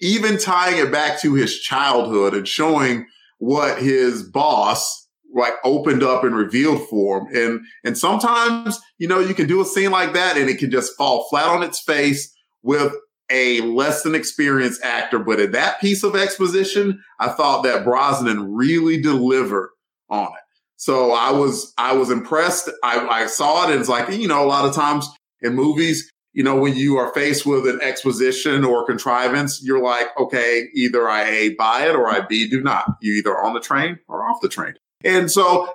Even 0.00 0.38
tying 0.38 0.78
it 0.78 0.92
back 0.92 1.20
to 1.20 1.34
his 1.34 1.58
childhood 1.58 2.34
and 2.34 2.46
showing 2.46 3.06
what 3.38 3.82
his 3.82 4.22
boss 4.22 5.08
like 5.34 5.54
opened 5.64 6.02
up 6.02 6.24
and 6.24 6.34
revealed 6.34 6.88
for 6.88 7.28
him. 7.30 7.34
And 7.34 7.60
and 7.84 7.98
sometimes, 7.98 8.80
you 8.98 9.08
know, 9.08 9.20
you 9.20 9.34
can 9.34 9.46
do 9.46 9.60
a 9.60 9.64
scene 9.64 9.90
like 9.90 10.12
that 10.14 10.36
and 10.36 10.48
it 10.48 10.58
can 10.58 10.70
just 10.70 10.96
fall 10.96 11.26
flat 11.28 11.48
on 11.48 11.62
its 11.62 11.80
face 11.80 12.34
with 12.62 12.92
a 13.30 13.60
less 13.60 14.02
than 14.02 14.14
experienced 14.14 14.82
actor. 14.82 15.18
But 15.18 15.40
in 15.40 15.52
that 15.52 15.80
piece 15.80 16.02
of 16.02 16.16
exposition, 16.16 17.00
I 17.20 17.28
thought 17.28 17.62
that 17.62 17.84
Brosnan 17.84 18.52
really 18.52 19.00
delivered 19.00 19.70
on 20.08 20.26
it. 20.26 20.44
So 20.76 21.12
I 21.12 21.30
was 21.30 21.72
I 21.78 21.92
was 21.92 22.10
impressed. 22.10 22.70
I, 22.82 23.06
I 23.06 23.26
saw 23.26 23.64
it 23.64 23.70
and 23.70 23.80
it's 23.80 23.88
like, 23.88 24.10
you 24.10 24.26
know, 24.26 24.42
a 24.42 24.46
lot 24.46 24.64
of 24.64 24.74
times 24.74 25.08
in 25.42 25.54
movies, 25.54 26.10
you 26.32 26.42
know, 26.42 26.56
when 26.56 26.76
you 26.76 26.96
are 26.96 27.12
faced 27.12 27.44
with 27.44 27.68
an 27.68 27.80
exposition 27.82 28.64
or 28.64 28.86
contrivance, 28.86 29.62
you're 29.62 29.82
like, 29.82 30.06
okay, 30.18 30.68
either 30.74 31.08
I 31.08 31.28
A 31.28 31.54
buy 31.54 31.86
it 31.86 31.94
or 31.94 32.08
I 32.08 32.20
B 32.20 32.48
do 32.48 32.62
not. 32.62 32.86
You 33.00 33.14
either 33.14 33.38
on 33.38 33.54
the 33.54 33.60
train 33.60 33.98
or 34.08 34.28
off 34.28 34.40
the 34.40 34.48
train. 34.48 34.74
And 35.04 35.30
so 35.30 35.72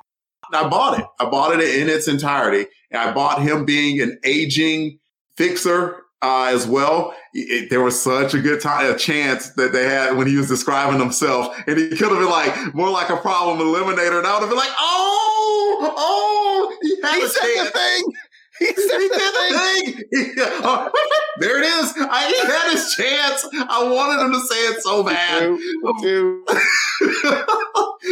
I 0.54 0.68
bought 0.68 1.00
it. 1.00 1.06
I 1.20 1.26
bought 1.26 1.60
it 1.60 1.80
in 1.80 1.90
its 1.90 2.08
entirety. 2.08 2.68
And 2.92 3.02
I 3.02 3.14
bought 3.14 3.42
him 3.42 3.66
being 3.66 4.02
an 4.02 4.20
aging 4.24 5.00
fixer 5.38 6.06
uh, 6.22 6.46
as 6.46 6.66
well. 6.68 7.14
It, 7.34 7.70
there 7.70 7.82
was 7.82 8.02
such 8.02 8.34
a 8.34 8.40
good 8.40 8.62
time, 8.62 8.92
a 8.92 8.98
chance 8.98 9.50
that 9.52 9.74
they 9.74 9.86
had 9.86 10.18
when 10.18 10.28
he 10.28 10.38
was 10.38 10.48
describing 10.48 11.00
himself, 11.00 11.56
and 11.68 11.78
he 11.78 11.90
could 11.90 12.10
have 12.10 12.20
been 12.20 12.30
like 12.30 12.74
more 12.74 12.90
like 12.90 13.10
a 13.10 13.18
problem 13.18 13.60
eliminator, 13.60 14.18
and 14.18 14.26
I 14.26 14.34
would 14.34 14.42
have 14.42 14.50
been 14.50 14.58
like, 14.58 14.72
"Oh, 14.80 15.94
oh, 15.98 16.78
he, 16.82 16.96
He 16.96 17.28
said 17.28 17.66
the 17.66 17.72
thing. 17.72 18.14
He 18.60 18.66
He 18.68 18.74
said 18.74 18.98
did 18.98 19.12
the 19.12 19.20
thing. 19.52 20.06
there 21.40 21.60
it 21.60 21.66
is. 21.66 21.94
I, 21.98 22.28
he 22.28 22.40
had 22.48 22.72
his 22.72 22.94
chance. 22.96 23.46
I 23.70 23.84
wanted 23.84 24.24
him 24.24 24.32
to 24.32 24.40
say 24.48 24.56
it 24.56 24.82
so 24.82 25.04
bad. 25.04 25.58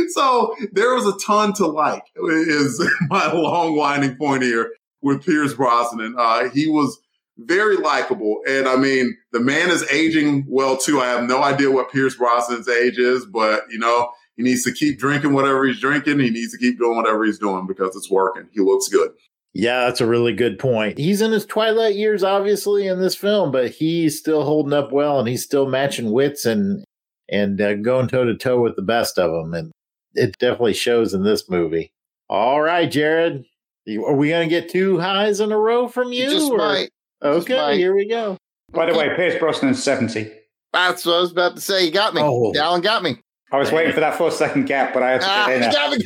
so 0.09 0.55
there 0.71 0.93
was 0.93 1.05
a 1.05 1.17
ton 1.25 1.53
to 1.53 1.67
like. 1.67 2.03
Is 2.15 2.85
my 3.09 3.31
long 3.31 3.75
winding 3.75 4.15
point 4.17 4.43
here 4.43 4.71
with 5.01 5.25
Pierce 5.25 5.53
Brosnan. 5.53 6.15
Uh, 6.17 6.49
he 6.49 6.67
was 6.67 6.99
very 7.37 7.77
likable, 7.77 8.41
and 8.47 8.67
I 8.67 8.75
mean, 8.75 9.17
the 9.31 9.39
man 9.39 9.69
is 9.69 9.83
aging 9.91 10.45
well 10.47 10.77
too. 10.77 10.99
I 10.99 11.07
have 11.07 11.23
no 11.23 11.41
idea 11.41 11.71
what 11.71 11.91
Pierce 11.91 12.15
Brosnan's 12.15 12.67
age 12.67 12.97
is, 12.97 13.25
but 13.25 13.63
you 13.69 13.79
know, 13.79 14.11
he 14.35 14.43
needs 14.43 14.63
to 14.63 14.71
keep 14.71 14.99
drinking 14.99 15.33
whatever 15.33 15.65
he's 15.65 15.79
drinking. 15.79 16.19
He 16.19 16.29
needs 16.29 16.51
to 16.51 16.57
keep 16.57 16.77
doing 16.77 16.95
whatever 16.97 17.23
he's 17.23 17.39
doing 17.39 17.65
because 17.65 17.95
it's 17.95 18.09
working. 18.09 18.47
He 18.51 18.59
looks 18.59 18.87
good. 18.87 19.11
Yeah, 19.53 19.85
that's 19.85 20.01
a 20.01 20.07
really 20.07 20.33
good 20.33 20.57
point. 20.57 20.97
He's 20.97 21.21
in 21.21 21.31
his 21.31 21.45
twilight 21.45 21.95
years, 21.95 22.23
obviously, 22.23 22.87
in 22.87 22.99
this 22.99 23.15
film, 23.15 23.51
but 23.51 23.69
he's 23.69 24.17
still 24.17 24.43
holding 24.43 24.73
up 24.73 24.91
well, 24.91 25.19
and 25.19 25.27
he's 25.27 25.43
still 25.43 25.67
matching 25.67 26.11
wits 26.11 26.45
and 26.45 26.83
and 27.29 27.61
uh, 27.61 27.75
going 27.75 28.07
toe 28.07 28.25
to 28.25 28.35
toe 28.35 28.59
with 28.61 28.75
the 28.75 28.81
best 28.81 29.17
of 29.19 29.31
them, 29.31 29.53
and 29.53 29.71
it 30.15 30.35
definitely 30.39 30.73
shows 30.73 31.13
in 31.13 31.23
this 31.23 31.49
movie. 31.49 31.91
All 32.29 32.61
right, 32.61 32.89
Jared, 32.89 33.45
are 33.87 34.15
we 34.15 34.29
going 34.29 34.47
to 34.47 34.49
get 34.49 34.69
two 34.69 34.99
highs 34.99 35.39
in 35.39 35.51
a 35.51 35.57
row 35.57 35.87
from 35.87 36.11
you? 36.11 36.23
You 36.23 36.29
just 36.31 36.51
or- 36.51 36.57
might. 36.57 36.89
Just 37.23 37.45
Okay, 37.45 37.55
might. 37.55 37.77
here 37.77 37.95
we 37.95 38.07
go. 38.09 38.37
By 38.71 38.91
the 38.91 38.97
way, 38.97 39.15
Pierce 39.15 39.35
Brosnan's 39.41 39.81
70. 39.83 40.31
That's 40.73 41.05
what 41.05 41.15
I 41.17 41.21
was 41.21 41.31
about 41.31 41.55
to 41.55 41.61
say. 41.61 41.85
You 41.85 41.91
got 41.91 42.13
me. 42.15 42.21
Oh. 42.23 42.51
Alan 42.57 42.81
got 42.81 43.03
me. 43.03 43.17
I 43.51 43.57
was 43.59 43.71
waiting 43.71 43.93
for 43.93 43.99
that 43.99 44.15
four 44.15 44.31
second 44.31 44.65
gap, 44.65 44.93
but 44.95 45.03
I 45.03 45.11
had 45.11 45.21
to 45.21 45.27
Ah, 45.29 45.45
get 45.47 45.61
in 45.61 45.71
got 45.71 45.91
me. 45.91 46.05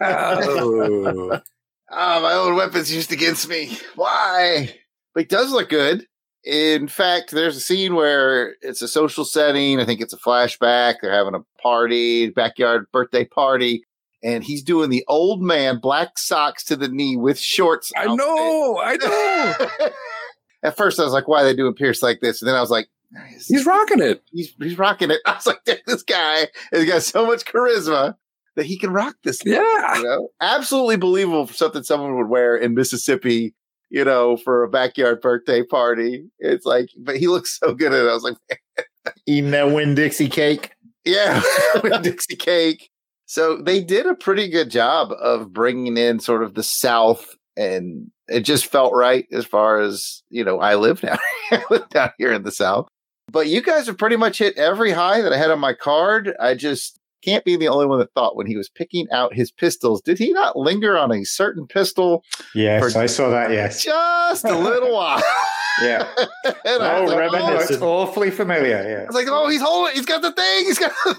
Oh. 0.00 1.40
Oh. 1.90 1.96
Ah, 1.96 2.20
my 2.20 2.32
own 2.32 2.56
weapons 2.56 2.92
used 2.92 3.12
against 3.12 3.48
me. 3.48 3.78
Why? 3.94 4.74
But 5.14 5.24
it 5.24 5.28
does 5.28 5.52
look 5.52 5.68
good. 5.68 6.06
In 6.44 6.86
fact, 6.86 7.32
there's 7.32 7.56
a 7.56 7.60
scene 7.60 7.94
where 7.94 8.54
it's 8.60 8.82
a 8.82 8.88
social 8.88 9.24
setting. 9.24 9.80
I 9.80 9.84
think 9.84 10.00
it's 10.00 10.12
a 10.12 10.18
flashback. 10.18 10.96
They're 11.00 11.12
having 11.12 11.34
a 11.34 11.44
party, 11.60 12.30
backyard 12.30 12.86
birthday 12.92 13.24
party, 13.24 13.84
and 14.22 14.44
he's 14.44 14.62
doing 14.62 14.90
the 14.90 15.04
old 15.08 15.42
man 15.42 15.78
black 15.80 16.18
socks 16.18 16.62
to 16.64 16.76
the 16.76 16.88
knee 16.88 17.16
with 17.16 17.38
shorts. 17.38 17.92
I 17.96 18.14
know, 18.14 18.80
I 18.80 18.96
know. 18.96 19.88
At 20.62 20.76
first, 20.76 21.00
I 21.00 21.04
was 21.04 21.12
like, 21.12 21.26
"Why 21.26 21.42
are 21.42 21.44
they 21.44 21.54
doing 21.54 21.74
Pierce 21.74 22.02
like 22.02 22.20
this?" 22.20 22.40
And 22.40 22.48
then 22.48 22.54
I 22.54 22.60
was 22.60 22.70
like, 22.70 22.88
He's 23.46 23.66
rocking 23.66 24.00
it. 24.00 24.22
He's 24.32 24.54
he's 24.60 24.78
rocking 24.78 25.10
it. 25.10 25.20
I 25.26 25.34
was 25.34 25.46
like, 25.46 25.64
"This 25.64 26.02
guy 26.02 26.48
has 26.72 26.84
got 26.84 27.02
so 27.02 27.26
much 27.26 27.44
charisma 27.44 28.16
that 28.56 28.66
he 28.66 28.76
can 28.78 28.90
rock 28.92 29.14
this." 29.24 29.38
thing," 29.38 29.52
Yeah. 29.54 29.98
you 29.98 30.04
know, 30.04 30.28
absolutely 30.40 30.96
believable 30.96 31.46
for 31.46 31.54
something 31.54 31.82
someone 31.82 32.16
would 32.16 32.28
wear 32.28 32.56
in 32.56 32.74
Mississippi. 32.74 33.54
You 33.88 34.04
know, 34.04 34.36
for 34.36 34.64
a 34.64 34.68
backyard 34.68 35.20
birthday 35.20 35.62
party. 35.62 36.24
It's 36.40 36.66
like, 36.66 36.88
but 36.98 37.18
he 37.18 37.28
looks 37.28 37.56
so 37.60 37.72
good 37.72 37.92
at 37.92 38.04
it. 38.04 38.08
I 38.08 38.14
was 38.14 38.24
like, 38.24 38.36
Eating 39.26 39.52
that 39.52 39.70
Winn-Dixie 39.70 40.28
cake. 40.28 40.72
Yeah, 41.04 41.40
with 41.84 42.02
Dixie 42.02 42.34
Cake. 42.34 42.90
So 43.26 43.56
they 43.58 43.80
did 43.80 44.06
a 44.06 44.16
pretty 44.16 44.48
good 44.48 44.70
job 44.72 45.12
of 45.12 45.52
bringing 45.52 45.96
in 45.96 46.18
sort 46.18 46.42
of 46.42 46.54
the 46.54 46.64
South, 46.64 47.36
and 47.56 48.10
it 48.26 48.40
just 48.40 48.66
felt 48.66 48.92
right 48.92 49.24
as 49.30 49.44
far 49.46 49.78
as 49.80 50.24
you 50.30 50.42
know. 50.42 50.58
I 50.58 50.74
live 50.74 51.00
down, 51.00 51.18
I 51.52 51.62
live 51.70 51.88
down 51.90 52.10
here 52.18 52.32
in 52.32 52.42
the 52.42 52.50
South, 52.50 52.88
but 53.30 53.46
you 53.46 53.62
guys 53.62 53.86
have 53.86 53.98
pretty 53.98 54.16
much 54.16 54.38
hit 54.38 54.56
every 54.58 54.90
high 54.90 55.20
that 55.22 55.32
I 55.32 55.36
had 55.38 55.52
on 55.52 55.60
my 55.60 55.74
card. 55.74 56.34
I 56.40 56.54
just 56.54 56.98
can't 57.26 57.44
be 57.44 57.56
the 57.56 57.68
only 57.68 57.86
one 57.86 57.98
that 57.98 58.12
thought 58.14 58.36
when 58.36 58.46
he 58.46 58.56
was 58.56 58.68
picking 58.68 59.06
out 59.12 59.34
his 59.34 59.50
pistols, 59.50 60.00
did 60.00 60.18
he 60.18 60.32
not 60.32 60.56
linger 60.56 60.96
on 60.96 61.12
a 61.12 61.24
certain 61.24 61.66
pistol 61.66 62.22
Yes, 62.54 62.94
I 62.96 63.06
saw 63.06 63.28
that. 63.30 63.50
Yes. 63.50 63.84
just 63.84 64.44
a 64.44 64.56
little 64.58 64.94
while? 64.94 65.22
Yeah. 65.82 66.08
and 66.64 66.82
I 66.82 67.00
Oh, 67.00 67.04
like, 67.04 67.30
oh. 67.34 67.58
It's 67.58 67.82
awfully 67.82 68.30
familiar. 68.30 68.78
I 68.78 68.88
Yeah. 68.88 69.04
was 69.08 69.14
like, 69.14 69.26
oh, 69.28 69.46
he's 69.50 69.60
holding, 69.60 69.94
he's 69.94 70.06
got 70.06 70.22
the 70.22 70.32
thing, 70.32 70.64
he's 70.64 70.78
got 70.78 70.90
the 71.04 71.14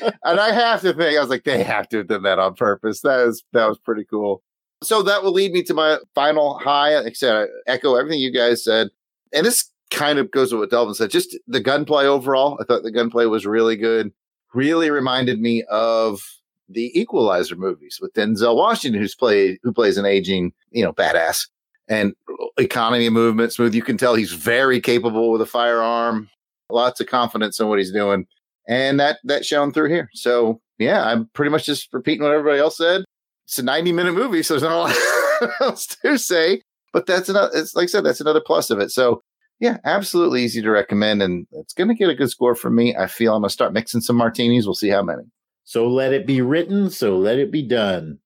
thing. 0.00 0.08
and 0.24 0.38
I 0.38 0.52
have 0.52 0.80
to 0.82 0.92
think, 0.92 1.16
I 1.16 1.20
was 1.20 1.28
like, 1.28 1.42
they 1.42 1.64
have 1.64 1.88
to 1.88 1.98
have 1.98 2.06
done 2.06 2.22
that 2.22 2.38
on 2.38 2.54
purpose. 2.54 3.00
That 3.00 3.26
was 3.26 3.42
that 3.52 3.66
was 3.68 3.78
pretty 3.78 4.04
cool. 4.04 4.44
So 4.84 5.02
that 5.02 5.24
will 5.24 5.32
lead 5.32 5.50
me 5.52 5.64
to 5.64 5.74
my 5.74 5.98
final 6.14 6.58
high. 6.58 6.96
Like 6.96 7.06
I 7.06 7.12
said, 7.14 7.34
I 7.34 7.46
echo 7.72 7.96
everything 7.96 8.20
you 8.20 8.30
guys 8.32 8.62
said. 8.62 8.90
And 9.32 9.44
this 9.44 9.70
kind 9.90 10.18
of 10.20 10.30
goes 10.30 10.52
with 10.52 10.60
what 10.60 10.70
Delvin 10.70 10.94
said. 10.94 11.10
Just 11.10 11.36
the 11.48 11.60
gunplay 11.60 12.04
overall. 12.04 12.58
I 12.60 12.64
thought 12.64 12.84
the 12.84 12.92
gunplay 12.92 13.26
was 13.26 13.44
really 13.44 13.76
good. 13.76 14.12
Really 14.54 14.90
reminded 14.90 15.40
me 15.40 15.64
of 15.64 16.20
the 16.68 16.98
Equalizer 16.98 17.56
movies 17.56 17.98
with 18.00 18.14
Denzel 18.14 18.56
Washington, 18.56 19.00
who's 19.00 19.14
played 19.14 19.58
who 19.62 19.72
plays 19.72 19.98
an 19.98 20.06
aging, 20.06 20.52
you 20.70 20.84
know, 20.84 20.92
badass 20.92 21.48
and 21.88 22.14
economy 22.58 23.08
movement 23.10 23.52
smooth. 23.52 23.74
You 23.74 23.82
can 23.82 23.96
tell 23.96 24.14
he's 24.14 24.32
very 24.32 24.80
capable 24.80 25.30
with 25.30 25.42
a 25.42 25.46
firearm, 25.46 26.28
lots 26.70 27.00
of 27.00 27.06
confidence 27.06 27.60
in 27.60 27.68
what 27.68 27.78
he's 27.78 27.92
doing. 27.92 28.26
And 28.66 28.98
that 28.98 29.18
that 29.24 29.44
shone 29.44 29.72
through 29.72 29.90
here. 29.90 30.08
So 30.14 30.60
yeah, 30.78 31.04
I'm 31.04 31.26
pretty 31.34 31.50
much 31.50 31.66
just 31.66 31.92
repeating 31.92 32.22
what 32.22 32.32
everybody 32.32 32.60
else 32.60 32.78
said. 32.78 33.04
It's 33.44 33.58
a 33.58 33.62
90 33.62 33.92
minute 33.92 34.14
movie, 34.14 34.42
so 34.42 34.54
there's 34.54 34.62
not 34.62 34.72
a 34.72 35.40
lot 35.40 35.52
else 35.60 35.86
to 35.86 36.18
say. 36.18 36.62
But 36.92 37.06
that's 37.06 37.28
another 37.28 37.50
it's 37.54 37.74
like 37.74 37.84
I 37.84 37.86
said, 37.86 38.04
that's 38.04 38.20
another 38.20 38.40
plus 38.40 38.70
of 38.70 38.78
it. 38.78 38.90
So 38.90 39.22
yeah, 39.60 39.78
absolutely 39.84 40.42
easy 40.42 40.60
to 40.62 40.70
recommend, 40.70 41.22
and 41.22 41.46
it's 41.52 41.72
gonna 41.72 41.94
get 41.94 42.10
a 42.10 42.14
good 42.14 42.30
score 42.30 42.54
from 42.54 42.74
me. 42.74 42.94
I 42.96 43.06
feel 43.06 43.34
I'm 43.34 43.42
gonna 43.42 43.50
start 43.50 43.72
mixing 43.72 44.00
some 44.00 44.16
martinis. 44.16 44.66
We'll 44.66 44.74
see 44.74 44.88
how 44.88 45.02
many. 45.02 45.22
So 45.64 45.88
let 45.88 46.12
it 46.12 46.26
be 46.26 46.42
written, 46.42 46.90
so 46.90 47.16
let 47.16 47.38
it 47.38 47.50
be 47.50 47.62
done. 47.62 48.18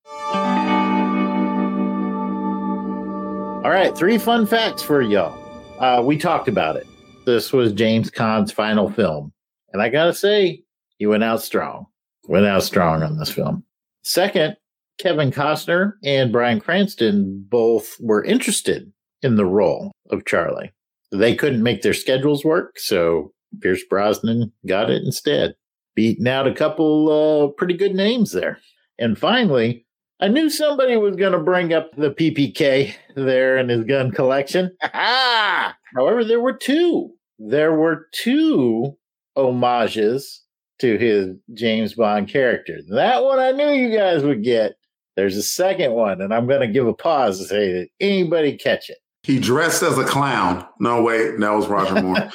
All 3.63 3.71
right, 3.71 3.95
three 3.95 4.17
fun 4.17 4.45
facts 4.45 4.81
for 4.81 5.01
y'all. 5.01 5.37
Uh, 5.79 6.01
we 6.01 6.17
talked 6.17 6.47
about 6.47 6.75
it. 6.75 6.87
This 7.25 7.53
was 7.53 7.71
James 7.71 8.09
Caan's 8.09 8.51
final 8.51 8.89
film. 8.89 9.31
And 9.71 9.81
I 9.81 9.89
gotta 9.89 10.13
say, 10.13 10.63
he 10.97 11.05
went 11.05 11.23
out 11.23 11.41
strong. 11.41 11.85
Went 12.27 12.45
out 12.45 12.63
strong 12.63 13.03
on 13.03 13.17
this 13.17 13.31
film. 13.31 13.63
Second, 14.03 14.57
Kevin 14.97 15.31
Costner 15.31 15.93
and 16.03 16.31
Bryan 16.31 16.59
Cranston 16.59 17.45
both 17.49 17.95
were 17.99 18.23
interested 18.23 18.91
in 19.21 19.35
the 19.35 19.45
role 19.45 19.91
of 20.09 20.25
Charlie. 20.25 20.73
They 21.11 21.35
couldn't 21.35 21.63
make 21.63 21.81
their 21.81 21.93
schedules 21.93 22.45
work, 22.45 22.79
so 22.79 23.33
Pierce 23.61 23.83
Brosnan 23.89 24.51
got 24.65 24.89
it 24.89 25.03
instead 25.03 25.55
beating 25.99 26.29
out 26.29 26.47
a 26.47 26.53
couple 26.53 27.09
uh, 27.11 27.47
pretty 27.57 27.73
good 27.73 27.93
names 27.93 28.31
there. 28.31 28.57
And 28.97 29.17
finally, 29.17 29.85
I 30.21 30.29
knew 30.29 30.49
somebody 30.49 30.95
was 30.95 31.17
going 31.17 31.33
to 31.33 31.39
bring 31.39 31.73
up 31.73 31.93
the 31.97 32.11
PPK 32.11 32.93
there 33.17 33.57
in 33.57 33.67
his 33.67 33.83
gun 33.83 34.11
collection. 34.11 34.71
However, 34.93 36.23
there 36.23 36.39
were 36.39 36.53
two. 36.53 37.11
There 37.37 37.73
were 37.73 38.07
two 38.13 38.95
homages 39.35 40.41
to 40.79 40.97
his 40.97 41.35
James 41.53 41.95
Bond 41.95 42.29
character. 42.29 42.79
That 42.89 43.25
one 43.25 43.39
I 43.39 43.51
knew 43.51 43.71
you 43.71 43.93
guys 43.93 44.23
would 44.23 44.41
get. 44.41 44.75
There's 45.17 45.35
a 45.35 45.43
second 45.43 45.91
one, 45.91 46.21
and 46.21 46.33
I'm 46.33 46.47
going 46.47 46.61
to 46.61 46.67
give 46.67 46.87
a 46.87 46.93
pause 46.93 47.39
to 47.39 47.45
say, 47.45 47.73
did 47.73 47.89
anybody 47.99 48.55
catch 48.55 48.89
it? 48.89 48.99
He 49.23 49.39
dressed 49.39 49.83
as 49.83 49.97
a 49.97 50.05
clown. 50.05 50.65
No, 50.79 51.01
wait, 51.01 51.37
that 51.39 51.51
was 51.51 51.67
Roger 51.67 52.01
Moore. 52.01 52.15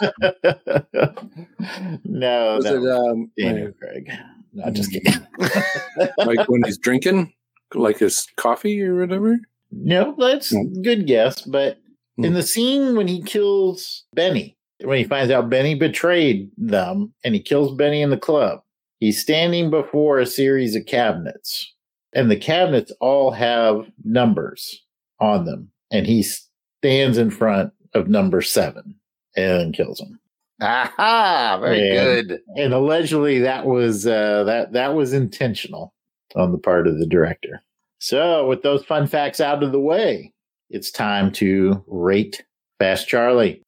no, 2.05 2.57
Was 2.57 2.65
that 2.65 2.75
it 2.75 2.81
was 2.81 3.11
um, 3.13 3.31
Daniel 3.39 3.73
Craig. 3.73 4.11
No, 4.53 4.71
just 4.71 4.93
kidding. 4.93 5.13
like 6.19 6.49
when 6.49 6.63
he's 6.65 6.79
drinking, 6.79 7.33
like 7.75 7.99
his 7.99 8.27
coffee 8.37 8.83
or 8.83 8.97
whatever? 9.01 9.39
No, 9.73 10.15
that's 10.19 10.53
a 10.53 10.63
good 10.83 11.07
guess. 11.07 11.41
But 11.43 11.79
Hmm. 12.17 12.25
in 12.27 12.35
the 12.35 12.45
scene 12.45 12.95
when 12.97 13.09
he 13.09 13.23
kills 13.23 14.05
Benny, 14.15 14.57
when 14.85 14.99
he 14.99 15.05
finds 15.05 15.33
out 15.33 15.51
Benny 15.51 15.75
betrayed 15.75 16.49
them 16.57 17.13
and 17.25 17.35
he 17.35 17.41
kills 17.43 17.75
Benny 17.75 18.03
in 18.03 18.11
the 18.11 18.17
club, 18.17 18.61
he's 19.01 19.21
standing 19.21 19.69
before 19.69 20.21
a 20.21 20.27
series 20.27 20.77
of 20.77 20.87
cabinets. 20.87 21.75
And 22.13 22.31
the 22.31 22.37
cabinets 22.37 22.93
all 23.01 23.33
have 23.33 23.91
numbers 24.05 24.85
on 25.19 25.45
them. 25.45 25.71
And 25.91 26.07
he 26.07 26.25
stands 26.85 27.17
in 27.17 27.31
front 27.31 27.73
of 27.95 28.09
number 28.09 28.43
seven 28.43 28.95
and 29.35 29.73
kills 29.75 29.99
him. 29.99 30.21
Aha, 30.61 31.57
very 31.59 31.97
And- 31.97 32.29
good. 32.29 32.41
And 32.57 32.75
allegedly 32.75 33.39
that 33.41 33.65
was 33.65 34.07
uh, 34.07 34.45
that 34.45 34.75
that 34.75 34.95
was 34.95 35.15
intentional 35.15 35.95
on 36.37 36.53
the 36.53 36.59
part 36.59 36.87
of 36.87 36.99
the 36.99 37.07
director. 37.07 37.63
So 38.01 38.47
with 38.47 38.61
those 38.63 38.85
fun 38.85 39.07
facts 39.07 39.41
out 39.41 39.63
of 39.63 39.73
the 39.73 39.81
way, 39.81 40.35
it's 40.69 40.91
time 40.91 41.33
to 41.33 41.83
rate 41.87 42.45
Fast 42.79 43.09
Charlie. 43.09 43.63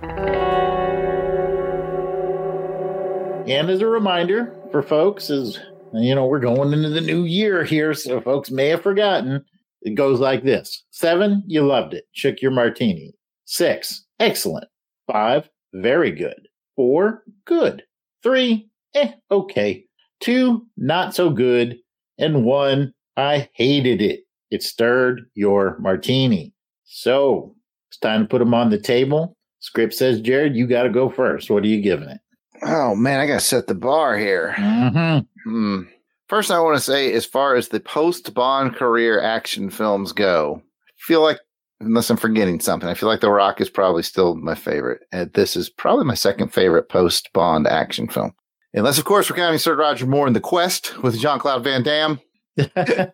And 3.48 3.70
as 3.70 3.80
a 3.80 3.86
reminder 3.86 4.54
for 4.72 4.82
folks, 4.82 5.30
is 5.30 5.58
you 5.94 6.14
know, 6.14 6.26
we're 6.26 6.40
going 6.40 6.72
into 6.74 6.90
the 6.90 7.00
new 7.00 7.22
year 7.24 7.64
here, 7.64 7.94
so 7.94 8.20
folks 8.20 8.50
may 8.50 8.68
have 8.68 8.82
forgotten. 8.82 9.42
It 9.86 9.94
goes 9.94 10.18
like 10.18 10.42
this. 10.42 10.84
Seven, 10.90 11.44
you 11.46 11.64
loved 11.64 11.94
it. 11.94 12.06
Shook 12.10 12.42
your 12.42 12.50
martini. 12.50 13.14
Six, 13.44 14.04
excellent. 14.18 14.66
Five, 15.06 15.48
very 15.74 16.10
good. 16.10 16.48
Four, 16.74 17.22
good. 17.44 17.84
Three, 18.20 18.68
eh, 18.96 19.12
okay. 19.30 19.84
Two, 20.18 20.66
not 20.76 21.14
so 21.14 21.30
good. 21.30 21.76
And 22.18 22.44
one, 22.44 22.94
I 23.16 23.48
hated 23.54 24.02
it. 24.02 24.24
It 24.50 24.64
stirred 24.64 25.26
your 25.34 25.78
martini. 25.78 26.52
So 26.82 27.54
it's 27.88 27.98
time 27.98 28.22
to 28.22 28.28
put 28.28 28.40
them 28.40 28.54
on 28.54 28.70
the 28.70 28.80
table. 28.80 29.36
Script 29.60 29.94
says, 29.94 30.20
Jared, 30.20 30.56
you 30.56 30.66
got 30.66 30.82
to 30.82 30.90
go 30.90 31.08
first. 31.08 31.48
What 31.48 31.62
are 31.62 31.68
you 31.68 31.80
giving 31.80 32.08
it? 32.08 32.18
Oh 32.62 32.96
man, 32.96 33.20
I 33.20 33.26
gotta 33.26 33.40
set 33.40 33.66
the 33.66 33.74
bar 33.74 34.16
here. 34.16 34.54
Mm-hmm. 34.56 35.50
Hmm. 35.50 35.82
First, 36.28 36.50
I 36.50 36.58
want 36.58 36.76
to 36.76 36.82
say, 36.82 37.12
as 37.12 37.24
far 37.24 37.54
as 37.54 37.68
the 37.68 37.78
post 37.78 38.34
Bond 38.34 38.74
career 38.74 39.20
action 39.20 39.70
films 39.70 40.12
go, 40.12 40.60
I 40.60 40.92
feel 40.98 41.22
like, 41.22 41.38
unless 41.80 42.10
I'm 42.10 42.16
forgetting 42.16 42.58
something, 42.58 42.88
I 42.88 42.94
feel 42.94 43.08
like 43.08 43.20
The 43.20 43.30
Rock 43.30 43.60
is 43.60 43.70
probably 43.70 44.02
still 44.02 44.34
my 44.34 44.56
favorite. 44.56 45.02
And 45.12 45.32
this 45.34 45.54
is 45.56 45.70
probably 45.70 46.04
my 46.04 46.14
second 46.14 46.52
favorite 46.52 46.88
post 46.88 47.30
Bond 47.32 47.68
action 47.68 48.08
film. 48.08 48.32
Unless, 48.74 48.98
of 48.98 49.04
course, 49.04 49.30
we're 49.30 49.36
counting 49.36 49.58
Sir 49.58 49.76
Roger 49.76 50.06
Moore 50.06 50.26
in 50.26 50.32
The 50.32 50.40
Quest 50.40 51.00
with 51.02 51.18
Jean 51.18 51.38
Claude 51.38 51.62
Van 51.62 51.82
Damme. 51.82 52.20
That's 52.56 53.12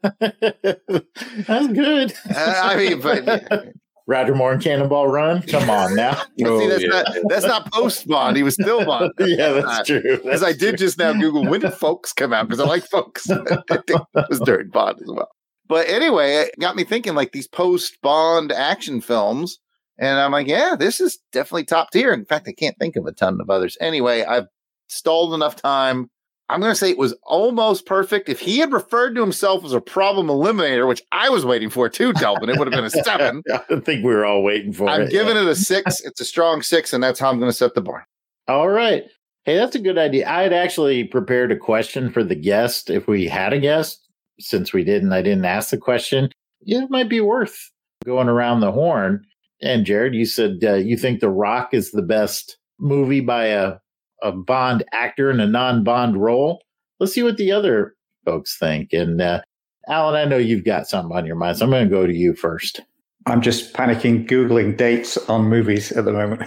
good. 1.68 2.14
Uh, 2.30 2.60
I 2.64 2.76
mean, 2.76 3.00
but 3.00 3.24
Roger 4.06 4.34
Moore 4.34 4.52
and 4.52 4.62
Cannonball 4.62 5.08
Run. 5.08 5.42
Come 5.42 5.70
on 5.70 5.94
now. 5.94 6.14
see, 6.38 6.68
that's 6.68 6.84
oh, 6.84 6.88
not 6.88 7.06
that's 7.28 7.46
not 7.46 7.72
post 7.72 8.06
Bond. 8.06 8.36
He 8.36 8.42
was 8.42 8.54
still 8.54 8.84
Bond. 8.84 9.12
yeah, 9.18 9.52
that's 9.52 9.86
true. 9.86 10.20
As 10.30 10.42
I 10.42 10.52
did 10.52 10.78
just 10.78 10.98
now 10.98 11.12
Google 11.12 11.46
when 11.46 11.60
did 11.60 11.72
ffolkes 11.72 12.14
come 12.14 12.32
out 12.32 12.48
because 12.48 12.60
I 12.60 12.66
like 12.66 12.88
ffolkes. 12.88 13.28
it 13.70 14.28
was 14.28 14.40
during 14.40 14.68
Bond 14.68 15.00
as 15.00 15.08
well. 15.08 15.28
But 15.68 15.88
anyway, 15.88 16.34
it 16.34 16.54
got 16.60 16.76
me 16.76 16.84
thinking 16.84 17.14
like 17.14 17.32
these 17.32 17.48
post 17.48 17.98
Bond 18.02 18.52
action 18.52 19.00
films, 19.00 19.58
and 19.98 20.18
I'm 20.18 20.32
like, 20.32 20.48
yeah, 20.48 20.74
this 20.78 21.00
is 21.00 21.18
definitely 21.32 21.64
top 21.64 21.90
tier. 21.92 22.12
In 22.12 22.24
fact, 22.24 22.48
I 22.48 22.52
can't 22.52 22.76
think 22.78 22.96
of 22.96 23.06
a 23.06 23.12
ton 23.12 23.38
of 23.40 23.48
others. 23.48 23.76
Anyway, 23.80 24.24
I've 24.24 24.46
stalled 24.88 25.34
enough 25.34 25.56
time. 25.56 26.10
I'm 26.48 26.60
going 26.60 26.72
to 26.72 26.76
say 26.76 26.90
it 26.90 26.98
was 26.98 27.14
almost 27.22 27.86
perfect. 27.86 28.28
If 28.28 28.40
he 28.40 28.58
had 28.58 28.72
referred 28.72 29.14
to 29.14 29.20
himself 29.22 29.64
as 29.64 29.72
a 29.72 29.80
problem 29.80 30.26
eliminator, 30.26 30.86
which 30.86 31.02
I 31.10 31.30
was 31.30 31.46
waiting 31.46 31.70
for 31.70 31.88
too, 31.88 32.12
Delvin, 32.12 32.50
it 32.50 32.58
would 32.58 32.70
have 32.70 32.74
been 32.76 32.84
a 32.84 32.90
seven. 33.04 33.42
I 33.52 33.80
think 33.80 34.04
we 34.04 34.12
were 34.14 34.26
all 34.26 34.42
waiting 34.42 34.72
for 34.72 34.88
I'm 34.88 35.02
it. 35.02 35.10
giving 35.10 35.36
it 35.36 35.46
a 35.46 35.54
six. 35.54 36.00
It's 36.00 36.20
a 36.20 36.24
strong 36.24 36.62
six, 36.62 36.92
and 36.92 37.02
that's 37.02 37.18
how 37.18 37.30
I'm 37.30 37.38
going 37.38 37.50
to 37.50 37.56
set 37.56 37.74
the 37.74 37.80
bar. 37.80 38.06
All 38.48 38.68
right. 38.68 39.04
Hey, 39.44 39.56
that's 39.56 39.74
a 39.74 39.80
good 39.80 39.98
idea. 39.98 40.28
I 40.28 40.42
had 40.42 40.52
actually 40.52 41.04
prepared 41.04 41.50
a 41.50 41.56
question 41.56 42.10
for 42.12 42.22
the 42.22 42.34
guest 42.34 42.90
if 42.90 43.06
we 43.08 43.26
had 43.26 43.52
a 43.52 43.58
guest. 43.58 43.98
Since 44.38 44.72
we 44.72 44.84
didn't, 44.84 45.12
I 45.12 45.22
didn't 45.22 45.44
ask 45.44 45.70
the 45.70 45.78
question. 45.78 46.30
Yeah, 46.62 46.82
it 46.84 46.90
might 46.90 47.08
be 47.08 47.20
worth 47.20 47.70
going 48.04 48.28
around 48.28 48.60
the 48.60 48.72
horn. 48.72 49.24
And 49.60 49.84
Jared, 49.86 50.14
you 50.14 50.26
said 50.26 50.58
uh, 50.64 50.74
you 50.74 50.96
think 50.96 51.20
The 51.20 51.30
Rock 51.30 51.72
is 51.72 51.92
the 51.92 52.02
best 52.02 52.56
movie 52.78 53.20
by 53.20 53.46
a, 53.46 53.76
a 54.22 54.32
Bond 54.32 54.84
actor 54.92 55.30
in 55.30 55.40
a 55.40 55.46
non 55.46 55.84
Bond 55.84 56.16
role. 56.16 56.62
Let's 57.00 57.12
see 57.12 57.22
what 57.22 57.36
the 57.36 57.52
other 57.52 57.94
folks 58.24 58.56
think. 58.58 58.92
And 58.92 59.20
uh, 59.20 59.42
Alan, 59.88 60.14
I 60.14 60.24
know 60.24 60.36
you've 60.36 60.64
got 60.64 60.88
something 60.88 61.16
on 61.16 61.26
your 61.26 61.36
mind, 61.36 61.58
so 61.58 61.64
I'm 61.64 61.70
going 61.70 61.84
to 61.84 61.90
go 61.90 62.06
to 62.06 62.14
you 62.14 62.34
first. 62.34 62.80
I'm 63.26 63.40
just 63.40 63.72
panicking, 63.72 64.28
googling 64.28 64.76
dates 64.76 65.16
on 65.28 65.44
movies 65.48 65.92
at 65.92 66.04
the 66.04 66.12
moment. 66.12 66.42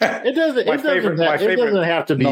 It 0.00 0.34
doesn't. 0.34 0.66
My 0.66 0.74
it, 0.74 0.76
doesn't 0.78 0.82
favorite- 0.82 1.18
have, 1.20 1.40
my 1.40 1.46
it 1.46 1.56
doesn't 1.56 1.82
have 1.84 2.06
to 2.06 2.14
be 2.16 2.24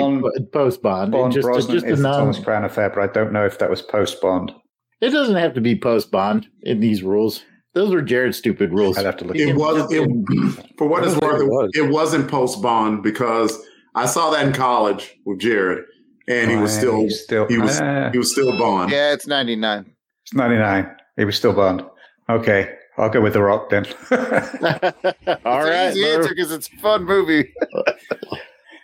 post 0.53 0.83
Bond. 0.83 1.13
Bond 1.13 1.33
Just, 1.33 1.47
Brosnan 1.47 1.77
just 1.77 1.87
is 1.87 1.99
the 1.99 2.03
non. 2.03 2.19
Thomas 2.19 2.39
Crown 2.39 2.65
affair, 2.65 2.91
but 2.91 3.01
I 3.01 3.07
don't 3.13 3.33
know 3.33 3.47
if 3.47 3.59
that 3.59 3.71
was 3.71 3.81
post 3.81 4.21
Bond. 4.21 4.53
It 5.01 5.11
doesn't 5.11 5.37
have 5.37 5.55
to 5.55 5.61
be 5.61 5.79
post 5.79 6.11
Bond 6.11 6.49
in 6.63 6.81
these 6.81 7.03
rules. 7.03 7.45
Those 7.75 7.93
were 7.93 8.03
Jared's 8.03 8.37
stupid 8.37 8.73
rules. 8.73 8.99
I'd 8.99 9.07
have 9.07 9.17
to 9.19 9.25
look. 9.25 9.37
It 9.37 9.55
was 9.55 9.91
it, 9.91 10.69
for 10.79 10.87
what 10.87 11.05
it's 11.05 11.17
worth. 11.17 11.41
it 11.41 11.47
was. 11.47 11.71
It, 11.75 11.91
wasn't 11.91 12.31
post 12.31 12.61
Bond 12.61 13.03
because 13.03 13.59
I 13.95 14.07
saw 14.07 14.31
that 14.31 14.47
in 14.47 14.53
college 14.53 15.15
with 15.27 15.39
Jared, 15.41 15.85
and 16.29 16.51
he 16.51 16.57
was 16.57 16.75
Uh, 16.77 16.81
still 16.81 17.01
he's 17.03 17.23
still 17.23 17.47
he 17.49 17.59
was 17.59 17.81
Ah, 17.81 18.11
he 18.11 18.19
was 18.19 18.33
still 18.33 18.57
Bond. 18.59 18.91
Yeah, 18.91 19.13
it's 19.13 19.27
99. 19.27 19.87
it's 20.25 20.35
99. 20.35 20.91
He 21.17 21.25
was 21.25 21.37
still 21.37 21.53
Bond. 21.53 21.85
Okay, 22.31 22.75
I'll 22.97 23.11
go 23.11 23.21
with 23.21 23.35
The 23.35 23.43
Rock 23.43 23.69
then. 23.71 23.85
All 24.11 24.19
it's 24.19 25.45
right. 25.45 25.91
easy 25.91 26.05
answer 26.09 26.29
because 26.31 26.53
it's 26.53 26.69
a 26.73 26.77
fun 26.79 27.05
movie. 27.05 27.53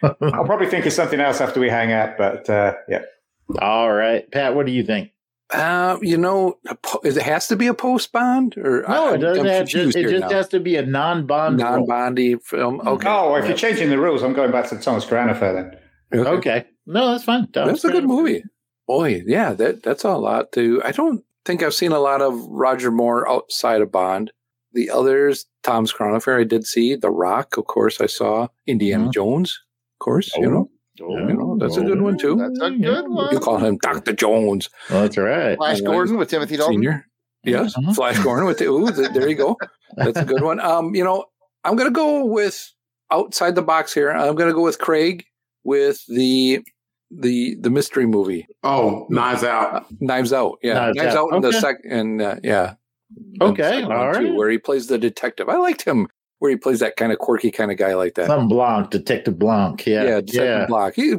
I'll 0.03 0.45
probably 0.45 0.67
think 0.69 0.87
of 0.87 0.93
something 0.93 1.21
else 1.21 1.41
after 1.41 1.59
we 1.61 1.69
hang 1.69 1.93
out, 1.93 2.17
but 2.19 2.49
uh, 2.51 2.75
yeah. 2.89 3.03
All 3.61 3.91
right, 3.93 4.31
Pat. 4.31 4.55
What 4.55 4.67
do 4.67 4.73
you 4.73 4.83
think? 4.85 5.11
Uh, 5.53 5.99
you 6.03 6.19
know, 6.19 6.59
it 7.05 7.17
has 7.23 7.49
to 7.49 7.57
be 7.57 7.67
a 7.69 7.75
post 7.75 8.13
Bond, 8.13 8.55
or 8.59 8.83
No, 8.89 9.13
I- 9.13 9.15
it 9.15 9.19
doesn't 9.19 9.47
have. 9.47 9.59
confused 9.61 9.97
Just, 9.97 9.97
it 9.97 10.11
just 10.11 10.21
now. 10.31 10.37
has 10.37 10.49
to 10.49 10.61
be 10.61 10.77
a 10.77 10.85
non 10.85 11.27
bond, 11.27 11.57
non 11.57 11.87
bondy 11.87 12.37
film. 12.37 12.81
Okay, 12.87 13.09
Oh, 13.09 13.35
if 13.37 13.47
you're 13.49 13.57
changing 13.57 13.89
the 13.89 13.99
rules, 13.99 14.23
I'm 14.23 14.35
going 14.35 14.51
back 14.53 14.69
to 14.69 14.75
the 14.75 14.83
Thomas 14.83 15.07
Crown 15.07 15.29
then. 15.29 15.77
okay. 16.13 16.31
Okay. 16.31 16.67
No, 16.87 17.11
that's 17.13 17.25
fine. 17.25 17.49
that's 17.53 17.85
a 17.85 17.91
good 17.91 18.05
movie. 18.05 18.43
Boy, 18.87 19.23
yeah, 19.27 19.53
that 19.55 19.83
that's 19.83 20.05
a 20.05 20.17
lot 20.17 20.53
to. 20.53 20.83
I 20.85 20.93
don't 20.93 21.23
think 21.45 21.63
I've 21.63 21.75
seen 21.75 21.93
a 21.93 21.99
lot 21.99 22.21
of 22.23 22.35
Roger 22.49 22.91
Moore 22.91 23.29
outside 23.31 23.81
of 23.81 23.91
Bond. 23.93 24.33
The 24.73 24.91
others, 24.91 25.47
Tom's 25.63 25.93
Crown 25.93 26.19
I 26.27 26.45
did 26.45 26.67
see. 26.67 26.95
The 26.95 27.11
Rock, 27.11 27.57
of 27.57 27.67
course, 27.67 28.01
I 28.03 28.07
saw. 28.07 28.49
Indiana 28.67 29.09
Mhm. 29.09 29.13
Jones, 29.15 29.61
of 29.95 30.05
course. 30.05 30.35
You 30.37 30.51
know, 30.51 30.71
you 30.99 31.35
know, 31.35 31.57
that's 31.61 31.77
a 31.77 31.83
good 31.83 32.01
one 32.03 32.19
too. 32.19 32.37
That's 32.37 32.59
a 32.61 32.71
good 32.71 33.09
one. 33.09 33.33
You 33.33 33.39
call 33.41 33.59
him 33.59 33.79
Doctor 33.83 34.13
Jones, 34.13 34.69
Well, 34.91 35.03
that's 35.03 35.17
right. 35.17 35.57
Flash 35.57 35.81
Gordon 35.81 36.17
with 36.17 36.29
Timothy 36.31 36.57
Dalton. 36.57 36.75
Senior. 36.75 37.05
Yes, 37.45 37.75
Mhm. 37.77 37.95
Flash 37.95 38.19
Gordon 38.23 38.47
with 38.47 38.59
the 38.59 38.67
ooh, 38.67 38.91
th- 38.91 39.11
there 39.13 39.29
you 39.29 39.35
go. 39.37 39.57
That's 39.97 40.19
a 40.19 40.25
good 40.25 40.43
one. 40.43 40.61
Um, 40.61 40.95
you 40.95 41.05
know, 41.05 41.25
I'm 41.65 41.77
gonna 41.77 41.91
go 41.91 42.25
with 42.25 42.73
outside 43.11 43.55
the 43.55 43.63
box 43.63 43.95
here. 43.95 44.11
I'm 44.11 44.35
gonna 44.35 44.53
go 44.53 44.63
with 44.63 44.79
Craig 44.79 45.25
with 45.65 46.05
the 46.09 46.61
the 47.11 47.57
the 47.61 47.71
mystery 47.71 48.07
movie 48.07 48.47
Oh, 48.63 49.07
Knives 49.09 49.43
Out. 49.45 49.75
uh, 49.75 49.81
Knives 50.01 50.33
Out. 50.33 50.59
Yeah, 50.63 50.75
Knives 50.75 50.97
Knives, 50.97 51.15
Out. 51.15 51.33
Out, 51.33 51.37
in 51.37 51.43
the 51.43 51.49
Okay. 51.49 51.59
second 51.61 51.93
and 51.93 52.23
uh, 52.23 52.37
yeah. 52.43 52.75
Okay, 53.41 53.63
The 53.63 53.69
second 53.71 53.89
one, 53.89 53.97
all 53.97 54.13
too, 54.13 54.25
right. 54.27 54.35
where 54.35 54.51
he 54.51 54.59
plays 54.59 54.89
the 54.89 54.99
detective. 54.99 55.49
I 55.49 55.57
liked 55.57 55.83
him 55.83 56.09
where 56.39 56.51
he 56.51 56.57
plays 56.57 56.81
that 56.81 56.97
kind 56.97 57.13
of 57.13 57.19
quirky 57.19 57.51
kind 57.51 57.71
of 57.71 57.79
guy 57.79 57.95
like 57.95 58.15
that. 58.15 58.27
Some 58.27 58.49
Blanc, 58.49 58.91
Detective 58.91 59.39
Blanc. 59.39 59.85
Yeah, 59.87 60.03
yeah, 60.03 60.09
yeah. 60.11 60.21
Detective 60.21 60.69
Block. 60.69 60.95
He 60.95 61.15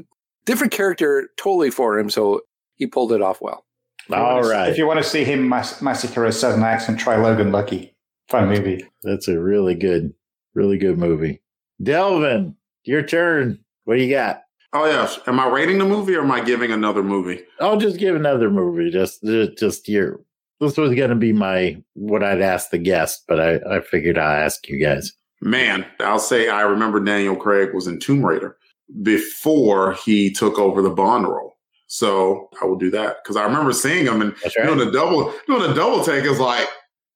different 0.45 0.73
character 0.73 1.29
totally 1.37 1.71
for 1.71 1.99
him, 1.99 2.09
so 2.09 2.41
he 2.75 2.87
pulled 2.87 3.11
it 3.11 3.21
off 3.21 3.41
well. 3.41 3.65
All 4.11 4.41
right. 4.41 4.69
If 4.69 4.77
you 4.77 4.87
want 4.87 4.97
to 4.97 5.07
see 5.07 5.23
him 5.23 5.47
mass- 5.47 5.81
massacre 5.81 6.25
a 6.25 6.31
Southern 6.31 6.63
accent, 6.63 6.99
try 6.99 7.17
Logan 7.17 7.51
Lucky. 7.51 7.95
Fun 8.27 8.49
movie. 8.49 8.85
That's 9.03 9.27
a 9.27 9.39
really 9.39 9.75
good, 9.75 10.13
really 10.53 10.77
good 10.77 10.97
movie. 10.97 11.41
Delvin, 11.81 12.55
your 12.83 13.03
turn. 13.03 13.59
What 13.85 13.97
do 13.97 14.03
you 14.03 14.13
got? 14.13 14.41
Oh 14.73 14.85
yes. 14.85 15.19
Am 15.25 15.39
I 15.39 15.47
rating 15.47 15.79
the 15.79 15.85
movie 15.85 16.15
or 16.15 16.21
am 16.21 16.31
I 16.31 16.41
giving 16.41 16.71
another 16.71 17.03
movie? 17.03 17.43
I'll 17.59 17.77
just 17.77 17.97
give 17.97 18.15
another 18.15 18.49
movie. 18.51 18.91
Just, 18.91 19.23
just, 19.23 19.57
just 19.57 19.89
your. 19.89 20.21
This 20.59 20.77
was 20.77 20.93
going 20.93 21.09
to 21.09 21.15
be 21.15 21.31
my 21.31 21.81
what 21.93 22.23
I'd 22.23 22.41
ask 22.41 22.69
the 22.69 22.77
guest, 22.77 23.23
but 23.27 23.39
I, 23.39 23.77
I 23.77 23.81
figured 23.81 24.17
I'd 24.17 24.43
ask 24.43 24.67
you 24.67 24.79
guys. 24.83 25.13
Man, 25.41 25.85
I'll 25.99 26.19
say 26.19 26.49
I 26.49 26.61
remember 26.61 26.99
Daniel 26.99 27.35
Craig 27.35 27.73
was 27.73 27.87
in 27.87 27.99
Tomb 27.99 28.25
Raider 28.25 28.57
before 29.01 29.93
he 29.93 30.31
took 30.31 30.59
over 30.59 30.81
the 30.81 30.89
Bond 30.89 31.27
role. 31.27 31.53
So 31.87 32.49
I 32.61 32.65
will 32.65 32.77
do 32.77 32.91
that 32.91 33.17
because 33.23 33.35
I 33.35 33.43
remember 33.43 33.73
seeing 33.73 34.05
him 34.05 34.21
and 34.21 34.35
That's 34.43 34.55
doing 34.55 34.79
a 34.79 34.91
double 34.91 35.33
doing 35.47 35.71
a 35.71 35.73
double 35.73 36.03
take 36.03 36.23
is 36.25 36.39
like, 36.39 36.67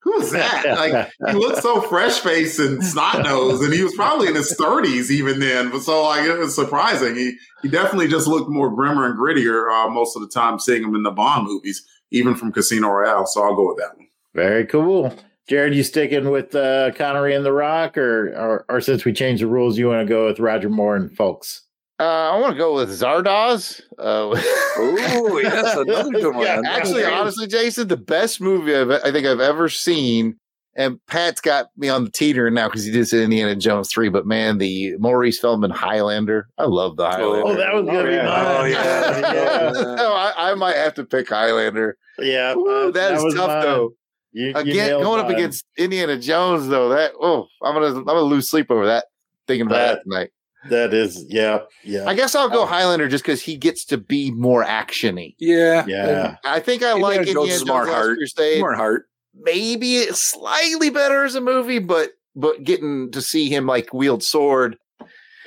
who 0.02 0.20
is 0.20 0.32
that? 0.32 0.66
like 0.66 1.12
he 1.32 1.38
looked 1.38 1.62
so 1.62 1.82
fresh 1.82 2.20
faced 2.20 2.60
and 2.60 2.84
snot 2.84 3.24
nosed, 3.24 3.62
and 3.62 3.74
he 3.74 3.84
was 3.84 3.94
probably 3.94 4.28
in 4.30 4.36
his 4.36 4.56
thirties 4.56 5.12
even 5.12 5.40
then. 5.40 5.70
But 5.70 5.82
so 5.82 6.04
like 6.04 6.26
it 6.28 6.38
was 6.40 6.56
surprising. 6.56 7.16
He 7.16 7.34
he 7.62 7.68
definitely 7.70 8.08
just 8.08 8.28
looked 8.28 8.50
more 8.50 8.74
grimmer 8.74 9.06
and 9.06 9.18
grittier 9.18 9.70
uh, 9.72 9.90
most 9.90 10.16
of 10.16 10.22
the 10.22 10.28
time 10.30 10.60
seeing 10.60 10.84
him 10.84 10.96
in 10.96 11.04
the 11.04 11.12
Bond 11.12 11.46
movies, 11.46 11.86
even 12.14 12.36
from 12.36 12.52
Casino 12.54 12.88
Royale. 12.90 13.26
So 13.26 13.44
I'll 13.44 13.56
go 13.56 13.68
with 13.68 13.78
that 13.80 13.98
one. 13.98 14.08
Very 14.34 14.66
cool. 14.66 15.14
Jared, 15.50 15.76
you 15.76 15.84
sticking 15.84 16.30
with 16.30 16.56
uh, 16.56 16.92
Connery 16.96 17.36
and 17.36 17.46
The 17.46 17.52
Rock, 17.52 17.98
or, 17.98 18.30
or 18.30 18.66
or 18.70 18.80
since 18.80 19.04
we 19.04 19.12
changed 19.12 19.44
the 19.44 19.48
rules, 19.48 19.78
you 19.78 19.90
want 19.90 20.08
to 20.08 20.10
go 20.10 20.28
with 20.28 20.40
Roger 20.40 20.70
Moore 20.70 20.96
and 20.96 21.10
ffolkes? 21.12 21.60
Uh, 22.00 22.04
I 22.32 22.40
want 22.40 22.54
to 22.54 22.58
go 22.58 22.74
with 22.76 22.90
Zardoz. 22.90 23.82
Uh, 24.00 24.34
Oh, 24.76 25.38
yes, 25.44 25.76
another 25.78 26.10
good 26.10 26.34
one. 26.34 26.46
Yeah, 26.46 26.62
Actually, 26.66 27.06
honestly, 27.06 27.46
Jason, 27.46 27.88
the 27.90 27.98
best 27.98 28.42
movie 28.42 28.76
I've, 28.76 28.90
I 28.90 29.12
think 29.12 29.28
I've 29.28 29.40
ever 29.40 29.70
seen, 29.70 30.38
and 30.76 31.00
Pat's 31.08 31.40
got 31.42 31.68
me 31.78 31.90
on 31.90 32.04
the 32.06 32.10
teeter 32.10 32.50
now 32.50 32.68
because 32.68 32.84
he 32.84 32.92
did 32.92 33.08
say 33.08 33.24
Indiana 33.24 33.56
Jones 33.56 33.92
3, 33.92 34.10
but 34.10 34.26
man, 34.26 34.58
the 34.58 34.96
Maurice 34.98 35.40
Feldman 35.40 35.72
Highlander, 35.72 36.48
I 36.58 36.64
love 36.66 36.98
the 36.98 37.06
Highlander. 37.10 37.44
Oh, 37.46 37.56
that 37.56 37.74
was 37.74 37.86
gonna 37.86 38.04
be 38.04 38.12
yeah. 38.16 38.26
mine. 38.26 38.46
Oh, 38.58 38.64
yeah. 38.66 39.20
yeah, 39.34 39.72
Oh, 40.00 40.14
I, 40.36 40.52
I 40.52 40.56
might 40.56 40.76
have 40.76 40.94
to 40.96 41.04
pick 41.06 41.30
Highlander. 41.30 41.98
yeah. 42.20 42.56
Ooh, 42.56 42.88
uh, 42.88 42.92
that 42.92 43.14
is 43.14 43.34
tough, 43.36 43.48
mine. 43.50 43.62
though. 43.62 43.94
You, 44.32 44.48
you 44.48 44.54
Again, 44.56 44.76
nailed 44.88 45.04
going 45.04 45.20
up 45.24 45.30
against 45.30 45.64
Indiana 45.78 46.18
Jones, 46.18 46.68
though, 46.68 46.90
that, 46.90 47.12
oh, 47.22 47.46
I'm 47.62 47.76
going 47.76 47.94
to 47.94 48.00
I'm 48.00 48.06
gonna 48.06 48.22
lose 48.22 48.50
sleep 48.50 48.72
over 48.72 48.88
that, 48.88 49.06
thinking 49.48 49.68
about 49.68 49.76
That- 49.78 49.94
that 49.98 50.04
tonight. 50.04 50.30
that 50.70 50.94
is, 50.94 51.24
yeah, 51.30 51.60
yeah, 51.84 52.06
I 52.08 52.16
guess 52.16 52.34
I'll 52.34 52.48
Oh. 52.48 52.50
go 52.50 52.66
Highlander 52.66 53.08
just 53.10 53.24
because 53.24 53.42
he 53.44 53.58
gets 53.58 53.86
to 53.86 53.98
be 54.00 54.32
more 54.32 54.64
actiony. 54.64 55.36
Yeah, 55.38 55.86
yeah. 55.88 56.38
I 56.44 56.62
think 56.62 56.82
I 56.82 56.94
Indiana 56.96 57.04
like 57.04 57.16
Jones 57.18 57.28
Indiana 57.28 57.44
is 57.44 57.50
Jones 57.60 57.62
Smart 57.68 57.88
Last 57.90 57.94
Heart. 57.96 58.18
Crusade. 58.18 58.58
Smart 58.60 58.76
heart. 58.78 59.06
Maybe 59.34 59.98
it's 59.98 60.20
slightly 60.20 60.90
better 60.90 61.24
as 61.24 61.36
a 61.36 61.42
movie, 61.42 61.80
but 61.80 62.12
but 62.36 62.64
getting 62.64 63.12
to 63.12 63.22
see 63.22 63.50
him 63.50 63.66
like 63.68 63.94
wield 63.94 64.24
sword. 64.24 64.78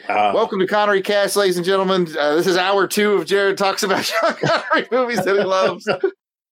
Uh, 0.08 0.30
Welcome 0.34 0.60
to 0.60 0.66
Connery 0.68 1.02
Cast, 1.02 1.34
ladies 1.36 1.56
and 1.56 1.66
gentlemen. 1.66 2.06
Uh, 2.16 2.36
this 2.36 2.46
is 2.46 2.56
hour 2.56 2.86
two 2.86 3.14
of 3.14 3.26
Jared 3.26 3.58
talks 3.58 3.82
about 3.82 4.04
Sean 4.04 4.34
Connery 4.34 4.86
movies 4.92 5.24
that 5.24 5.34
he 5.36 5.42
loves. 5.42 5.88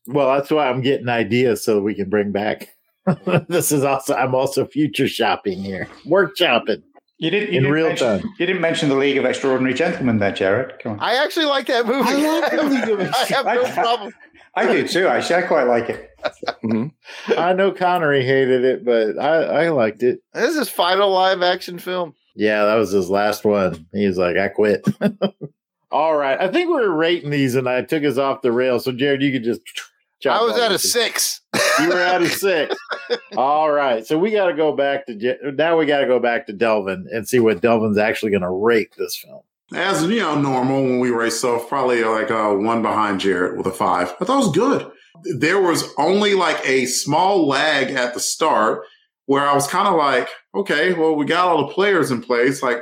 well, 0.09 0.35
that's 0.35 0.51
why 0.51 0.69
I'm 0.69 0.81
getting 0.81 1.09
ideas 1.09 1.63
so 1.65 1.81
we 1.81 1.95
can 1.95 2.11
bring 2.11 2.33
back. 2.33 2.71
this 3.49 3.71
is 3.71 3.85
also 3.85 4.15
I'm 4.15 4.35
also 4.35 4.65
future 4.67 5.07
shopping 5.07 5.63
here, 5.63 5.89
work 6.07 6.37
shopping. 6.37 6.83
You 7.19 7.31
didn't, 7.31 7.53
you 7.53 7.59
In 7.59 7.63
didn't 7.63 7.73
real 7.75 7.87
mention, 7.89 8.21
time. 8.21 8.31
You 8.41 8.47
didn't 8.47 8.61
mention 8.61 8.89
the 8.89 8.97
League 8.97 9.17
of 9.17 9.25
Extraordinary 9.25 9.73
Gentlemen 9.75 10.19
there, 10.19 10.33
Jared. 10.33 10.81
Come 10.83 10.93
on. 10.93 11.01
I 11.01 11.15
actually 11.23 11.47
like 11.47 11.67
that 11.69 11.87
movie. 11.87 12.09
I 12.11 12.41
like 12.41 12.51
the 12.51 12.63
League 12.65 12.89
of 12.89 13.01
I 13.15 13.25
have 13.27 13.47
no 13.47 13.65
problem. 13.73 14.13
I 14.57 14.71
do 14.71 14.87
too. 14.87 15.07
Actually, 15.07 15.37
I 15.37 15.43
quite 15.43 15.65
like 15.65 15.91
it. 15.91 16.11
Mm-hmm. 16.65 17.39
I 17.39 17.53
know 17.53 17.73
Connery 17.73 18.25
hated 18.25 18.65
it, 18.65 18.85
but 18.85 19.19
I 19.19 19.65
I 19.65 19.69
liked 19.71 20.03
it. 20.03 20.21
This 20.33 20.51
is 20.51 20.59
his 20.59 20.69
final 20.69 21.11
live 21.11 21.43
action 21.43 21.79
film. 21.79 22.15
Yeah, 22.35 22.65
that 22.65 22.75
was 22.75 22.91
his 22.91 23.11
last 23.11 23.45
one. 23.45 23.87
He 23.93 24.07
was 24.07 24.19
like, 24.19 24.37
I 24.37 24.49
quit. 24.49 24.85
All 25.91 26.17
right. 26.17 26.41
I 26.41 26.49
think 26.49 26.69
we 26.69 26.75
were 26.75 26.93
rating 26.93 27.31
these 27.31 27.55
and 27.55 27.69
I 27.69 27.83
took 27.83 28.03
us 28.03 28.19
off 28.19 28.43
the 28.43 28.51
rail. 28.51 28.81
So, 28.81 28.91
Jared, 28.91 29.23
you 29.23 29.31
could 29.31 29.45
just. 29.45 29.61
I 30.27 30.43
was 30.43 30.55
on 30.55 30.63
at 30.63 30.71
a 30.71 30.75
this. 30.75 30.93
six. 30.93 31.43
You 31.81 31.89
were 31.89 32.01
at 32.01 32.23
a 32.23 32.29
six. 32.29 32.75
All 33.37 33.71
right. 33.71 34.05
So, 34.05 34.19
we 34.19 34.33
got 34.33 34.47
to 34.47 34.55
go 34.55 34.75
back 34.75 35.07
to. 35.07 35.53
Now, 35.53 35.79
we 35.79 35.87
got 35.87 36.01
to 36.01 36.07
go 36.07 36.19
back 36.19 36.47
to 36.47 36.53
Delvin 36.53 37.07
and 37.13 37.29
see 37.29 37.39
what 37.39 37.61
Delvin's 37.61 37.99
actually 37.99 38.33
going 38.33 38.43
to 38.43 38.51
rate 38.51 38.93
this 38.99 39.17
film. 39.17 39.43
As 39.73 40.03
you 40.03 40.21
know, 40.21 40.39
normal 40.39 40.83
when 40.83 41.01
we 41.01 41.11
race, 41.11 41.41
so 41.41 41.59
probably 41.59 42.05
like 42.05 42.31
a 42.31 42.55
one 42.55 42.83
behind 42.83 43.21
Jared 43.21 43.57
with 43.57 43.67
a 43.67 43.73
five. 43.73 44.15
I 44.21 44.25
thought 44.25 44.43
it 44.43 44.47
was 44.47 44.53
good. 44.53 44.91
There 45.39 45.61
was 45.61 45.93
only 45.97 46.35
like 46.35 46.61
a 46.69 46.87
small 46.87 47.47
lag 47.47 47.91
at 47.91 48.15
the 48.15 48.21
start 48.21 48.85
where 49.27 49.47
I 49.47 49.55
was 49.55 49.67
kind 49.67 49.89
of 49.89 49.95
like, 49.95 50.29
okay, 50.55 50.93
well, 50.93 51.15
we 51.15 51.25
got 51.25 51.49
all 51.49 51.67
the 51.67 51.73
players 51.73 52.11
in 52.11 52.21
place. 52.21 52.63
Like, 52.63 52.79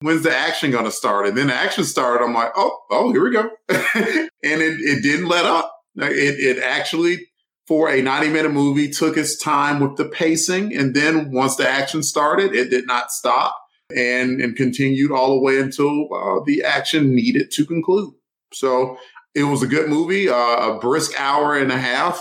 when's 0.00 0.22
the 0.22 0.36
action 0.36 0.70
going 0.70 0.84
to 0.84 0.90
start? 0.90 1.26
And 1.26 1.36
then 1.36 1.46
the 1.48 1.54
action 1.54 1.84
started. 1.84 2.24
I'm 2.24 2.34
like, 2.34 2.52
oh, 2.56 2.78
oh, 2.90 3.12
here 3.12 3.24
we 3.24 3.30
go. 3.30 3.48
and 3.68 4.28
it, 4.42 4.80
it 4.80 5.02
didn't 5.02 5.28
let 5.28 5.44
up. 5.44 5.72
It, 5.96 6.58
it 6.58 6.62
actually, 6.62 7.28
for 7.68 7.90
a 7.90 8.02
90 8.02 8.30
minute 8.30 8.52
movie, 8.52 8.90
took 8.90 9.16
its 9.16 9.36
time 9.36 9.80
with 9.80 9.96
the 9.96 10.04
pacing. 10.06 10.74
And 10.74 10.94
then 10.94 11.30
once 11.30 11.56
the 11.56 11.68
action 11.68 12.02
started, 12.02 12.54
it 12.54 12.70
did 12.70 12.86
not 12.86 13.12
stop. 13.12 13.56
And, 13.90 14.40
and 14.40 14.56
continued 14.56 15.12
all 15.12 15.34
the 15.34 15.40
way 15.40 15.58
until 15.58 16.12
uh, 16.14 16.40
the 16.44 16.62
action 16.62 17.14
needed 17.14 17.50
to 17.52 17.64
conclude. 17.64 18.14
So 18.52 18.96
it 19.34 19.44
was 19.44 19.62
a 19.62 19.66
good 19.66 19.88
movie, 19.88 20.28
uh, 20.28 20.34
a 20.34 20.78
brisk 20.78 21.18
hour 21.18 21.56
and 21.56 21.72
a 21.72 21.78
half. 21.78 22.20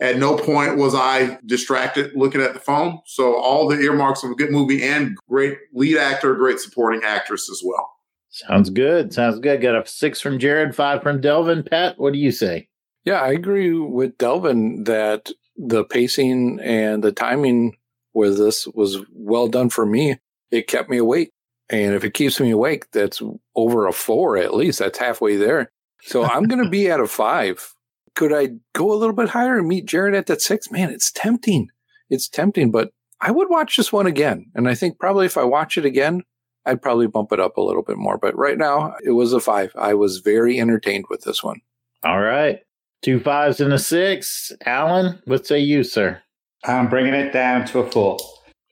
At 0.00 0.16
no 0.16 0.36
point 0.36 0.78
was 0.78 0.94
I 0.94 1.38
distracted 1.44 2.12
looking 2.14 2.40
at 2.40 2.54
the 2.54 2.60
phone. 2.60 3.00
So 3.04 3.36
all 3.36 3.68
the 3.68 3.78
earmarks 3.78 4.24
of 4.24 4.30
a 4.30 4.34
good 4.34 4.50
movie 4.50 4.82
and 4.82 5.16
great 5.28 5.58
lead 5.74 5.98
actor, 5.98 6.34
great 6.34 6.58
supporting 6.58 7.02
actress 7.04 7.50
as 7.50 7.60
well. 7.64 7.90
Sounds 8.30 8.70
good. 8.70 9.12
Sounds 9.12 9.38
good. 9.40 9.60
Got 9.60 9.76
a 9.76 9.86
six 9.86 10.20
from 10.20 10.38
Jared, 10.38 10.74
five 10.74 11.02
from 11.02 11.20
Delvin. 11.20 11.64
Pat, 11.64 11.98
what 11.98 12.12
do 12.12 12.18
you 12.18 12.30
say? 12.30 12.68
Yeah, 13.04 13.20
I 13.20 13.30
agree 13.32 13.74
with 13.74 14.16
Delvin 14.18 14.84
that 14.84 15.30
the 15.56 15.84
pacing 15.84 16.60
and 16.60 17.02
the 17.02 17.12
timing 17.12 17.76
with 18.14 18.38
this 18.38 18.66
was 18.68 18.98
well 19.12 19.48
done 19.48 19.68
for 19.68 19.84
me. 19.84 20.18
It 20.50 20.66
kept 20.66 20.90
me 20.90 20.98
awake. 20.98 21.30
And 21.68 21.94
if 21.94 22.04
it 22.04 22.14
keeps 22.14 22.40
me 22.40 22.50
awake, 22.50 22.90
that's 22.90 23.22
over 23.54 23.86
a 23.86 23.92
four 23.92 24.36
at 24.36 24.54
least. 24.54 24.80
That's 24.80 24.98
halfway 24.98 25.36
there. 25.36 25.70
So 26.02 26.24
I'm 26.24 26.44
going 26.44 26.62
to 26.62 26.70
be 26.70 26.90
at 26.90 27.00
a 27.00 27.06
five. 27.06 27.74
Could 28.16 28.32
I 28.32 28.50
go 28.74 28.92
a 28.92 28.96
little 28.96 29.14
bit 29.14 29.28
higher 29.28 29.56
and 29.56 29.68
meet 29.68 29.86
Jared 29.86 30.14
at 30.14 30.26
that 30.26 30.42
six? 30.42 30.70
Man, 30.70 30.90
it's 30.90 31.12
tempting. 31.12 31.68
It's 32.08 32.28
tempting, 32.28 32.72
but 32.72 32.90
I 33.20 33.30
would 33.30 33.48
watch 33.48 33.76
this 33.76 33.92
one 33.92 34.06
again. 34.06 34.46
And 34.54 34.68
I 34.68 34.74
think 34.74 34.98
probably 34.98 35.26
if 35.26 35.38
I 35.38 35.44
watch 35.44 35.78
it 35.78 35.84
again, 35.84 36.22
I'd 36.66 36.82
probably 36.82 37.06
bump 37.06 37.32
it 37.32 37.40
up 37.40 37.56
a 37.56 37.62
little 37.62 37.82
bit 37.82 37.96
more. 37.96 38.18
But 38.18 38.36
right 38.36 38.58
now, 38.58 38.94
it 39.04 39.12
was 39.12 39.32
a 39.32 39.40
five. 39.40 39.72
I 39.76 39.94
was 39.94 40.18
very 40.18 40.58
entertained 40.58 41.04
with 41.08 41.22
this 41.22 41.42
one. 41.42 41.60
All 42.02 42.20
right. 42.20 42.60
Two 43.02 43.20
fives 43.20 43.60
and 43.60 43.72
a 43.72 43.78
six. 43.78 44.52
Alan, 44.66 45.22
what 45.24 45.46
say 45.46 45.60
you, 45.60 45.84
sir? 45.84 46.20
I'm 46.64 46.88
bringing 46.88 47.14
it 47.14 47.32
down 47.32 47.64
to 47.66 47.80
a 47.80 47.90
four. 47.90 48.18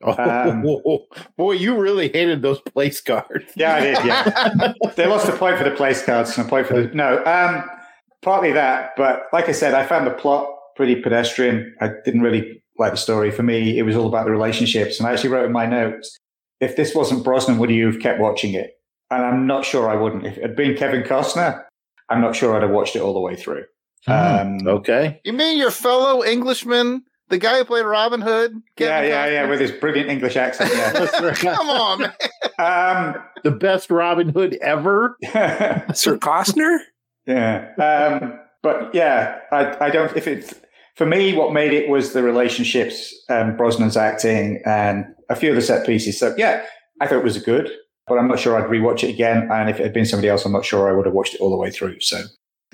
Um, 0.03 0.65
oh, 0.67 1.07
boy, 1.37 1.53
you 1.53 1.77
really 1.77 2.09
hated 2.09 2.43
those 2.43 2.61
place 2.61 3.01
cards. 3.01 3.53
Yeah, 3.57 3.75
I 3.75 3.81
did. 3.81 4.05
Yeah, 4.05 4.73
they 4.97 5.07
lost 5.07 5.29
a 5.29 5.37
point 5.37 5.59
for 5.59 5.65
the 5.65 5.73
place 5.73 6.05
cards 6.05 6.37
and 6.37 6.47
a 6.47 6.51
point 6.51 6.67
for 6.67 6.75
the 6.81 6.95
no. 6.95 7.25
Um, 7.25 7.65
partly 8.23 8.53
that, 8.53 8.93
but 8.97 9.25
like 9.33 9.49
I 9.49 9.53
said, 9.53 9.75
I 9.75 9.85
found 9.87 10.07
the 10.07 10.13
plot 10.13 10.49
pretty 10.77 10.97
pedestrian. 10.97 11.75
I 11.81 11.91
didn't 12.05 12.21
really 12.21 12.63
like 12.79 12.93
the 12.93 12.97
story. 12.97 13.31
For 13.31 13.43
me, 13.43 13.79
it 13.79 13.83
was 13.83 13.97
all 13.97 14.07
about 14.07 14.25
the 14.25 14.31
relationships, 14.31 14.99
and 14.99 15.09
I 15.09 15.13
actually 15.13 15.31
wrote 15.31 15.47
in 15.47 15.53
my 15.53 15.67
notes, 15.67 16.19
if 16.61 16.77
this 16.77 16.95
wasn't 16.95 17.25
Brosnan, 17.25 17.59
would 17.59 17.71
you 17.71 17.87
have 17.87 18.01
kept 18.01 18.21
watching 18.21 18.55
it? 18.55 18.73
And 19.11 19.25
I'm 19.25 19.47
not 19.47 19.65
sure 19.65 19.89
I 19.89 19.97
wouldn't. 19.97 20.27
If 20.27 20.37
it 20.37 20.43
had 20.43 20.57
been 20.57 20.77
Kevin 20.77 21.03
Costner, 21.03 21.65
I'm 22.09 22.21
not 22.21 22.37
sure 22.37 22.55
I'd 22.55 22.63
have 22.63 22.71
watched 22.71 22.97
it 22.97 23.03
all 23.03 23.15
the 23.15 23.21
way 23.21 23.37
through. 23.37 23.65
Um, 24.07 24.59
okay. 24.67 25.21
You 25.25 25.33
mean 25.33 25.59
your 25.59 25.71
fellow 25.71 26.25
Englishman, 26.25 27.03
the 27.29 27.39
guy 27.39 27.59
who 27.59 27.65
played 27.65 27.85
Robin 27.85 28.21
Hood? 28.21 28.53
Yeah, 28.79 29.01
Kevin 29.03 29.11
yeah, 29.11 29.27
Costner? 29.27 29.33
yeah, 29.33 29.49
with 29.51 29.61
his 29.61 29.71
brilliant 29.73 30.11
English 30.11 30.37
accent. 30.37 30.71
Yeah. 30.75 31.33
Come 31.37 31.69
on, 31.71 32.01
man. 32.01 32.13
um, 32.59 33.23
The 33.45 33.51
best 33.51 33.91
Robin 33.91 34.29
Hood 34.31 34.55
ever. 34.63 35.17
Sir 35.95 36.17
Costner? 36.19 36.79
Yeah. 37.27 37.75
Um, 37.77 38.39
but 38.63 38.95
yeah, 38.95 39.39
I, 39.53 39.87
I 39.87 39.91
don't, 39.91 40.17
if 40.17 40.27
it, 40.27 40.53
for 40.97 41.07
me, 41.07 41.35
what 41.35 41.53
made 41.53 41.73
it 41.73 41.89
was 41.89 42.13
the 42.13 42.23
relationships, 42.23 43.15
um, 43.29 43.57
Brosnan's 43.57 43.97
acting 43.97 44.61
and 44.65 45.05
a 45.29 45.37
few 45.37 45.51
of 45.51 45.57
the 45.57 45.63
set 45.63 45.87
pieces. 45.87 46.19
So 46.19 46.35
yeah, 46.37 46.65
I 47.01 47.07
thought 47.07 47.19
it 47.19 47.25
was 47.25 47.39
good, 47.43 47.71
but 48.07 48.19
I'm 48.19 48.27
not 48.29 48.39
sure 48.41 48.57
I'd 48.57 48.69
rewatch 48.71 49.05
it 49.05 49.11
again. 49.11 49.49
And 49.53 49.69
if 49.71 49.79
it 49.79 49.83
had 49.85 49.93
been 49.93 50.07
somebody 50.07 50.29
else, 50.29 50.45
I'm 50.45 50.53
not 50.53 50.65
sure 50.65 50.89
I 50.89 50.93
would 50.97 51.07
have 51.07 51.15
watched 51.15 51.35
it 51.35 51.41
all 51.41 51.51
the 51.51 51.57
way 51.57 51.71
through. 51.71 52.01
So 52.01 52.23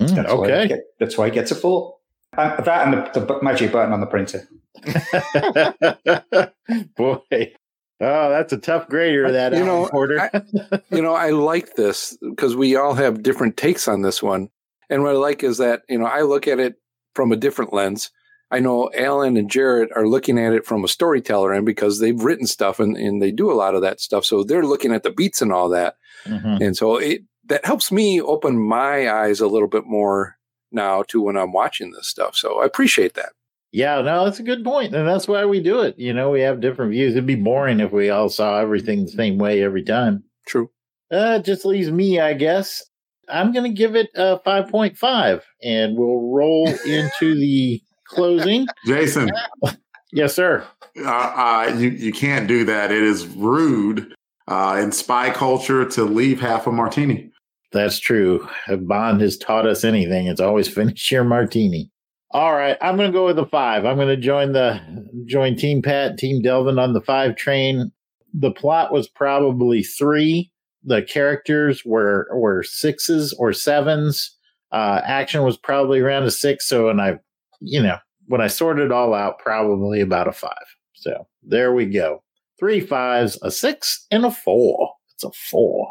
Mm, 0.01 0.13
that's, 0.13 0.27
why, 0.33 0.33
okay. 0.47 0.63
it 0.65 0.67
get, 0.67 0.79
that's 0.99 1.17
why 1.17 1.27
it 1.27 1.33
gets 1.33 1.51
a 1.51 1.55
four. 1.55 1.95
And 2.37 2.65
that 2.65 2.87
and 2.87 2.93
the, 2.93 3.19
the 3.25 3.39
magic 3.41 3.71
button 3.71 3.93
on 3.93 4.01
the 4.01 4.07
printer. 4.07 4.47
Boy. 6.95 7.53
Oh, 8.01 8.29
that's 8.29 8.51
a 8.51 8.57
tough 8.57 8.89
grader, 8.89 9.31
that 9.31 9.53
You 9.53 9.65
know, 9.65 9.87
Porter. 9.87 10.29
I- 10.33 10.81
you 10.91 11.01
know, 11.01 11.13
I 11.13 11.29
like 11.29 11.75
this 11.75 12.17
because 12.21 12.55
we 12.55 12.75
all 12.75 12.93
have 12.93 13.23
different 13.23 13.55
takes 13.55 13.87
on 13.87 14.01
this 14.01 14.21
one. 14.21 14.49
And 14.89 15.01
what 15.03 15.15
I 15.15 15.17
like 15.17 15.43
is 15.43 15.57
that, 15.59 15.83
you 15.87 15.97
know, 15.97 16.05
I 16.05 16.21
look 16.21 16.47
at 16.47 16.59
it 16.59 16.75
from 17.13 17.31
a 17.31 17.37
different 17.37 17.73
lens. 17.73 18.11
I 18.51 18.59
know 18.59 18.91
Alan 18.93 19.37
and 19.37 19.49
Jared 19.49 19.89
are 19.95 20.07
looking 20.07 20.37
at 20.37 20.53
it 20.53 20.65
from 20.65 20.83
a 20.83 20.87
storyteller 20.89 21.53
end 21.53 21.65
because 21.65 21.99
they've 21.99 22.21
written 22.21 22.45
stuff 22.45 22.79
and, 22.79 22.95
and 22.97 23.21
they 23.21 23.31
do 23.31 23.51
a 23.51 23.55
lot 23.55 23.75
of 23.75 23.81
that 23.81 23.99
stuff. 24.01 24.25
So 24.25 24.43
they're 24.43 24.65
looking 24.65 24.93
at 24.93 25.03
the 25.03 25.09
beats 25.09 25.41
and 25.41 25.51
all 25.51 25.69
that. 25.69 25.95
Mhm. 26.25 26.61
And 26.63 26.77
so 26.77 26.97
it 26.97 27.21
that 27.47 27.65
helps 27.65 27.91
me 27.91 28.21
open 28.21 28.59
my 28.59 29.09
eyes 29.09 29.39
a 29.39 29.47
little 29.47 29.67
bit 29.67 29.85
more 29.85 30.35
now 30.75 31.01
to 31.07 31.21
when 31.21 31.37
I'm 31.37 31.51
watching 31.53 31.91
this 31.91 32.07
stuff. 32.07 32.35
So 32.35 32.61
I 32.61 32.65
appreciate 32.65 33.15
that. 33.15 33.29
Yeah, 33.71 34.01
no, 34.01 34.23
that's 34.25 34.39
a 34.39 34.43
good 34.43 34.63
point, 34.63 34.95
and 34.95 35.05
that's 35.07 35.27
why 35.27 35.43
we 35.45 35.59
do 35.61 35.81
it. 35.81 35.95
You 35.97 36.13
know, 36.13 36.29
we 36.29 36.39
have 36.41 36.61
different 36.61 36.91
views. 36.91 37.11
It'd 37.13 37.25
be 37.25 37.35
boring 37.35 37.79
if 37.81 37.91
we 37.91 38.09
all 38.09 38.29
saw 38.29 38.59
everything 38.59 39.03
the 39.05 39.11
same 39.11 39.37
way 39.37 39.63
every 39.63 39.83
time. 39.83 40.23
True. 40.47 40.69
Uh, 41.11 41.39
it 41.39 41.45
just 41.45 41.65
leaves 41.65 41.91
me, 41.91 42.19
I 42.19 42.33
guess. 42.35 42.81
I'm 43.27 43.51
going 43.51 43.65
to 43.69 43.75
give 43.75 43.95
it 43.95 44.09
a 44.15 44.39
5.5, 44.45 45.41
and 45.63 45.97
we'll 45.97 46.31
roll 46.31 46.67
into 46.85 47.35
the 47.35 47.81
closing. 48.07 48.65
Jason, 48.85 49.29
Yes, 50.13 50.33
sir. 50.33 50.65
uh, 51.03 51.09
uh, 51.09 51.75
you, 51.77 51.89
you 51.89 52.13
can't 52.13 52.47
do 52.47 52.63
that. 52.65 52.91
It 52.91 53.03
is 53.03 53.27
rude 53.27 54.13
uh, 54.47 54.79
in 54.81 54.93
spy 54.93 55.31
culture 55.31 55.83
to 55.89 56.05
leave 56.05 56.39
half 56.39 56.65
a 56.67 56.71
martini. 56.71 57.31
That's 57.75 57.99
true. 57.99 58.47
If 58.69 58.87
Bond 58.87 59.19
has 59.19 59.37
taught 59.37 59.67
us 59.67 59.83
anything, 59.83 60.27
it's 60.27 60.39
always 60.39 60.67
finish 60.73 61.11
your 61.11 61.25
martini. 61.25 61.91
All 62.31 62.53
right, 62.53 62.77
I'm 62.81 62.95
going 62.95 63.11
to 63.11 63.17
go 63.17 63.25
with 63.25 63.35
the 63.35 63.45
five. 63.45 63.85
I'm 63.85 63.97
going 63.97 64.07
to 64.07 64.17
join 64.17 64.53
the 64.53 64.81
join 65.25 65.57
Team 65.57 65.81
Pat, 65.81 66.17
Team 66.17 66.41
Delvin 66.41 66.79
on 66.79 66.93
the 66.93 67.01
five 67.01 67.35
train. 67.35 67.91
The 68.33 68.51
plot 68.51 68.93
was 68.93 69.09
probably 69.09 69.83
three. 69.83 70.51
The 70.83 71.01
characters 71.01 71.83
were 71.85 72.27
were 72.33 72.63
sixes 72.63 73.33
or 73.33 73.51
sevens. 73.51 74.35
Uh, 74.71 75.01
action 75.03 75.43
was 75.43 75.57
probably 75.57 75.99
around 75.99 76.23
a 76.23 76.31
six. 76.31 76.67
So, 76.67 76.89
and 76.89 77.01
I, 77.01 77.19
you 77.59 77.81
know, 77.81 77.97
when 78.27 78.41
I 78.41 78.47
sorted 78.47 78.85
it 78.85 78.91
all 78.91 79.13
out, 79.13 79.39
probably 79.39 79.99
about 79.99 80.27
a 80.27 80.33
five. 80.33 80.53
So 80.93 81.27
there 81.43 81.73
we 81.73 81.85
go. 81.85 82.23
Three 82.57 82.79
fives, 82.79 83.37
a 83.41 83.51
six, 83.51 84.05
and 84.11 84.25
a 84.25 84.31
four. 84.31 84.93
It's 85.13 85.25
a 85.25 85.31
four. 85.31 85.89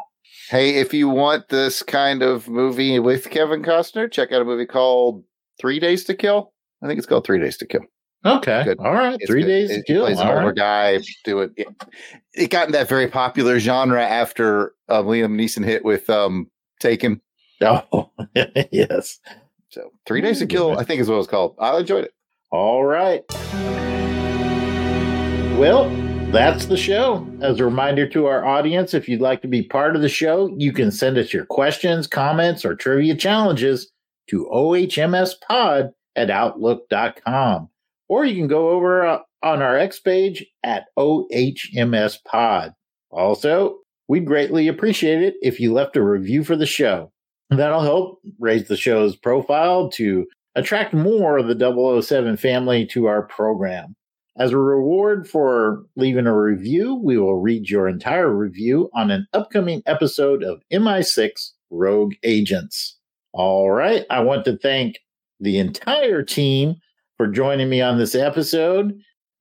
Hey, 0.49 0.75
if 0.75 0.93
you 0.93 1.09
want 1.09 1.49
this 1.49 1.81
kind 1.81 2.21
of 2.21 2.47
movie 2.47 2.99
with 2.99 3.29
Kevin 3.29 3.63
Costner, 3.63 4.11
check 4.11 4.31
out 4.31 4.41
a 4.41 4.45
movie 4.45 4.65
called 4.65 5.23
Three 5.59 5.79
Days 5.79 6.03
to 6.05 6.13
Kill. 6.13 6.53
I 6.83 6.87
think 6.87 6.97
it's 6.99 7.07
called 7.07 7.25
Three 7.25 7.39
Days 7.39 7.57
to 7.57 7.65
Kill. 7.65 7.81
Okay. 8.25 8.63
Good. 8.63 8.79
All 8.79 8.93
right. 8.93 9.15
It's 9.19 9.29
Three 9.29 9.41
good. 9.41 9.47
days 9.47 9.71
It- 9.71 9.77
to 9.87 9.93
kill. 9.93 10.05
plays 10.05 10.19
an 10.19 10.27
All 10.27 10.33
older 10.33 10.47
right. 10.47 10.55
guy. 10.55 10.99
Do 11.23 11.39
it. 11.41 11.51
it. 11.57 11.67
It 12.33 12.49
got 12.49 12.67
in 12.67 12.71
that 12.73 12.89
very 12.89 13.07
popular 13.07 13.59
genre 13.59 14.03
after 14.03 14.73
um, 14.89 15.05
Liam 15.07 15.33
Neeson 15.39 15.63
hit 15.63 15.83
with 15.85 16.09
um, 16.09 16.49
Taken. 16.79 17.21
Oh, 17.61 18.09
yes. 18.71 19.19
So 19.69 19.91
Three 20.05 20.21
Days 20.21 20.39
to 20.39 20.45
Kill, 20.47 20.77
I 20.77 20.83
think 20.83 21.01
is 21.01 21.09
what 21.09 21.17
it's 21.19 21.27
called. 21.27 21.55
I 21.59 21.77
enjoyed 21.77 22.03
it. 22.05 22.13
All 22.51 22.83
right. 22.83 23.23
Well, 25.57 25.89
that's 26.35 26.65
the 26.65 26.75
show. 26.75 27.25
As 27.39 27.61
a 27.61 27.63
reminder 27.63 28.05
to 28.09 28.25
our 28.25 28.43
audience, 28.43 28.93
if 28.93 29.07
you'd 29.07 29.21
like 29.21 29.41
to 29.43 29.47
be 29.47 29.63
part 29.63 29.95
of 29.95 30.01
the 30.01 30.09
show, 30.09 30.53
you 30.57 30.73
can 30.73 30.91
send 30.91 31.17
us 31.17 31.31
your 31.31 31.45
questions, 31.45 32.07
comments, 32.07 32.65
or 32.65 32.75
trivia 32.75 33.15
challenges 33.15 33.89
to 34.27 34.45
ohmspod 34.53 35.91
at 36.17 36.29
outlook.com. 36.29 37.69
Or 38.09 38.25
you 38.25 38.35
can 38.35 38.47
go 38.47 38.71
over 38.71 39.05
uh, 39.05 39.19
on 39.43 39.61
our 39.61 39.77
X 39.77 40.01
page 40.01 40.45
at 40.61 40.87
ohmspod. 40.99 42.73
Also, 43.11 43.77
we'd 44.09 44.27
greatly 44.27 44.67
appreciate 44.67 45.21
it 45.21 45.35
if 45.41 45.61
you 45.61 45.71
left 45.71 45.95
a 45.95 46.03
review 46.03 46.43
for 46.43 46.57
the 46.57 46.65
show. 46.65 47.13
That'll 47.49 47.79
help 47.79 48.19
raise 48.39 48.67
the 48.67 48.75
show's 48.75 49.15
profile 49.15 49.89
to 49.91 50.25
attract 50.55 50.93
more 50.93 51.37
of 51.37 51.47
the 51.47 52.01
007 52.01 52.35
family 52.35 52.85
to 52.87 53.05
our 53.05 53.21
program. 53.21 53.95
As 54.37 54.51
a 54.51 54.57
reward 54.57 55.29
for 55.29 55.83
leaving 55.95 56.27
a 56.27 56.37
review, 56.37 56.95
we 56.95 57.17
will 57.17 57.39
read 57.39 57.69
your 57.69 57.87
entire 57.87 58.29
review 58.29 58.89
on 58.93 59.09
an 59.09 59.27
upcoming 59.31 59.81
episode 59.85 60.43
of 60.43 60.61
MI6 60.73 61.51
Rogue 61.69 62.15
Agents. 62.21 62.97
All 63.31 63.71
right. 63.71 64.05
I 64.09 64.19
want 64.19 64.43
to 64.45 64.57
thank 64.57 64.99
the 65.39 65.57
entire 65.57 66.21
team 66.21 66.75
for 67.17 67.27
joining 67.27 67.69
me 67.69 67.81
on 67.81 67.97
this 67.97 68.13
episode 68.13 68.97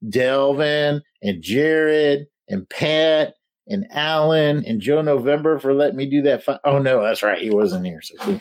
Delvin 0.09 1.03
and 1.23 1.43
Jared 1.43 2.27
and 2.49 2.69
Pat 2.69 3.35
and 3.67 3.87
Alan 3.91 4.65
and 4.65 4.81
Joe 4.81 5.03
November 5.03 5.59
for 5.59 5.75
letting 5.75 5.97
me 5.97 6.09
do 6.09 6.23
that. 6.23 6.45
Fi- 6.45 6.61
oh, 6.65 6.79
no, 6.79 7.03
that's 7.03 7.23
right. 7.23 7.43
He 7.43 7.51
wasn't 7.51 7.87
here. 7.87 8.01
So 8.03 8.41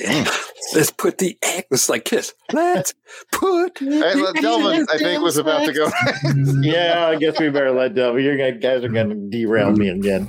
Let's 0.75 0.91
put 0.91 1.17
the 1.17 1.35
X. 1.41 1.67
It's 1.71 1.89
like 1.89 2.05
kiss. 2.05 2.33
Let's 2.53 2.93
put. 3.31 3.79
Hey, 3.79 4.15
well, 4.15 4.33
Delvin, 4.33 4.85
I 4.91 4.97
think, 4.99 5.23
was 5.23 5.37
about 5.37 5.65
to 5.65 5.73
go. 5.73 5.89
yeah, 6.61 7.07
I 7.07 7.15
guess 7.15 7.39
we 7.39 7.49
better 7.49 7.71
let 7.71 7.95
Delvin. 7.95 8.23
You 8.23 8.37
guys 8.59 8.83
are 8.83 8.89
going 8.89 9.09
to 9.09 9.15
derail 9.15 9.71
me 9.71 9.89
again. 9.89 10.27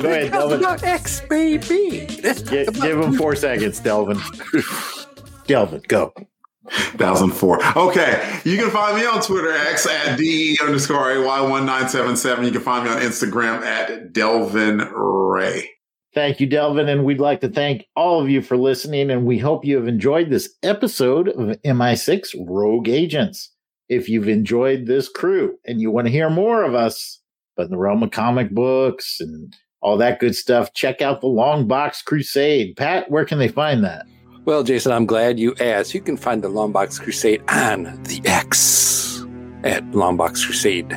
Go 0.00 0.08
ahead, 0.08 0.32
Delvin. 0.32 0.60
About 0.60 0.82
X, 0.82 1.20
baby. 1.28 2.06
Let's 2.22 2.40
give 2.40 2.74
him 2.74 3.16
four 3.16 3.36
seconds, 3.36 3.80
Delvin. 3.80 4.18
Delvin, 5.46 5.82
go. 5.88 6.12
2004. 6.70 7.76
Okay. 7.76 8.40
You 8.44 8.56
can 8.56 8.70
find 8.70 8.96
me 8.96 9.04
on 9.04 9.20
Twitter, 9.20 9.52
X 9.52 9.86
at 9.86 10.16
D 10.16 10.56
underscore 10.62 11.06
AY1977. 11.06 12.46
You 12.46 12.52
can 12.52 12.60
find 12.62 12.84
me 12.84 12.90
on 12.90 13.00
Instagram 13.02 13.62
at 13.62 14.12
Delvin 14.12 14.78
Ray. 14.78 15.70
Thank 16.14 16.40
you, 16.40 16.46
Delvin. 16.46 16.88
And 16.88 17.04
we'd 17.04 17.20
like 17.20 17.40
to 17.40 17.48
thank 17.48 17.86
all 17.96 18.22
of 18.22 18.30
you 18.30 18.40
for 18.40 18.56
listening. 18.56 19.10
And 19.10 19.26
we 19.26 19.38
hope 19.38 19.64
you 19.64 19.76
have 19.76 19.88
enjoyed 19.88 20.30
this 20.30 20.54
episode 20.62 21.28
of 21.28 21.60
MI6 21.62 22.34
Rogue 22.46 22.88
Agents. 22.88 23.50
If 23.88 24.08
you've 24.08 24.28
enjoyed 24.28 24.86
this 24.86 25.08
crew 25.08 25.58
and 25.66 25.80
you 25.80 25.90
want 25.90 26.06
to 26.06 26.12
hear 26.12 26.30
more 26.30 26.62
of 26.62 26.74
us, 26.74 27.20
but 27.56 27.64
in 27.64 27.70
the 27.70 27.76
realm 27.76 28.02
of 28.02 28.10
comic 28.12 28.50
books 28.50 29.18
and 29.20 29.54
all 29.82 29.98
that 29.98 30.20
good 30.20 30.34
stuff, 30.34 30.72
check 30.72 31.02
out 31.02 31.20
the 31.20 31.26
Longbox 31.26 32.02
Crusade. 32.04 32.76
Pat, 32.76 33.10
where 33.10 33.26
can 33.26 33.38
they 33.38 33.48
find 33.48 33.84
that? 33.84 34.06
Well, 34.44 34.62
Jason, 34.62 34.92
I'm 34.92 35.06
glad 35.06 35.38
you 35.38 35.54
asked. 35.58 35.94
You 35.94 36.02
can 36.02 36.18
find 36.18 36.44
the 36.44 36.50
Longbox 36.50 37.00
Crusade 37.00 37.42
on 37.48 37.84
the 38.04 38.20
X 38.26 39.22
at 39.64 39.82
Longbox 39.92 40.44
Crusade, 40.44 40.92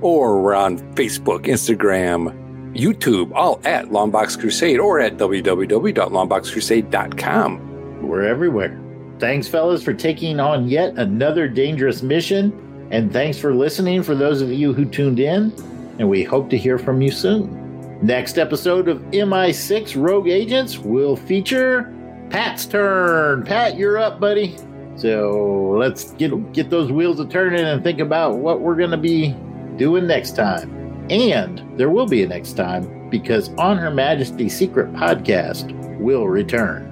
or 0.00 0.40
we're 0.40 0.54
on 0.54 0.78
Facebook, 0.94 1.46
Instagram, 1.46 2.32
YouTube, 2.76 3.32
all 3.34 3.60
at 3.64 3.86
Longbox 3.86 4.38
Crusade, 4.38 4.78
or 4.78 5.00
at 5.00 5.16
www.longboxcrusade.com. 5.16 8.06
We're 8.06 8.22
everywhere. 8.22 8.80
Thanks, 9.18 9.48
fellas, 9.48 9.82
for 9.82 9.94
taking 9.94 10.38
on 10.38 10.68
yet 10.68 10.96
another 10.96 11.48
dangerous 11.48 12.02
mission. 12.02 12.52
And 12.92 13.12
thanks 13.12 13.36
for 13.36 13.52
listening 13.52 14.04
for 14.04 14.14
those 14.14 14.40
of 14.42 14.52
you 14.52 14.72
who 14.72 14.84
tuned 14.84 15.18
in. 15.18 15.52
And 15.98 16.08
we 16.08 16.22
hope 16.22 16.50
to 16.50 16.56
hear 16.56 16.78
from 16.78 17.02
you 17.02 17.10
soon. 17.10 17.98
Next 18.00 18.38
episode 18.38 18.86
of 18.86 18.98
MI6 19.10 20.00
Rogue 20.00 20.28
Agents 20.28 20.78
will 20.78 21.16
feature 21.16 21.92
Pat's 22.32 22.64
turn. 22.64 23.44
Pat, 23.44 23.76
you're 23.76 23.98
up, 23.98 24.18
buddy. 24.18 24.56
So 24.96 25.74
let's 25.78 26.12
get 26.12 26.52
get 26.52 26.70
those 26.70 26.90
wheels 26.90 27.20
a 27.20 27.26
turning 27.26 27.60
and 27.64 27.82
think 27.82 28.00
about 28.00 28.38
what 28.38 28.60
we're 28.60 28.76
gonna 28.76 28.96
be 28.96 29.34
doing 29.76 30.06
next 30.06 30.34
time. 30.34 31.06
And 31.10 31.62
there 31.78 31.90
will 31.90 32.06
be 32.06 32.22
a 32.22 32.26
next 32.26 32.54
time 32.54 33.10
because 33.10 33.50
On 33.58 33.76
Her 33.76 33.90
Majesty's 33.90 34.56
Secret 34.56 34.92
Podcast 34.94 35.72
will 35.98 36.26
return. 36.28 36.88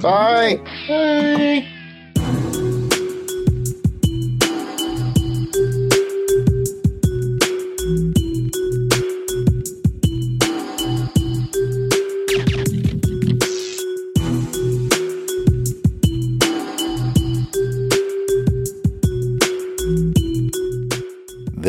Bye. 0.00 0.56
Bye. 0.88 1.66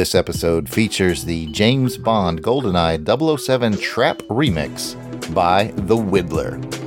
This 0.01 0.15
episode 0.15 0.67
features 0.67 1.25
the 1.25 1.45
James 1.51 1.95
Bond 1.95 2.41
GoldenEye 2.41 3.37
007 3.37 3.77
Trap 3.77 4.17
Remix 4.29 4.95
by 5.31 5.65
The 5.75 5.95
Whittler. 5.95 6.80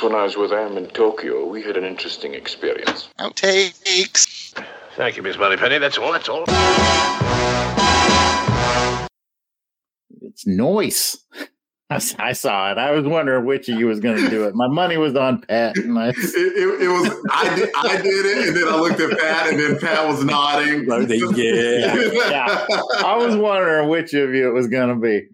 Once 0.00 0.12
when 0.12 0.20
I 0.20 0.24
was 0.24 0.36
with 0.36 0.52
Am 0.52 0.76
in 0.76 0.86
Tokyo, 0.88 1.46
we 1.46 1.62
had 1.62 1.76
an 1.76 1.84
interesting 1.84 2.34
experience. 2.34 3.08
Outtakes. 3.18 4.54
Thank 4.96 5.16
you, 5.16 5.22
Miss 5.22 5.36
Moneypenny. 5.36 5.78
That's 5.78 5.98
all. 5.98 6.12
That's 6.12 6.28
all. 6.28 6.44
It's 10.22 10.46
noise. 10.46 11.18
I 11.90 12.32
saw 12.34 12.70
it. 12.70 12.78
I 12.78 12.92
was 12.92 13.04
wondering 13.04 13.44
which 13.46 13.68
of 13.68 13.80
you 13.80 13.86
was 13.88 13.98
going 13.98 14.22
to 14.22 14.30
do 14.30 14.44
it. 14.44 14.54
My 14.54 14.68
money 14.68 14.96
was 14.96 15.16
on 15.16 15.40
Pat, 15.40 15.76
and 15.76 15.98
I, 15.98 16.10
It, 16.10 16.14
it, 16.16 16.82
it 16.82 16.88
was 16.88 17.12
I 17.32 17.54
did 17.56 17.68
I 17.74 17.96
did 18.00 18.26
it, 18.26 18.48
and 18.48 18.56
then 18.56 18.68
I 18.68 18.76
looked 18.76 19.00
at 19.00 19.18
Pat, 19.18 19.48
and 19.48 19.58
then 19.58 19.78
Pat 19.80 20.06
was 20.06 20.24
nodding. 20.24 20.84
yeah. 20.88 21.94
yeah, 22.30 22.66
I 23.04 23.16
was 23.16 23.34
wondering 23.34 23.88
which 23.88 24.14
of 24.14 24.32
you 24.32 24.48
it 24.48 24.52
was 24.52 24.68
going 24.68 24.88
to 24.88 24.94
be. 24.94 25.26